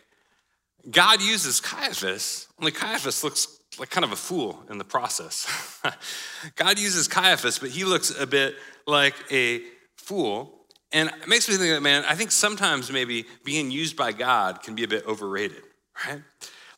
God 0.89 1.21
uses 1.21 1.59
Caiaphas, 1.59 2.47
only 2.59 2.71
Caiaphas 2.71 3.23
looks 3.23 3.59
like 3.77 3.89
kind 3.89 4.05
of 4.05 4.11
a 4.11 4.15
fool 4.15 4.63
in 4.69 4.77
the 4.77 4.83
process. 4.83 5.81
God 6.55 6.79
uses 6.79 7.07
Caiaphas, 7.07 7.59
but 7.59 7.69
he 7.69 7.83
looks 7.83 8.17
a 8.17 8.25
bit 8.25 8.55
like 8.85 9.15
a 9.29 9.61
fool. 10.07 10.53
And 10.93 11.09
it 11.09 11.27
makes 11.27 11.49
me 11.49 11.55
think 11.57 11.73
that, 11.73 11.81
man, 11.81 12.05
I 12.07 12.15
think 12.15 12.31
sometimes 12.31 12.89
maybe 12.89 13.25
being 13.43 13.69
used 13.69 13.97
by 13.97 14.13
God 14.13 14.63
can 14.63 14.73
be 14.73 14.85
a 14.85 14.87
bit 14.87 15.05
overrated, 15.05 15.63
right? 16.07 16.21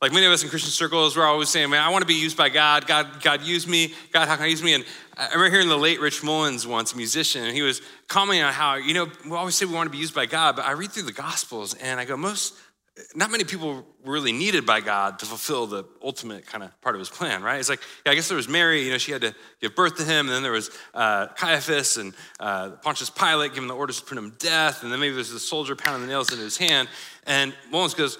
Like 0.01 0.13
many 0.13 0.25
of 0.25 0.31
us 0.31 0.43
in 0.43 0.49
Christian 0.49 0.71
circles, 0.71 1.15
we're 1.15 1.25
always 1.25 1.49
saying, 1.49 1.69
man, 1.69 1.83
I 1.83 1.89
want 1.89 2.01
to 2.01 2.07
be 2.07 2.15
used 2.15 2.37
by 2.37 2.49
God. 2.49 2.87
God, 2.87 3.21
God, 3.21 3.43
use 3.43 3.67
me. 3.67 3.93
God, 4.11 4.27
how 4.27 4.35
can 4.35 4.45
I 4.45 4.47
use 4.47 4.63
me? 4.63 4.73
And 4.73 4.83
I 5.15 5.25
remember 5.25 5.51
hearing 5.51 5.67
the 5.67 5.77
late 5.77 5.99
Rich 5.99 6.23
Mullins 6.23 6.65
once, 6.65 6.93
a 6.93 6.97
musician, 6.97 7.43
and 7.43 7.53
he 7.53 7.61
was 7.61 7.81
commenting 8.07 8.43
on 8.43 8.53
how, 8.53 8.75
you 8.75 8.93
know, 8.93 9.07
we 9.25 9.31
always 9.31 9.55
say 9.55 9.65
we 9.65 9.73
want 9.73 9.87
to 9.87 9.91
be 9.91 9.97
used 9.97 10.15
by 10.15 10.25
God, 10.25 10.55
but 10.55 10.65
I 10.65 10.71
read 10.71 10.91
through 10.91 11.03
the 11.03 11.11
Gospels 11.11 11.75
and 11.75 11.99
I 11.99 12.05
go, 12.05 12.17
most 12.17 12.55
not 13.15 13.31
many 13.31 13.43
people 13.43 13.75
were 13.75 13.83
really 14.05 14.31
needed 14.31 14.65
by 14.65 14.81
God 14.81 15.19
to 15.19 15.25
fulfill 15.25 15.67
the 15.67 15.85
ultimate 16.01 16.45
kind 16.45 16.63
of 16.63 16.79
part 16.81 16.95
of 16.95 16.99
his 16.99 17.09
plan, 17.09 17.41
right? 17.41 17.59
It's 17.59 17.69
like, 17.69 17.81
yeah, 18.05 18.11
I 18.11 18.15
guess 18.15 18.27
there 18.27 18.37
was 18.37 18.47
Mary, 18.47 18.83
you 18.83 18.91
know, 18.91 18.97
she 18.97 19.11
had 19.11 19.21
to 19.21 19.35
give 19.61 19.75
birth 19.75 19.97
to 19.97 20.03
him, 20.03 20.27
and 20.27 20.29
then 20.29 20.43
there 20.43 20.51
was 20.51 20.71
uh, 20.93 21.27
Caiaphas 21.27 21.97
and 21.97 22.13
uh, 22.39 22.71
Pontius 22.81 23.09
Pilate 23.09 23.53
giving 23.53 23.67
the 23.67 23.75
orders 23.75 23.99
to 23.99 24.05
put 24.05 24.17
him 24.17 24.31
to 24.31 24.37
death, 24.37 24.83
and 24.83 24.91
then 24.91 24.99
maybe 24.99 25.15
there's 25.15 25.31
the 25.31 25.39
soldier 25.39 25.75
pounding 25.75 26.01
the 26.01 26.07
nails 26.07 26.31
into 26.31 26.43
his 26.43 26.57
hand. 26.57 26.87
And 27.25 27.53
Mullins 27.71 27.93
goes, 27.93 28.17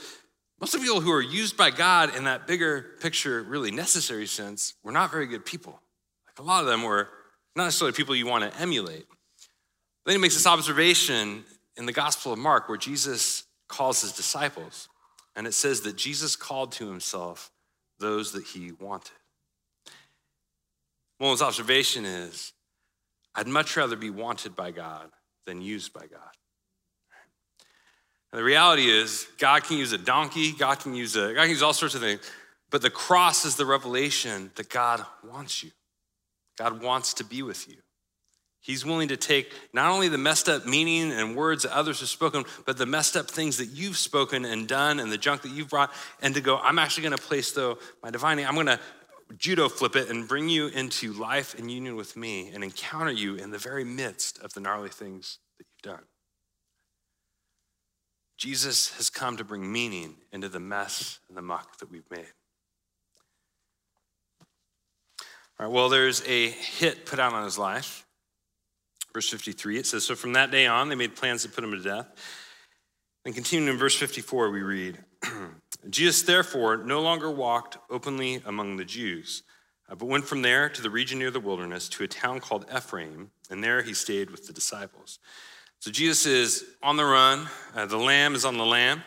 most 0.60 0.74
of 0.74 0.82
the 0.82 0.86
people 0.86 1.02
who 1.02 1.12
are 1.12 1.22
used 1.22 1.56
by 1.56 1.72
God 1.72 2.16
in 2.16 2.26
that 2.26 2.46
bigger 2.46 2.98
picture, 3.00 3.42
really 3.44 3.72
necessary 3.72 4.28
sense, 4.28 4.74
were 4.84 4.92
not 4.92 5.12
very 5.12 5.26
good 5.26 5.46
people. 5.46 5.80
Like 6.28 6.40
a 6.40 6.44
lot 6.44 6.62
of 6.62 6.68
them 6.68 6.84
were 6.84 7.08
not 7.56 7.66
necessarily 7.66 7.96
people 7.96 8.16
you 8.16 8.28
want 8.28 8.52
to 8.52 8.62
emulate. 8.62 9.06
Then 10.06 10.16
he 10.16 10.22
makes 10.22 10.36
this 10.36 10.48
observation 10.48 11.46
in 11.78 11.86
the 11.86 11.94
Gospel 11.94 12.34
of 12.34 12.40
Mark 12.40 12.68
where 12.68 12.78
Jesus 12.78 13.46
calls 13.70 14.02
his 14.02 14.12
disciples. 14.12 14.90
And 15.36 15.48
it 15.48 15.54
says 15.54 15.82
that 15.82 15.96
Jesus 15.96 16.36
called 16.36 16.74
to 16.74 16.90
himself 16.90 17.50
those 18.00 18.34
that 18.34 18.44
he 18.44 18.74
wanted. 18.74 19.12
Mullen's 21.20 21.42
observation 21.42 22.04
is 22.04 22.52
I'd 23.36 23.48
much 23.48 23.78
rather 23.78 23.96
be 23.96 24.10
wanted 24.10 24.56
by 24.56 24.72
God 24.72 25.10
than 25.46 25.62
used 25.62 25.94
by 25.94 26.02
God. 26.02 26.36
And 28.32 28.40
the 28.40 28.44
reality 28.44 28.90
is, 28.90 29.28
God 29.38 29.64
can 29.64 29.78
use 29.78 29.92
a 29.92 29.98
donkey, 29.98 30.52
God 30.52 30.80
can 30.80 30.94
use 30.94 31.16
a, 31.16 31.34
God 31.34 31.42
can 31.42 31.50
use 31.50 31.64
all 31.64 31.74
sorts 31.74 31.96
of 31.96 32.02
things, 32.02 32.22
but 32.70 32.82
the 32.82 32.90
cross 32.90 33.46
is 33.46 33.56
the 33.56 33.66
revelation 33.66 34.52
that 34.56 34.70
God 34.70 35.04
wants 35.24 35.64
you. 35.64 35.72
God 36.58 36.82
wants 36.82 37.16
to 37.16 37.24
be 37.24 37.42
with 37.42 37.68
you. 37.68 37.78
He's 38.62 38.86
willing 38.86 39.08
to 39.08 39.18
take 39.18 39.54
not 39.74 39.90
only 39.90 40.10
the 40.10 40.18
messed 40.18 40.50
up 40.50 40.66
meaning 40.66 41.12
and 41.12 41.36
words 41.36 41.64
that 41.64 41.76
others 41.76 42.02
have 42.02 42.10
spoken, 42.10 42.44
but 42.66 42.78
the 42.78 42.86
messed 42.86 43.16
up 43.16 43.32
things 43.32 43.58
that 43.58 43.68
you've 43.68 43.98
spoken 43.98 44.44
and 44.46 44.68
done 44.68 45.00
and 45.00 45.12
the 45.12 45.18
junk 45.18 45.44
that 45.44 45.52
you've 45.52 45.70
brought, 45.70 45.92
and 46.22 46.36
to 46.36 46.42
go, 46.42 46.58
I'm 46.58 46.78
actually 46.78 47.04
going 47.04 47.18
to 47.18 47.24
place, 47.24 47.52
though, 47.54 47.78
my 48.04 48.12
divine, 48.12 48.40
I'm 48.40 48.56
going 48.56 48.68
to 48.68 48.80
judo 49.38 49.70
flip 49.70 49.96
it 49.96 50.10
and 50.10 50.28
bring 50.28 50.50
you 50.50 50.68
into 50.68 51.14
life 51.14 51.58
and 51.58 51.72
union 51.72 51.96
with 51.96 52.18
me 52.18 52.50
and 52.50 52.64
encounter 52.64 53.12
you 53.12 53.36
in 53.36 53.52
the 53.52 53.58
very 53.58 53.84
midst 53.84 54.40
of 54.40 54.54
the 54.54 54.60
gnarly 54.60 54.90
things 54.90 55.40
that 55.58 55.66
you've 55.66 55.96
done. 55.96 56.04
Jesus 58.38 58.96
has 58.96 59.10
come 59.10 59.38
to 59.38 59.44
bring 59.44 59.72
meaning 59.72 60.16
into 60.32 60.50
the 60.50 60.60
mess 60.60 61.20
and 61.28 61.38
the 61.38 61.42
muck 61.42 61.78
that 61.80 61.92
we've 61.92 62.10
made. 62.10 62.26
All 65.60 65.66
right, 65.66 65.72
well, 65.72 65.90
there's 65.90 66.26
a 66.26 66.50
hit 66.50 67.06
put 67.06 67.20
out 67.20 67.34
on 67.34 67.44
his 67.44 67.58
life. 67.58 68.06
Verse 69.14 69.30
53, 69.30 69.78
it 69.78 69.86
says, 69.86 70.06
So 70.06 70.16
from 70.16 70.34
that 70.34 70.52
day 70.52 70.68
on, 70.68 70.90
they 70.90 70.96
made 70.96 71.16
plans 71.16 71.44
to 71.44 71.50
put 71.50 71.64
him 71.64 71.72
to 71.72 71.82
death. 71.82 72.08
And 73.26 73.34
continuing 73.34 73.70
in 73.70 73.78
verse 73.78 73.96
54, 73.96 74.50
we 74.50 74.62
read, 74.62 75.00
Jesus 75.90 76.22
therefore 76.22 76.78
no 76.78 77.02
longer 77.02 77.30
walked 77.30 77.78
openly 77.90 78.42
among 78.46 78.78
the 78.78 78.86
Jews, 78.86 79.44
uh, 79.90 79.96
but 79.96 80.06
went 80.06 80.26
from 80.26 80.42
there 80.42 80.70
to 80.70 80.82
the 80.82 80.90
region 80.90 81.20
near 81.20 81.32
the 81.32 81.40
wilderness 81.40 81.90
to 81.90 82.04
a 82.04 82.08
town 82.08 82.40
called 82.40 82.66
Ephraim, 82.76 83.32
and 83.50 83.64
there 83.64 83.82
he 83.82 83.94
stayed 83.94 84.30
with 84.30 84.48
the 84.48 84.54
disciples. 84.54 85.20
So 85.80 85.92
Jesus 85.92 86.26
is 86.26 86.66
on 86.84 86.98
the 86.98 87.06
run, 87.06 87.48
uh, 87.76 87.86
the 87.86 87.98
lamb 87.98 88.36
is 88.36 88.46
on 88.46 88.58
the 88.58 88.66
lam. 88.66 89.04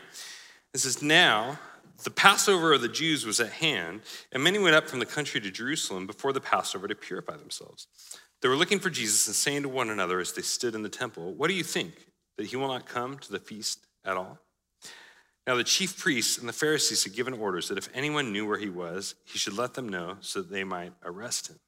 It 0.74 0.80
says, 0.80 1.02
Now 1.02 1.58
the 2.04 2.10
Passover 2.10 2.72
of 2.72 2.80
the 2.80 2.88
Jews 2.88 3.24
was 3.24 3.40
at 3.40 3.52
hand, 3.52 4.00
and 4.32 4.42
many 4.42 4.58
went 4.58 4.74
up 4.74 4.88
from 4.88 4.98
the 4.98 5.06
country 5.06 5.40
to 5.40 5.50
Jerusalem 5.50 6.06
before 6.06 6.32
the 6.32 6.40
Passover 6.40 6.88
to 6.88 6.94
purify 6.94 7.36
themselves. 7.36 7.86
They 8.42 8.48
were 8.48 8.56
looking 8.56 8.80
for 8.80 8.90
Jesus 8.90 9.28
and 9.28 9.36
saying 9.36 9.62
to 9.62 9.68
one 9.68 9.88
another 9.88 10.18
as 10.18 10.32
they 10.32 10.42
stood 10.42 10.74
in 10.74 10.82
the 10.82 10.88
temple, 10.88 11.32
What 11.32 11.48
do 11.48 11.54
you 11.54 11.62
think? 11.62 11.94
That 12.36 12.46
he 12.46 12.56
will 12.56 12.68
not 12.68 12.86
come 12.86 13.18
to 13.18 13.32
the 13.32 13.38
feast 13.38 13.86
at 14.04 14.16
all? 14.16 14.38
Now, 15.46 15.56
the 15.56 15.64
chief 15.64 15.98
priests 15.98 16.38
and 16.38 16.48
the 16.48 16.52
Pharisees 16.52 17.04
had 17.04 17.14
given 17.14 17.34
orders 17.34 17.68
that 17.68 17.78
if 17.78 17.88
anyone 17.94 18.32
knew 18.32 18.46
where 18.46 18.58
he 18.58 18.68
was, 18.68 19.16
he 19.24 19.38
should 19.38 19.56
let 19.56 19.74
them 19.74 19.88
know 19.88 20.16
so 20.20 20.40
that 20.40 20.50
they 20.50 20.64
might 20.64 20.92
arrest 21.04 21.48
him. 21.48 21.58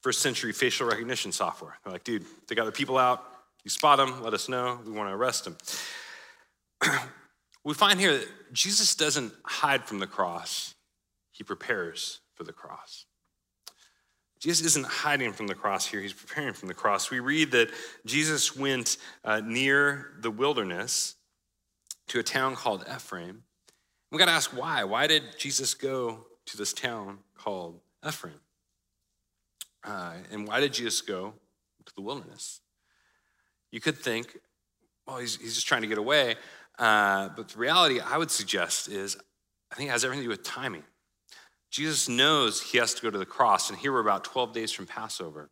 First 0.00 0.20
century 0.20 0.52
facial 0.52 0.86
recognition 0.86 1.32
software. 1.32 1.78
They're 1.82 1.92
like, 1.92 2.04
dude, 2.04 2.24
they 2.48 2.54
got 2.54 2.66
the 2.66 2.72
people 2.72 2.98
out. 2.98 3.24
You 3.64 3.70
spot 3.70 3.98
them, 3.98 4.22
let 4.22 4.34
us 4.34 4.48
know. 4.48 4.80
We 4.84 4.92
want 4.92 5.08
to 5.08 5.14
arrest 5.14 5.44
them. 5.44 5.56
we 7.64 7.74
find 7.74 8.00
here 8.00 8.18
that 8.18 8.28
Jesus 8.52 8.94
doesn't 8.94 9.32
hide 9.44 9.84
from 9.84 9.98
the 9.98 10.06
cross, 10.06 10.74
he 11.30 11.44
prepares 11.44 12.20
for 12.34 12.44
the 12.44 12.52
cross. 12.52 13.06
Jesus 14.42 14.66
isn't 14.66 14.86
hiding 14.86 15.32
from 15.32 15.46
the 15.46 15.54
cross 15.54 15.86
here, 15.86 16.00
he's 16.00 16.12
preparing 16.12 16.52
from 16.52 16.66
the 16.66 16.74
cross. 16.74 17.12
We 17.12 17.20
read 17.20 17.52
that 17.52 17.70
Jesus 18.04 18.56
went 18.56 18.96
uh, 19.24 19.40
near 19.40 20.14
the 20.18 20.32
wilderness 20.32 21.14
to 22.08 22.18
a 22.18 22.24
town 22.24 22.56
called 22.56 22.84
Ephraim. 22.92 23.44
We 24.10 24.18
got 24.18 24.26
to 24.26 24.32
ask 24.32 24.50
why. 24.50 24.82
Why 24.82 25.06
did 25.06 25.22
Jesus 25.38 25.74
go 25.74 26.26
to 26.46 26.56
this 26.56 26.72
town 26.72 27.18
called 27.38 27.78
Ephraim? 28.06 28.40
Uh, 29.84 30.14
and 30.32 30.48
why 30.48 30.58
did 30.58 30.72
Jesus 30.72 31.00
go 31.02 31.34
to 31.86 31.92
the 31.94 32.02
wilderness? 32.02 32.62
You 33.70 33.80
could 33.80 33.96
think, 33.96 34.36
well, 35.06 35.18
he's, 35.18 35.36
he's 35.36 35.54
just 35.54 35.68
trying 35.68 35.82
to 35.82 35.88
get 35.88 35.98
away. 35.98 36.34
Uh, 36.80 37.28
but 37.36 37.48
the 37.50 37.58
reality 37.60 38.00
I 38.00 38.18
would 38.18 38.30
suggest 38.32 38.88
is 38.88 39.16
I 39.70 39.76
think 39.76 39.88
it 39.88 39.92
has 39.92 40.04
everything 40.04 40.24
to 40.24 40.26
do 40.26 40.30
with 40.30 40.42
timing. 40.42 40.82
Jesus 41.72 42.06
knows 42.06 42.60
he 42.60 42.76
has 42.76 42.92
to 42.92 43.02
go 43.02 43.10
to 43.10 43.16
the 43.16 43.24
cross, 43.24 43.70
and 43.70 43.78
here 43.78 43.92
we're 43.92 44.00
about 44.00 44.24
12 44.24 44.52
days 44.52 44.70
from 44.70 44.86
Passover, 44.86 45.48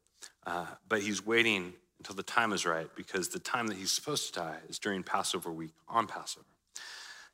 uh, 0.46 0.66
but 0.86 1.00
he's 1.00 1.24
waiting 1.24 1.72
until 1.98 2.14
the 2.14 2.22
time 2.22 2.52
is 2.52 2.66
right 2.66 2.88
because 2.94 3.30
the 3.30 3.38
time 3.38 3.66
that 3.68 3.78
he's 3.78 3.90
supposed 3.90 4.34
to 4.34 4.40
die 4.40 4.58
is 4.68 4.78
during 4.78 5.02
Passover 5.02 5.50
week 5.50 5.72
on 5.88 6.06
Passover. 6.06 6.44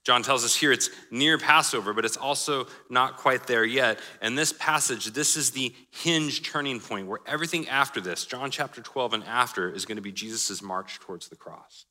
John 0.04 0.22
tells 0.22 0.44
us 0.44 0.54
here 0.54 0.70
it's 0.70 0.88
near 1.10 1.36
Passover, 1.36 1.92
but 1.92 2.04
it's 2.04 2.16
also 2.16 2.68
not 2.88 3.16
quite 3.16 3.48
there 3.48 3.64
yet. 3.64 3.98
And 4.22 4.38
this 4.38 4.52
passage, 4.52 5.06
this 5.06 5.36
is 5.36 5.50
the 5.50 5.74
hinge 5.90 6.48
turning 6.48 6.78
point 6.78 7.08
where 7.08 7.18
everything 7.26 7.68
after 7.68 8.00
this, 8.00 8.24
John 8.24 8.52
chapter 8.52 8.80
12 8.80 9.14
and 9.14 9.24
after, 9.24 9.68
is 9.68 9.84
going 9.84 9.96
to 9.96 10.02
be 10.02 10.12
Jesus' 10.12 10.62
march 10.62 11.00
towards 11.00 11.28
the 11.28 11.34
cross. 11.34 11.86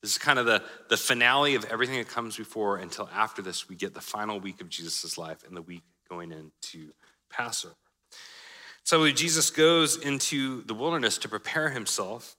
This 0.00 0.12
is 0.12 0.18
kind 0.18 0.38
of 0.38 0.46
the, 0.46 0.62
the 0.90 0.96
finale 0.96 1.56
of 1.56 1.64
everything 1.64 1.98
that 1.98 2.08
comes 2.08 2.36
before 2.36 2.76
until 2.76 3.08
after 3.12 3.42
this, 3.42 3.68
we 3.68 3.74
get 3.74 3.94
the 3.94 4.00
final 4.00 4.38
week 4.38 4.60
of 4.60 4.68
Jesus' 4.68 5.18
life 5.18 5.42
and 5.44 5.56
the 5.56 5.62
week 5.62 5.82
going 6.14 6.32
into 6.32 6.92
Passover. 7.30 7.74
So 8.84 9.10
Jesus 9.10 9.50
goes 9.50 9.96
into 9.96 10.62
the 10.64 10.74
wilderness 10.74 11.18
to 11.18 11.28
prepare 11.28 11.70
himself 11.70 12.36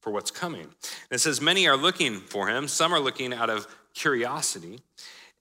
for 0.00 0.10
what's 0.10 0.30
coming. 0.30 0.62
And 0.62 1.12
it 1.12 1.20
says, 1.20 1.40
Many 1.40 1.68
are 1.68 1.76
looking 1.76 2.20
for 2.20 2.48
him, 2.48 2.66
some 2.66 2.92
are 2.92 3.00
looking 3.00 3.32
out 3.32 3.50
of 3.50 3.66
curiosity, 3.94 4.80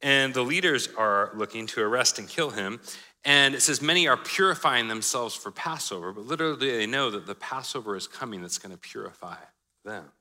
and 0.01 0.33
the 0.33 0.43
leaders 0.43 0.89
are 0.97 1.31
looking 1.33 1.65
to 1.67 1.81
arrest 1.81 2.19
and 2.19 2.27
kill 2.27 2.51
him. 2.51 2.79
And 3.23 3.55
it 3.55 3.61
says, 3.61 3.81
Many 3.81 4.07
are 4.07 4.17
purifying 4.17 4.87
themselves 4.87 5.33
for 5.33 5.51
Passover, 5.51 6.11
but 6.11 6.25
literally 6.25 6.71
they 6.71 6.85
know 6.85 7.09
that 7.09 7.25
the 7.25 7.35
Passover 7.35 7.95
is 7.95 8.07
coming 8.07 8.41
that's 8.41 8.57
going 8.57 8.73
to 8.73 8.77
purify 8.77 9.37
them. 9.85 10.11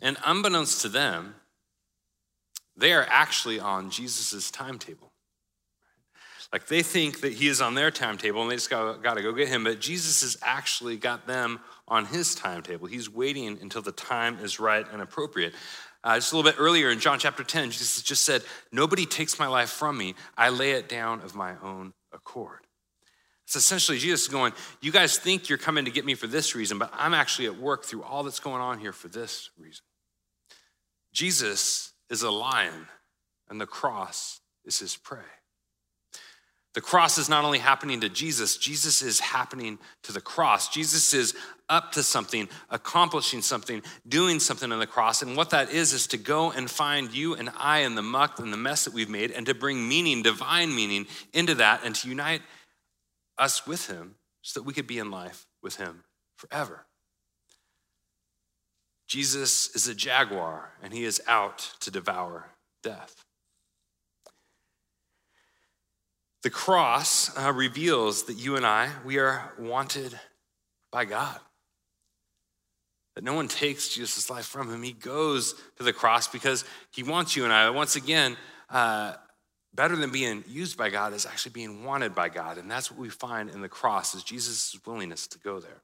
And 0.00 0.16
unbeknownst 0.24 0.80
to 0.82 0.88
them, 0.88 1.34
they 2.76 2.94
are 2.94 3.06
actually 3.10 3.60
on 3.60 3.90
Jesus' 3.90 4.50
timetable. 4.50 5.09
Like 6.52 6.66
they 6.66 6.82
think 6.82 7.20
that 7.20 7.32
he 7.32 7.46
is 7.46 7.60
on 7.60 7.74
their 7.74 7.90
timetable 7.90 8.42
and 8.42 8.50
they 8.50 8.56
just 8.56 8.70
got, 8.70 9.02
got 9.02 9.14
to 9.14 9.22
go 9.22 9.32
get 9.32 9.48
him, 9.48 9.64
but 9.64 9.80
Jesus 9.80 10.22
has 10.22 10.36
actually 10.42 10.96
got 10.96 11.26
them 11.26 11.60
on 11.86 12.06
his 12.06 12.34
timetable. 12.34 12.86
He's 12.88 13.08
waiting 13.08 13.58
until 13.60 13.82
the 13.82 13.92
time 13.92 14.38
is 14.40 14.58
right 14.58 14.84
and 14.92 15.00
appropriate. 15.00 15.54
Uh, 16.02 16.16
just 16.16 16.32
a 16.32 16.36
little 16.36 16.50
bit 16.50 16.58
earlier 16.58 16.90
in 16.90 16.98
John 16.98 17.18
chapter 17.18 17.44
10, 17.44 17.70
Jesus 17.70 18.02
just 18.02 18.24
said, 18.24 18.42
Nobody 18.72 19.06
takes 19.06 19.38
my 19.38 19.46
life 19.46 19.70
from 19.70 19.96
me. 19.96 20.14
I 20.36 20.48
lay 20.48 20.72
it 20.72 20.88
down 20.88 21.20
of 21.20 21.34
my 21.34 21.54
own 21.62 21.92
accord. 22.12 22.60
It's 23.46 23.54
essentially 23.54 23.98
Jesus 23.98 24.22
is 24.22 24.28
going, 24.28 24.52
You 24.80 24.92
guys 24.92 25.18
think 25.18 25.48
you're 25.48 25.58
coming 25.58 25.84
to 25.84 25.90
get 25.90 26.04
me 26.04 26.14
for 26.14 26.26
this 26.26 26.54
reason, 26.54 26.78
but 26.78 26.90
I'm 26.94 27.14
actually 27.14 27.46
at 27.46 27.58
work 27.58 27.84
through 27.84 28.02
all 28.02 28.22
that's 28.22 28.40
going 28.40 28.62
on 28.62 28.78
here 28.78 28.92
for 28.92 29.08
this 29.08 29.50
reason. 29.58 29.84
Jesus 31.12 31.92
is 32.08 32.22
a 32.22 32.30
lion, 32.30 32.86
and 33.48 33.60
the 33.60 33.66
cross 33.66 34.40
is 34.64 34.78
his 34.78 34.96
prey. 34.96 35.18
The 36.74 36.80
cross 36.80 37.18
is 37.18 37.28
not 37.28 37.44
only 37.44 37.58
happening 37.58 38.00
to 38.00 38.08
Jesus, 38.08 38.56
Jesus 38.56 39.02
is 39.02 39.18
happening 39.18 39.78
to 40.04 40.12
the 40.12 40.20
cross. 40.20 40.68
Jesus 40.68 41.12
is 41.12 41.34
up 41.68 41.92
to 41.92 42.02
something, 42.02 42.48
accomplishing 42.68 43.42
something, 43.42 43.82
doing 44.06 44.38
something 44.38 44.70
on 44.70 44.78
the 44.78 44.86
cross. 44.86 45.22
And 45.22 45.36
what 45.36 45.50
that 45.50 45.70
is, 45.70 45.92
is 45.92 46.06
to 46.08 46.16
go 46.16 46.52
and 46.52 46.70
find 46.70 47.12
you 47.12 47.34
and 47.34 47.50
I 47.56 47.80
in 47.80 47.96
the 47.96 48.02
muck 48.02 48.38
and 48.38 48.52
the 48.52 48.56
mess 48.56 48.84
that 48.84 48.94
we've 48.94 49.08
made 49.08 49.32
and 49.32 49.46
to 49.46 49.54
bring 49.54 49.88
meaning, 49.88 50.22
divine 50.22 50.74
meaning, 50.74 51.06
into 51.32 51.56
that 51.56 51.80
and 51.84 51.94
to 51.96 52.08
unite 52.08 52.42
us 53.36 53.66
with 53.66 53.88
Him 53.88 54.14
so 54.42 54.60
that 54.60 54.64
we 54.64 54.72
could 54.72 54.86
be 54.86 54.98
in 54.98 55.10
life 55.10 55.46
with 55.62 55.76
Him 55.76 56.04
forever. 56.36 56.86
Jesus 59.10 59.74
is 59.74 59.88
a 59.88 59.94
jaguar 59.94 60.70
and 60.80 60.92
he 60.92 61.02
is 61.02 61.20
out 61.26 61.74
to 61.80 61.90
devour 61.90 62.50
death. 62.84 63.24
The 66.42 66.50
cross 66.50 67.36
uh, 67.36 67.52
reveals 67.52 68.24
that 68.24 68.34
you 68.34 68.56
and 68.56 68.64
I, 68.64 68.90
we 69.04 69.18
are 69.18 69.52
wanted 69.58 70.18
by 70.90 71.04
God. 71.04 71.38
That 73.14 73.24
no 73.24 73.34
one 73.34 73.48
takes 73.48 73.88
Jesus' 73.88 74.30
life 74.30 74.46
from 74.46 74.72
him. 74.72 74.82
He 74.82 74.92
goes 74.92 75.54
to 75.76 75.82
the 75.82 75.92
cross 75.92 76.28
because 76.28 76.64
he 76.90 77.02
wants 77.02 77.36
you 77.36 77.44
and 77.44 77.52
I. 77.52 77.68
Once 77.70 77.96
again, 77.96 78.36
uh, 78.70 79.14
better 79.74 79.96
than 79.96 80.10
being 80.10 80.44
used 80.48 80.78
by 80.78 80.88
God 80.90 81.12
is 81.12 81.26
actually 81.26 81.52
being 81.52 81.84
wanted 81.84 82.14
by 82.14 82.28
God. 82.28 82.56
And 82.56 82.70
that's 82.70 82.90
what 82.90 82.98
we 82.98 83.10
find 83.10 83.50
in 83.50 83.60
the 83.60 83.68
cross 83.68 84.14
is 84.14 84.22
Jesus' 84.22 84.78
willingness 84.86 85.26
to 85.28 85.38
go 85.38 85.60
there. 85.60 85.82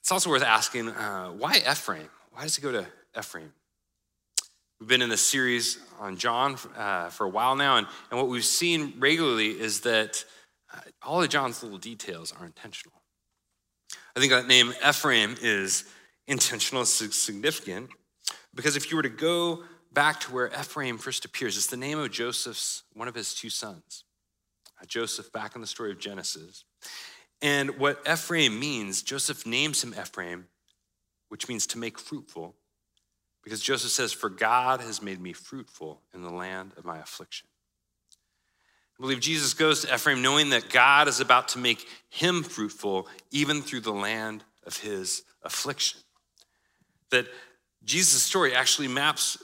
It's 0.00 0.12
also 0.12 0.30
worth 0.30 0.42
asking 0.42 0.88
uh, 0.88 1.28
why 1.28 1.56
Ephraim? 1.56 2.08
Why 2.32 2.42
does 2.42 2.56
he 2.56 2.62
go 2.62 2.72
to 2.72 2.86
Ephraim? 3.18 3.52
We've 4.82 4.88
been 4.88 5.00
in 5.00 5.10
this 5.10 5.22
series 5.22 5.78
on 6.00 6.16
John 6.16 6.56
uh, 6.76 7.08
for 7.08 7.24
a 7.24 7.28
while 7.28 7.54
now, 7.54 7.76
and, 7.76 7.86
and 8.10 8.18
what 8.18 8.28
we've 8.28 8.44
seen 8.44 8.94
regularly 8.98 9.50
is 9.50 9.82
that 9.82 10.24
uh, 10.74 10.80
all 11.04 11.22
of 11.22 11.28
John's 11.28 11.62
little 11.62 11.78
details 11.78 12.34
are 12.36 12.44
intentional. 12.44 13.00
I 14.16 14.18
think 14.18 14.32
that 14.32 14.48
name 14.48 14.72
Ephraim 14.84 15.36
is 15.40 15.84
intentional, 16.26 16.84
significant, 16.84 17.90
because 18.56 18.74
if 18.74 18.90
you 18.90 18.96
were 18.96 19.04
to 19.04 19.08
go 19.08 19.62
back 19.92 20.18
to 20.22 20.32
where 20.32 20.48
Ephraim 20.48 20.98
first 20.98 21.24
appears, 21.24 21.56
it's 21.56 21.68
the 21.68 21.76
name 21.76 22.00
of 22.00 22.10
Joseph's, 22.10 22.82
one 22.92 23.06
of 23.06 23.14
his 23.14 23.34
two 23.34 23.50
sons. 23.50 24.02
Uh, 24.80 24.84
Joseph, 24.84 25.30
back 25.30 25.54
in 25.54 25.60
the 25.60 25.68
story 25.68 25.92
of 25.92 26.00
Genesis. 26.00 26.64
And 27.40 27.78
what 27.78 28.00
Ephraim 28.04 28.58
means, 28.58 29.04
Joseph 29.04 29.46
names 29.46 29.84
him 29.84 29.94
Ephraim, 29.94 30.48
which 31.28 31.46
means 31.46 31.68
to 31.68 31.78
make 31.78 32.00
fruitful, 32.00 32.56
because 33.42 33.60
Joseph 33.60 33.90
says, 33.90 34.12
For 34.12 34.28
God 34.28 34.80
has 34.80 35.02
made 35.02 35.20
me 35.20 35.32
fruitful 35.32 36.00
in 36.14 36.22
the 36.22 36.32
land 36.32 36.72
of 36.76 36.84
my 36.84 36.98
affliction. 36.98 37.48
I 38.98 39.02
believe 39.02 39.20
Jesus 39.20 39.54
goes 39.54 39.82
to 39.82 39.94
Ephraim 39.94 40.22
knowing 40.22 40.50
that 40.50 40.70
God 40.70 41.08
is 41.08 41.20
about 41.20 41.48
to 41.48 41.58
make 41.58 41.88
him 42.08 42.42
fruitful 42.42 43.08
even 43.30 43.62
through 43.62 43.80
the 43.80 43.92
land 43.92 44.44
of 44.64 44.76
his 44.76 45.22
affliction. 45.42 46.00
That 47.10 47.26
Jesus' 47.84 48.22
story 48.22 48.54
actually 48.54 48.88
maps 48.88 49.38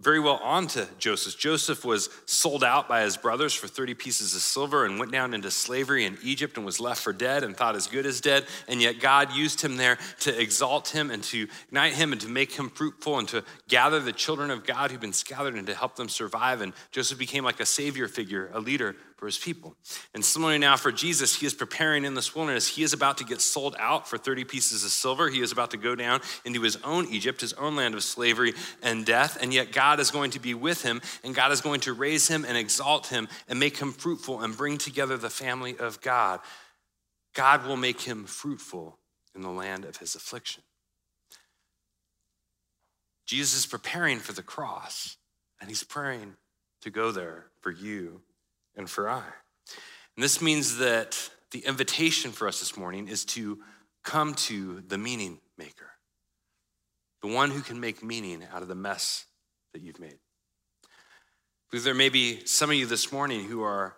very 0.00 0.20
well 0.20 0.36
onto 0.44 0.84
Joseph. 0.98 1.36
Joseph 1.36 1.84
was 1.84 2.08
sold 2.24 2.62
out 2.62 2.88
by 2.88 3.02
his 3.02 3.16
brothers 3.16 3.52
for 3.52 3.66
30 3.66 3.94
pieces 3.94 4.34
of 4.34 4.40
silver 4.40 4.84
and 4.84 4.98
went 4.98 5.10
down 5.10 5.34
into 5.34 5.50
slavery 5.50 6.04
in 6.04 6.16
Egypt 6.22 6.56
and 6.56 6.64
was 6.64 6.78
left 6.78 7.02
for 7.02 7.12
dead 7.12 7.42
and 7.42 7.56
thought 7.56 7.74
as 7.74 7.88
good 7.88 8.06
as 8.06 8.20
dead. 8.20 8.46
And 8.68 8.80
yet 8.80 9.00
God 9.00 9.32
used 9.32 9.60
him 9.60 9.76
there 9.76 9.98
to 10.20 10.40
exalt 10.40 10.88
him 10.88 11.10
and 11.10 11.22
to 11.24 11.48
ignite 11.66 11.94
him 11.94 12.12
and 12.12 12.20
to 12.20 12.28
make 12.28 12.52
him 12.52 12.70
fruitful 12.70 13.18
and 13.18 13.26
to 13.28 13.42
gather 13.66 13.98
the 13.98 14.12
children 14.12 14.52
of 14.52 14.64
God 14.64 14.92
who've 14.92 15.00
been 15.00 15.12
scattered 15.12 15.54
and 15.54 15.66
to 15.66 15.74
help 15.74 15.96
them 15.96 16.08
survive. 16.08 16.60
And 16.60 16.74
Joseph 16.92 17.18
became 17.18 17.42
like 17.42 17.58
a 17.58 17.66
savior 17.66 18.06
figure, 18.06 18.50
a 18.52 18.60
leader 18.60 18.94
for 19.18 19.26
his 19.26 19.36
people. 19.36 19.74
And 20.14 20.24
similarly 20.24 20.58
now 20.58 20.76
for 20.76 20.92
Jesus, 20.92 21.34
he 21.34 21.44
is 21.44 21.52
preparing 21.52 22.04
in 22.04 22.14
this 22.14 22.36
wilderness. 22.36 22.68
He 22.68 22.84
is 22.84 22.92
about 22.92 23.18
to 23.18 23.24
get 23.24 23.40
sold 23.40 23.74
out 23.78 24.08
for 24.08 24.16
30 24.16 24.44
pieces 24.44 24.84
of 24.84 24.90
silver. 24.90 25.28
He 25.28 25.40
is 25.40 25.50
about 25.50 25.72
to 25.72 25.76
go 25.76 25.96
down 25.96 26.20
into 26.44 26.62
his 26.62 26.76
own 26.84 27.08
Egypt, 27.08 27.40
his 27.40 27.52
own 27.54 27.74
land 27.74 27.94
of 27.94 28.04
slavery 28.04 28.54
and 28.80 29.04
death. 29.04 29.36
And 29.42 29.52
yet 29.52 29.72
God 29.72 29.98
is 29.98 30.12
going 30.12 30.30
to 30.30 30.38
be 30.38 30.54
with 30.54 30.82
him, 30.82 31.02
and 31.24 31.34
God 31.34 31.50
is 31.50 31.60
going 31.60 31.80
to 31.80 31.92
raise 31.92 32.28
him 32.28 32.44
and 32.44 32.56
exalt 32.56 33.08
him 33.08 33.26
and 33.48 33.58
make 33.58 33.78
him 33.78 33.92
fruitful 33.92 34.40
and 34.40 34.56
bring 34.56 34.78
together 34.78 35.16
the 35.16 35.30
family 35.30 35.76
of 35.76 36.00
God. 36.00 36.38
God 37.34 37.66
will 37.66 37.76
make 37.76 38.02
him 38.02 38.24
fruitful 38.24 38.98
in 39.34 39.42
the 39.42 39.50
land 39.50 39.84
of 39.84 39.96
his 39.96 40.14
affliction. 40.14 40.62
Jesus 43.26 43.58
is 43.58 43.66
preparing 43.66 44.20
for 44.20 44.32
the 44.32 44.42
cross, 44.44 45.16
and 45.60 45.68
he's 45.68 45.82
praying 45.82 46.36
to 46.82 46.90
go 46.90 47.10
there 47.10 47.46
for 47.60 47.72
you 47.72 48.22
and 48.78 48.88
for 48.88 49.10
I. 49.10 49.24
And 50.16 50.24
this 50.24 50.40
means 50.40 50.78
that 50.78 51.30
the 51.50 51.60
invitation 51.60 52.30
for 52.30 52.48
us 52.48 52.60
this 52.60 52.76
morning 52.76 53.08
is 53.08 53.24
to 53.26 53.58
come 54.04 54.34
to 54.34 54.82
the 54.86 54.96
meaning 54.96 55.40
maker, 55.58 55.90
the 57.20 57.28
one 57.28 57.50
who 57.50 57.60
can 57.60 57.80
make 57.80 58.02
meaning 58.02 58.46
out 58.52 58.62
of 58.62 58.68
the 58.68 58.74
mess 58.74 59.26
that 59.74 59.82
you've 59.82 60.00
made. 60.00 60.18
Because 61.70 61.84
there 61.84 61.94
may 61.94 62.08
be 62.08 62.46
some 62.46 62.70
of 62.70 62.76
you 62.76 62.86
this 62.86 63.12
morning 63.12 63.44
who 63.44 63.62
are 63.62 63.94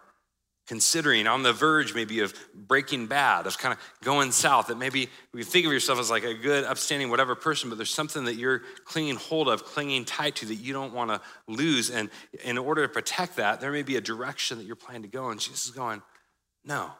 considering 0.70 1.26
on 1.26 1.42
the 1.42 1.52
verge 1.52 1.96
maybe 1.96 2.20
of 2.20 2.32
breaking 2.54 3.08
bad, 3.08 3.44
of 3.44 3.58
kind 3.58 3.74
of 3.74 4.04
going 4.04 4.30
south, 4.30 4.68
that 4.68 4.78
maybe 4.78 5.08
you 5.34 5.42
think 5.42 5.66
of 5.66 5.72
yourself 5.72 5.98
as 5.98 6.10
like 6.10 6.22
a 6.22 6.32
good, 6.32 6.62
upstanding, 6.62 7.10
whatever 7.10 7.34
person, 7.34 7.68
but 7.68 7.76
there's 7.76 7.92
something 7.92 8.22
that 8.22 8.36
you're 8.36 8.62
clinging 8.84 9.16
hold 9.16 9.48
of, 9.48 9.64
clinging 9.64 10.04
tight 10.04 10.36
to 10.36 10.46
that 10.46 10.54
you 10.54 10.72
don't 10.72 10.94
want 10.94 11.10
to 11.10 11.20
lose. 11.48 11.90
And 11.90 12.08
in 12.44 12.56
order 12.56 12.86
to 12.86 12.88
protect 12.88 13.34
that, 13.34 13.60
there 13.60 13.72
may 13.72 13.82
be 13.82 13.96
a 13.96 14.00
direction 14.00 14.58
that 14.58 14.64
you're 14.64 14.76
planning 14.76 15.02
to 15.02 15.08
go. 15.08 15.30
And 15.30 15.40
Jesus 15.40 15.64
is 15.64 15.72
going, 15.72 16.02
no. 16.64 16.92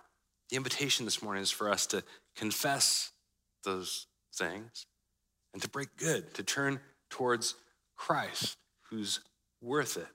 The 0.49 0.57
invitation 0.57 1.05
this 1.05 1.23
morning 1.23 1.45
is 1.45 1.53
for 1.53 1.71
us 1.71 1.87
to 1.87 2.03
confess 2.35 3.13
those 3.63 4.09
things 4.35 4.85
and 5.53 5.63
to 5.63 5.69
break 5.69 5.97
good, 5.97 6.35
to 6.35 6.43
turn 6.43 6.81
towards 7.09 7.55
Christ, 7.95 8.57
who's 8.91 9.21
worth 9.63 9.97
it. 9.97 10.09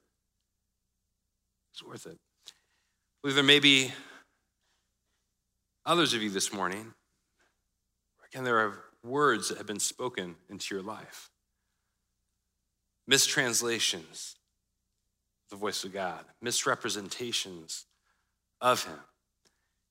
It's 1.72 1.82
worth 1.82 2.06
it 2.06 2.18
believe 3.26 3.34
there 3.34 3.44
may 3.44 3.60
be 3.60 3.92
others 5.84 6.14
of 6.14 6.22
you 6.22 6.30
this 6.30 6.54
morning. 6.54 6.94
Again, 8.32 8.44
there 8.44 8.60
are 8.60 8.84
words 9.04 9.50
that 9.50 9.58
have 9.58 9.66
been 9.66 9.80
spoken 9.80 10.36
into 10.48 10.76
your 10.76 10.84
life, 10.84 11.32
mistranslations 13.08 14.36
of 15.44 15.50
the 15.50 15.56
voice 15.56 15.84
of 15.84 15.92
God, 15.92 16.24
misrepresentations 16.40 17.88
of 18.62 18.84
Him. 18.84 19.00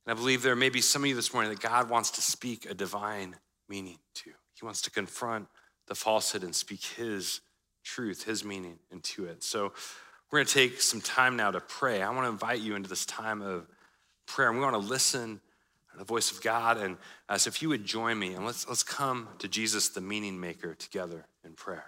And 0.06 0.12
I 0.12 0.14
believe 0.14 0.42
there 0.42 0.54
may 0.54 0.68
be 0.68 0.80
some 0.80 1.02
of 1.02 1.08
you 1.08 1.16
this 1.16 1.34
morning 1.34 1.50
that 1.50 1.60
God 1.60 1.90
wants 1.90 2.12
to 2.12 2.22
speak 2.22 2.70
a 2.70 2.74
divine 2.74 3.34
meaning 3.68 3.98
to. 4.14 4.30
He 4.54 4.64
wants 4.64 4.80
to 4.82 4.92
confront 4.92 5.48
the 5.88 5.96
falsehood 5.96 6.44
and 6.44 6.54
speak 6.54 6.84
His 6.84 7.40
truth, 7.82 8.22
His 8.22 8.44
meaning 8.44 8.78
into 8.92 9.24
it. 9.24 9.42
So, 9.42 9.72
we're 10.34 10.40
going 10.40 10.48
to 10.48 10.54
take 10.54 10.80
some 10.80 11.00
time 11.00 11.36
now 11.36 11.52
to 11.52 11.60
pray. 11.60 12.02
I 12.02 12.10
want 12.10 12.24
to 12.24 12.30
invite 12.30 12.58
you 12.58 12.74
into 12.74 12.88
this 12.88 13.06
time 13.06 13.40
of 13.40 13.68
prayer, 14.26 14.48
and 14.48 14.58
we 14.58 14.64
want 14.64 14.74
to 14.74 14.80
listen 14.80 15.40
to 15.92 15.96
the 15.96 16.04
voice 16.04 16.32
of 16.32 16.42
God. 16.42 16.76
And 16.76 16.96
uh, 17.28 17.38
so 17.38 17.46
if 17.46 17.62
you 17.62 17.68
would 17.68 17.84
join 17.84 18.18
me 18.18 18.34
and 18.34 18.44
let's, 18.44 18.66
let's 18.66 18.82
come 18.82 19.28
to 19.38 19.46
Jesus, 19.46 19.90
the 19.90 20.00
meaning 20.00 20.40
maker, 20.40 20.74
together 20.74 21.24
in 21.44 21.52
prayer. 21.52 21.84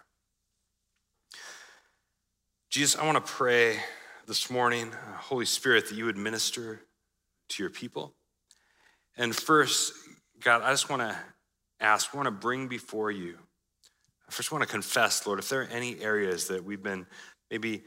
Jesus, 2.70 2.96
I 2.96 3.04
want 3.04 3.16
to 3.16 3.32
pray 3.32 3.80
this 4.28 4.48
morning, 4.48 4.92
uh, 4.92 5.16
Holy 5.16 5.44
Spirit, 5.44 5.88
that 5.88 5.96
you 5.96 6.04
would 6.04 6.16
minister 6.16 6.82
to 7.48 7.62
your 7.64 7.70
people. 7.70 8.14
And 9.16 9.34
first, 9.34 9.92
God, 10.38 10.62
I 10.62 10.70
just 10.70 10.88
want 10.88 11.02
to 11.02 11.18
ask, 11.80 12.14
I 12.14 12.16
want 12.16 12.28
to 12.28 12.30
bring 12.30 12.68
before 12.68 13.10
you. 13.10 13.38
I 14.28 14.30
first 14.30 14.52
want 14.52 14.62
to 14.62 14.70
confess, 14.70 15.26
Lord, 15.26 15.40
if 15.40 15.48
there 15.48 15.62
are 15.62 15.68
any 15.72 16.00
areas 16.00 16.46
that 16.46 16.62
we've 16.62 16.80
been 16.80 17.06
maybe 17.50 17.82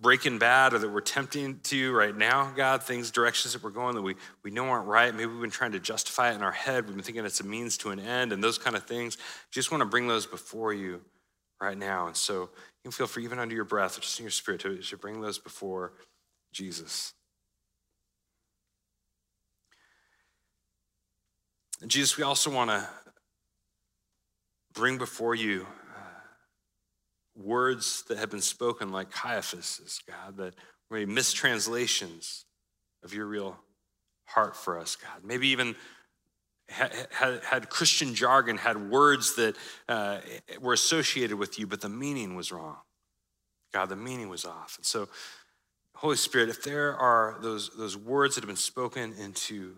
breaking 0.00 0.38
bad 0.38 0.72
or 0.72 0.78
that 0.78 0.90
we're 0.90 1.00
tempting 1.00 1.60
to 1.64 1.92
right 1.92 2.16
now, 2.16 2.52
God, 2.54 2.82
things, 2.82 3.10
directions 3.10 3.54
that 3.54 3.62
we're 3.62 3.70
going 3.70 3.94
that 3.94 4.02
we, 4.02 4.14
we 4.42 4.50
know 4.50 4.66
aren't 4.66 4.86
right. 4.86 5.14
Maybe 5.14 5.26
we've 5.26 5.40
been 5.40 5.50
trying 5.50 5.72
to 5.72 5.80
justify 5.80 6.32
it 6.32 6.34
in 6.34 6.42
our 6.42 6.52
head. 6.52 6.86
We've 6.86 6.94
been 6.94 7.04
thinking 7.04 7.24
it's 7.24 7.40
a 7.40 7.46
means 7.46 7.76
to 7.78 7.90
an 7.90 8.00
end 8.00 8.32
and 8.32 8.42
those 8.42 8.58
kind 8.58 8.76
of 8.76 8.84
things. 8.84 9.18
Just 9.50 9.70
want 9.70 9.80
to 9.80 9.86
bring 9.86 10.06
those 10.06 10.26
before 10.26 10.72
you 10.72 11.00
right 11.60 11.76
now. 11.76 12.06
And 12.06 12.16
so 12.16 12.42
you 12.42 12.48
can 12.84 12.92
feel 12.92 13.06
free, 13.06 13.24
even 13.24 13.38
under 13.38 13.54
your 13.54 13.64
breath, 13.64 13.98
or 13.98 14.00
just 14.00 14.18
in 14.18 14.24
your 14.24 14.30
spirit, 14.30 14.60
to, 14.62 14.76
to 14.78 14.96
bring 14.96 15.20
those 15.20 15.38
before 15.38 15.92
Jesus. 16.52 17.12
And 21.82 21.90
Jesus, 21.90 22.16
we 22.16 22.24
also 22.24 22.50
want 22.50 22.70
to 22.70 22.86
bring 24.72 24.98
before 24.98 25.34
you 25.34 25.66
words 27.42 28.04
that 28.08 28.18
have 28.18 28.30
been 28.30 28.40
spoken 28.40 28.90
like 28.90 29.10
Caiaphas's, 29.10 30.00
God, 30.08 30.36
that 30.36 30.54
maybe 30.90 31.10
mistranslations 31.10 32.44
of 33.02 33.14
your 33.14 33.26
real 33.26 33.56
heart 34.26 34.56
for 34.56 34.78
us, 34.78 34.96
God. 34.96 35.24
Maybe 35.24 35.48
even 35.48 35.74
had, 36.68 37.42
had, 37.42 37.68
Christian 37.68 38.14
jargon, 38.14 38.56
had 38.56 38.90
words 38.90 39.34
that 39.36 39.56
uh, 39.88 40.18
were 40.60 40.72
associated 40.72 41.36
with 41.36 41.58
you, 41.58 41.66
but 41.66 41.80
the 41.80 41.88
meaning 41.88 42.34
was 42.34 42.52
wrong. 42.52 42.76
God, 43.72 43.88
the 43.88 43.96
meaning 43.96 44.28
was 44.28 44.44
off. 44.44 44.76
And 44.76 44.86
so, 44.86 45.08
Holy 45.96 46.16
Spirit, 46.16 46.48
if 46.48 46.62
there 46.62 46.96
are 46.96 47.38
those, 47.40 47.70
those 47.76 47.96
words 47.96 48.34
that 48.34 48.42
have 48.42 48.48
been 48.48 48.56
spoken 48.56 49.14
into 49.18 49.76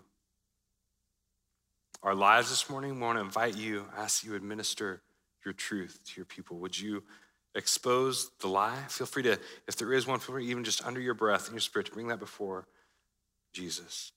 our 2.01 2.15
lives 2.15 2.49
this 2.49 2.69
morning, 2.69 2.95
we 2.95 3.01
want 3.01 3.17
to 3.17 3.23
invite 3.23 3.57
you, 3.57 3.85
ask 3.97 4.23
you 4.23 4.35
administer 4.35 5.01
your 5.45 5.53
truth 5.53 5.99
to 6.05 6.13
your 6.17 6.25
people. 6.25 6.57
Would 6.59 6.79
you 6.79 7.03
expose 7.55 8.31
the 8.39 8.47
lie? 8.47 8.77
Feel 8.89 9.07
free 9.07 9.23
to, 9.23 9.39
if 9.67 9.75
there 9.75 9.93
is 9.93 10.07
one, 10.07 10.19
feel 10.19 10.35
free 10.35 10.47
even 10.47 10.63
just 10.63 10.85
under 10.85 10.99
your 10.99 11.13
breath 11.13 11.47
in 11.47 11.53
your 11.53 11.61
spirit 11.61 11.87
to 11.87 11.91
bring 11.91 12.07
that 12.07 12.19
before 12.19 12.67
Jesus. 13.53 14.11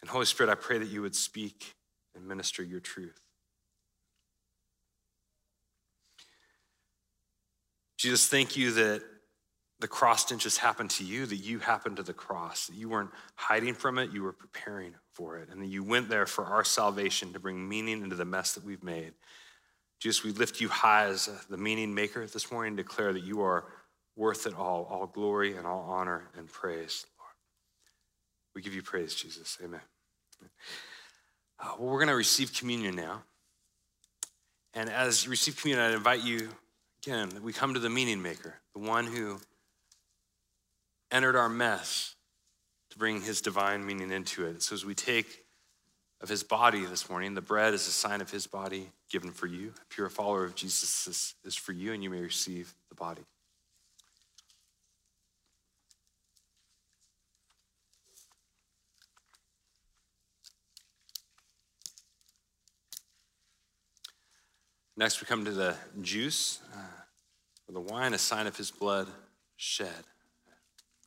And 0.00 0.10
Holy 0.10 0.26
Spirit, 0.26 0.50
I 0.50 0.56
pray 0.56 0.78
that 0.78 0.88
you 0.88 1.02
would 1.02 1.14
speak 1.14 1.74
and 2.14 2.26
minister 2.26 2.62
your 2.62 2.80
truth. 2.80 3.20
Jesus, 7.98 8.28
thank 8.28 8.56
you 8.56 8.72
that 8.72 9.02
the 9.78 9.88
cross 9.88 10.24
didn't 10.24 10.42
just 10.42 10.58
happen 10.58 10.88
to 10.88 11.04
you, 11.04 11.26
that 11.26 11.36
you 11.36 11.58
happened 11.58 11.96
to 11.96 12.02
the 12.02 12.12
cross, 12.12 12.66
that 12.66 12.76
you 12.76 12.88
weren't 12.88 13.10
hiding 13.34 13.74
from 13.74 13.98
it, 13.98 14.10
you 14.10 14.22
were 14.22 14.32
preparing 14.32 14.94
for 15.12 15.38
it, 15.38 15.48
and 15.50 15.60
that 15.60 15.66
you 15.66 15.82
went 15.82 16.08
there 16.08 16.26
for 16.26 16.44
our 16.44 16.64
salvation 16.64 17.32
to 17.32 17.40
bring 17.40 17.68
meaning 17.68 18.02
into 18.02 18.16
the 18.16 18.24
mess 18.24 18.54
that 18.54 18.64
we've 18.64 18.82
made. 18.82 19.12
Jesus, 19.98 20.24
we 20.24 20.32
lift 20.32 20.60
you 20.60 20.68
high 20.68 21.06
as 21.06 21.28
the 21.48 21.56
meaning 21.56 21.94
maker 21.94 22.26
this 22.26 22.50
morning 22.50 22.70
and 22.70 22.76
declare 22.76 23.12
that 23.12 23.24
you 23.24 23.42
are 23.42 23.64
worth 24.14 24.46
it 24.46 24.54
all, 24.54 24.86
all 24.90 25.06
glory 25.06 25.56
and 25.56 25.66
all 25.66 25.86
honor 25.88 26.28
and 26.36 26.48
praise, 26.48 27.06
Lord. 27.18 27.32
We 28.54 28.62
give 28.62 28.74
you 28.74 28.82
praise, 28.82 29.14
Jesus. 29.14 29.58
Amen. 29.64 29.80
Uh, 31.58 31.72
well, 31.78 31.90
we're 31.90 31.98
going 31.98 32.08
to 32.08 32.14
receive 32.14 32.52
communion 32.52 32.94
now. 32.94 33.22
And 34.74 34.90
as 34.90 35.24
you 35.24 35.30
receive 35.30 35.58
communion, 35.58 35.90
I 35.90 35.94
invite 35.94 36.22
you 36.22 36.50
again, 37.06 37.28
that 37.30 37.42
we 37.42 37.52
come 37.52 37.74
to 37.74 37.80
the 37.80 37.88
meaning 37.88 38.20
maker, 38.20 38.56
the 38.74 38.80
one 38.80 39.06
who 39.06 39.40
entered 41.10 41.36
our 41.36 41.48
mess 41.48 42.16
to 42.90 42.98
bring 42.98 43.22
his 43.22 43.40
divine 43.40 43.86
meaning 43.86 44.10
into 44.10 44.44
it. 44.44 44.62
So 44.62 44.74
as 44.74 44.84
we 44.84 44.94
take 44.94 45.45
of 46.20 46.28
his 46.28 46.42
body 46.42 46.84
this 46.84 47.10
morning, 47.10 47.34
the 47.34 47.40
bread 47.40 47.74
is 47.74 47.86
a 47.86 47.90
sign 47.90 48.20
of 48.20 48.30
his 48.30 48.46
body 48.46 48.90
given 49.10 49.30
for 49.30 49.46
you. 49.46 49.72
If 49.90 49.98
you're 49.98 50.06
a 50.06 50.10
follower 50.10 50.44
of 50.44 50.54
Jesus, 50.54 51.06
is, 51.06 51.34
is 51.44 51.54
for 51.54 51.72
you, 51.72 51.92
and 51.92 52.02
you 52.02 52.10
may 52.10 52.20
receive 52.20 52.74
the 52.88 52.94
body. 52.94 53.22
Next, 64.96 65.20
we 65.20 65.26
come 65.26 65.44
to 65.44 65.50
the 65.50 65.76
juice, 66.00 66.60
uh, 66.74 66.78
or 67.68 67.72
the 67.74 67.80
wine, 67.80 68.14
a 68.14 68.18
sign 68.18 68.46
of 68.46 68.56
his 68.56 68.70
blood 68.70 69.08
shed. 69.56 70.06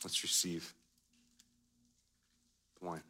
Let's 0.03 0.22
receive 0.22 0.74
the 2.80 2.88
wine. 2.88 3.01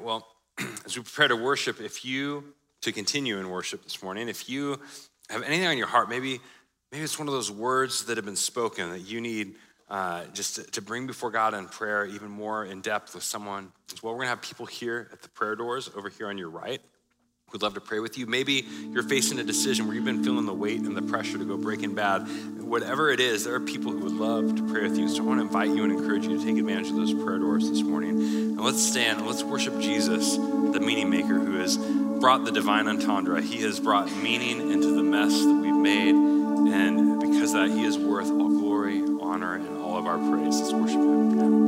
Well, 0.00 0.26
as 0.84 0.96
we 0.96 1.02
prepare 1.02 1.28
to 1.28 1.36
worship, 1.36 1.80
if 1.80 2.04
you, 2.04 2.44
to 2.82 2.92
continue 2.92 3.38
in 3.38 3.48
worship 3.48 3.82
this 3.84 4.02
morning, 4.02 4.28
if 4.28 4.48
you 4.48 4.80
have 5.30 5.42
anything 5.42 5.66
on 5.66 5.78
your 5.78 5.86
heart, 5.86 6.08
maybe, 6.08 6.40
maybe 6.90 7.04
it's 7.04 7.18
one 7.18 7.28
of 7.28 7.34
those 7.34 7.50
words 7.50 8.04
that 8.06 8.16
have 8.16 8.24
been 8.24 8.36
spoken 8.36 8.90
that 8.90 9.00
you 9.00 9.20
need 9.20 9.54
uh, 9.88 10.24
just 10.32 10.56
to, 10.56 10.62
to, 10.70 10.80
bring 10.80 11.06
before 11.06 11.30
God 11.30 11.52
in 11.52 11.66
prayer 11.66 12.06
even 12.06 12.30
more 12.30 12.64
in 12.64 12.80
depth 12.80 13.14
with 13.14 13.22
someone 13.22 13.70
as 13.92 14.02
well. 14.02 14.14
We're 14.14 14.20
gonna 14.20 14.30
have 14.30 14.40
people 14.40 14.64
here 14.64 15.10
at 15.12 15.20
the 15.20 15.28
prayer 15.28 15.54
doors 15.54 15.90
over 15.94 16.08
here 16.08 16.28
on 16.28 16.38
your 16.38 16.48
right 16.48 16.80
We'd 17.52 17.60
love 17.60 17.74
to 17.74 17.80
pray 17.80 18.00
with 18.00 18.16
you. 18.16 18.24
Maybe 18.26 18.66
you're 18.90 19.02
facing 19.02 19.38
a 19.38 19.44
decision 19.44 19.86
where 19.86 19.94
you've 19.94 20.06
been 20.06 20.24
feeling 20.24 20.46
the 20.46 20.54
weight 20.54 20.80
and 20.80 20.96
the 20.96 21.02
pressure 21.02 21.36
to 21.36 21.44
go 21.44 21.58
breaking 21.58 21.94
bad. 21.94 22.22
Whatever 22.62 23.10
it 23.10 23.20
is, 23.20 23.44
there 23.44 23.54
are 23.54 23.60
people 23.60 23.92
who 23.92 23.98
would 23.98 24.14
love 24.14 24.56
to 24.56 24.72
pray 24.72 24.82
with 24.82 24.96
you. 24.96 25.06
So 25.06 25.22
I 25.22 25.26
want 25.26 25.40
to 25.40 25.46
invite 25.46 25.68
you 25.68 25.84
and 25.84 25.92
encourage 25.92 26.24
you 26.24 26.38
to 26.38 26.42
take 26.42 26.56
advantage 26.56 26.88
of 26.88 26.96
those 26.96 27.12
prayer 27.12 27.38
doors 27.38 27.68
this 27.68 27.82
morning. 27.82 28.10
And 28.12 28.60
let's 28.60 28.82
stand 28.82 29.18
and 29.18 29.26
let's 29.26 29.42
worship 29.42 29.78
Jesus, 29.80 30.36
the 30.36 30.80
meaning 30.80 31.10
maker 31.10 31.38
who 31.38 31.58
has 31.58 31.76
brought 31.76 32.46
the 32.46 32.52
divine 32.52 32.88
entendre. 32.88 33.42
He 33.42 33.60
has 33.62 33.78
brought 33.80 34.10
meaning 34.12 34.72
into 34.72 34.88
the 34.94 35.02
mess 35.02 35.38
that 35.44 35.54
we've 35.60 35.76
made. 35.76 36.14
And 36.14 37.20
because 37.20 37.52
that, 37.52 37.68
he 37.68 37.84
is 37.84 37.98
worth 37.98 38.30
all 38.30 38.48
glory, 38.48 39.02
honor, 39.20 39.56
and 39.56 39.76
all 39.82 39.98
of 39.98 40.06
our 40.06 40.16
praise. 40.16 40.58
Let's 40.58 40.72
worship 40.72 41.00
him. 41.00 41.61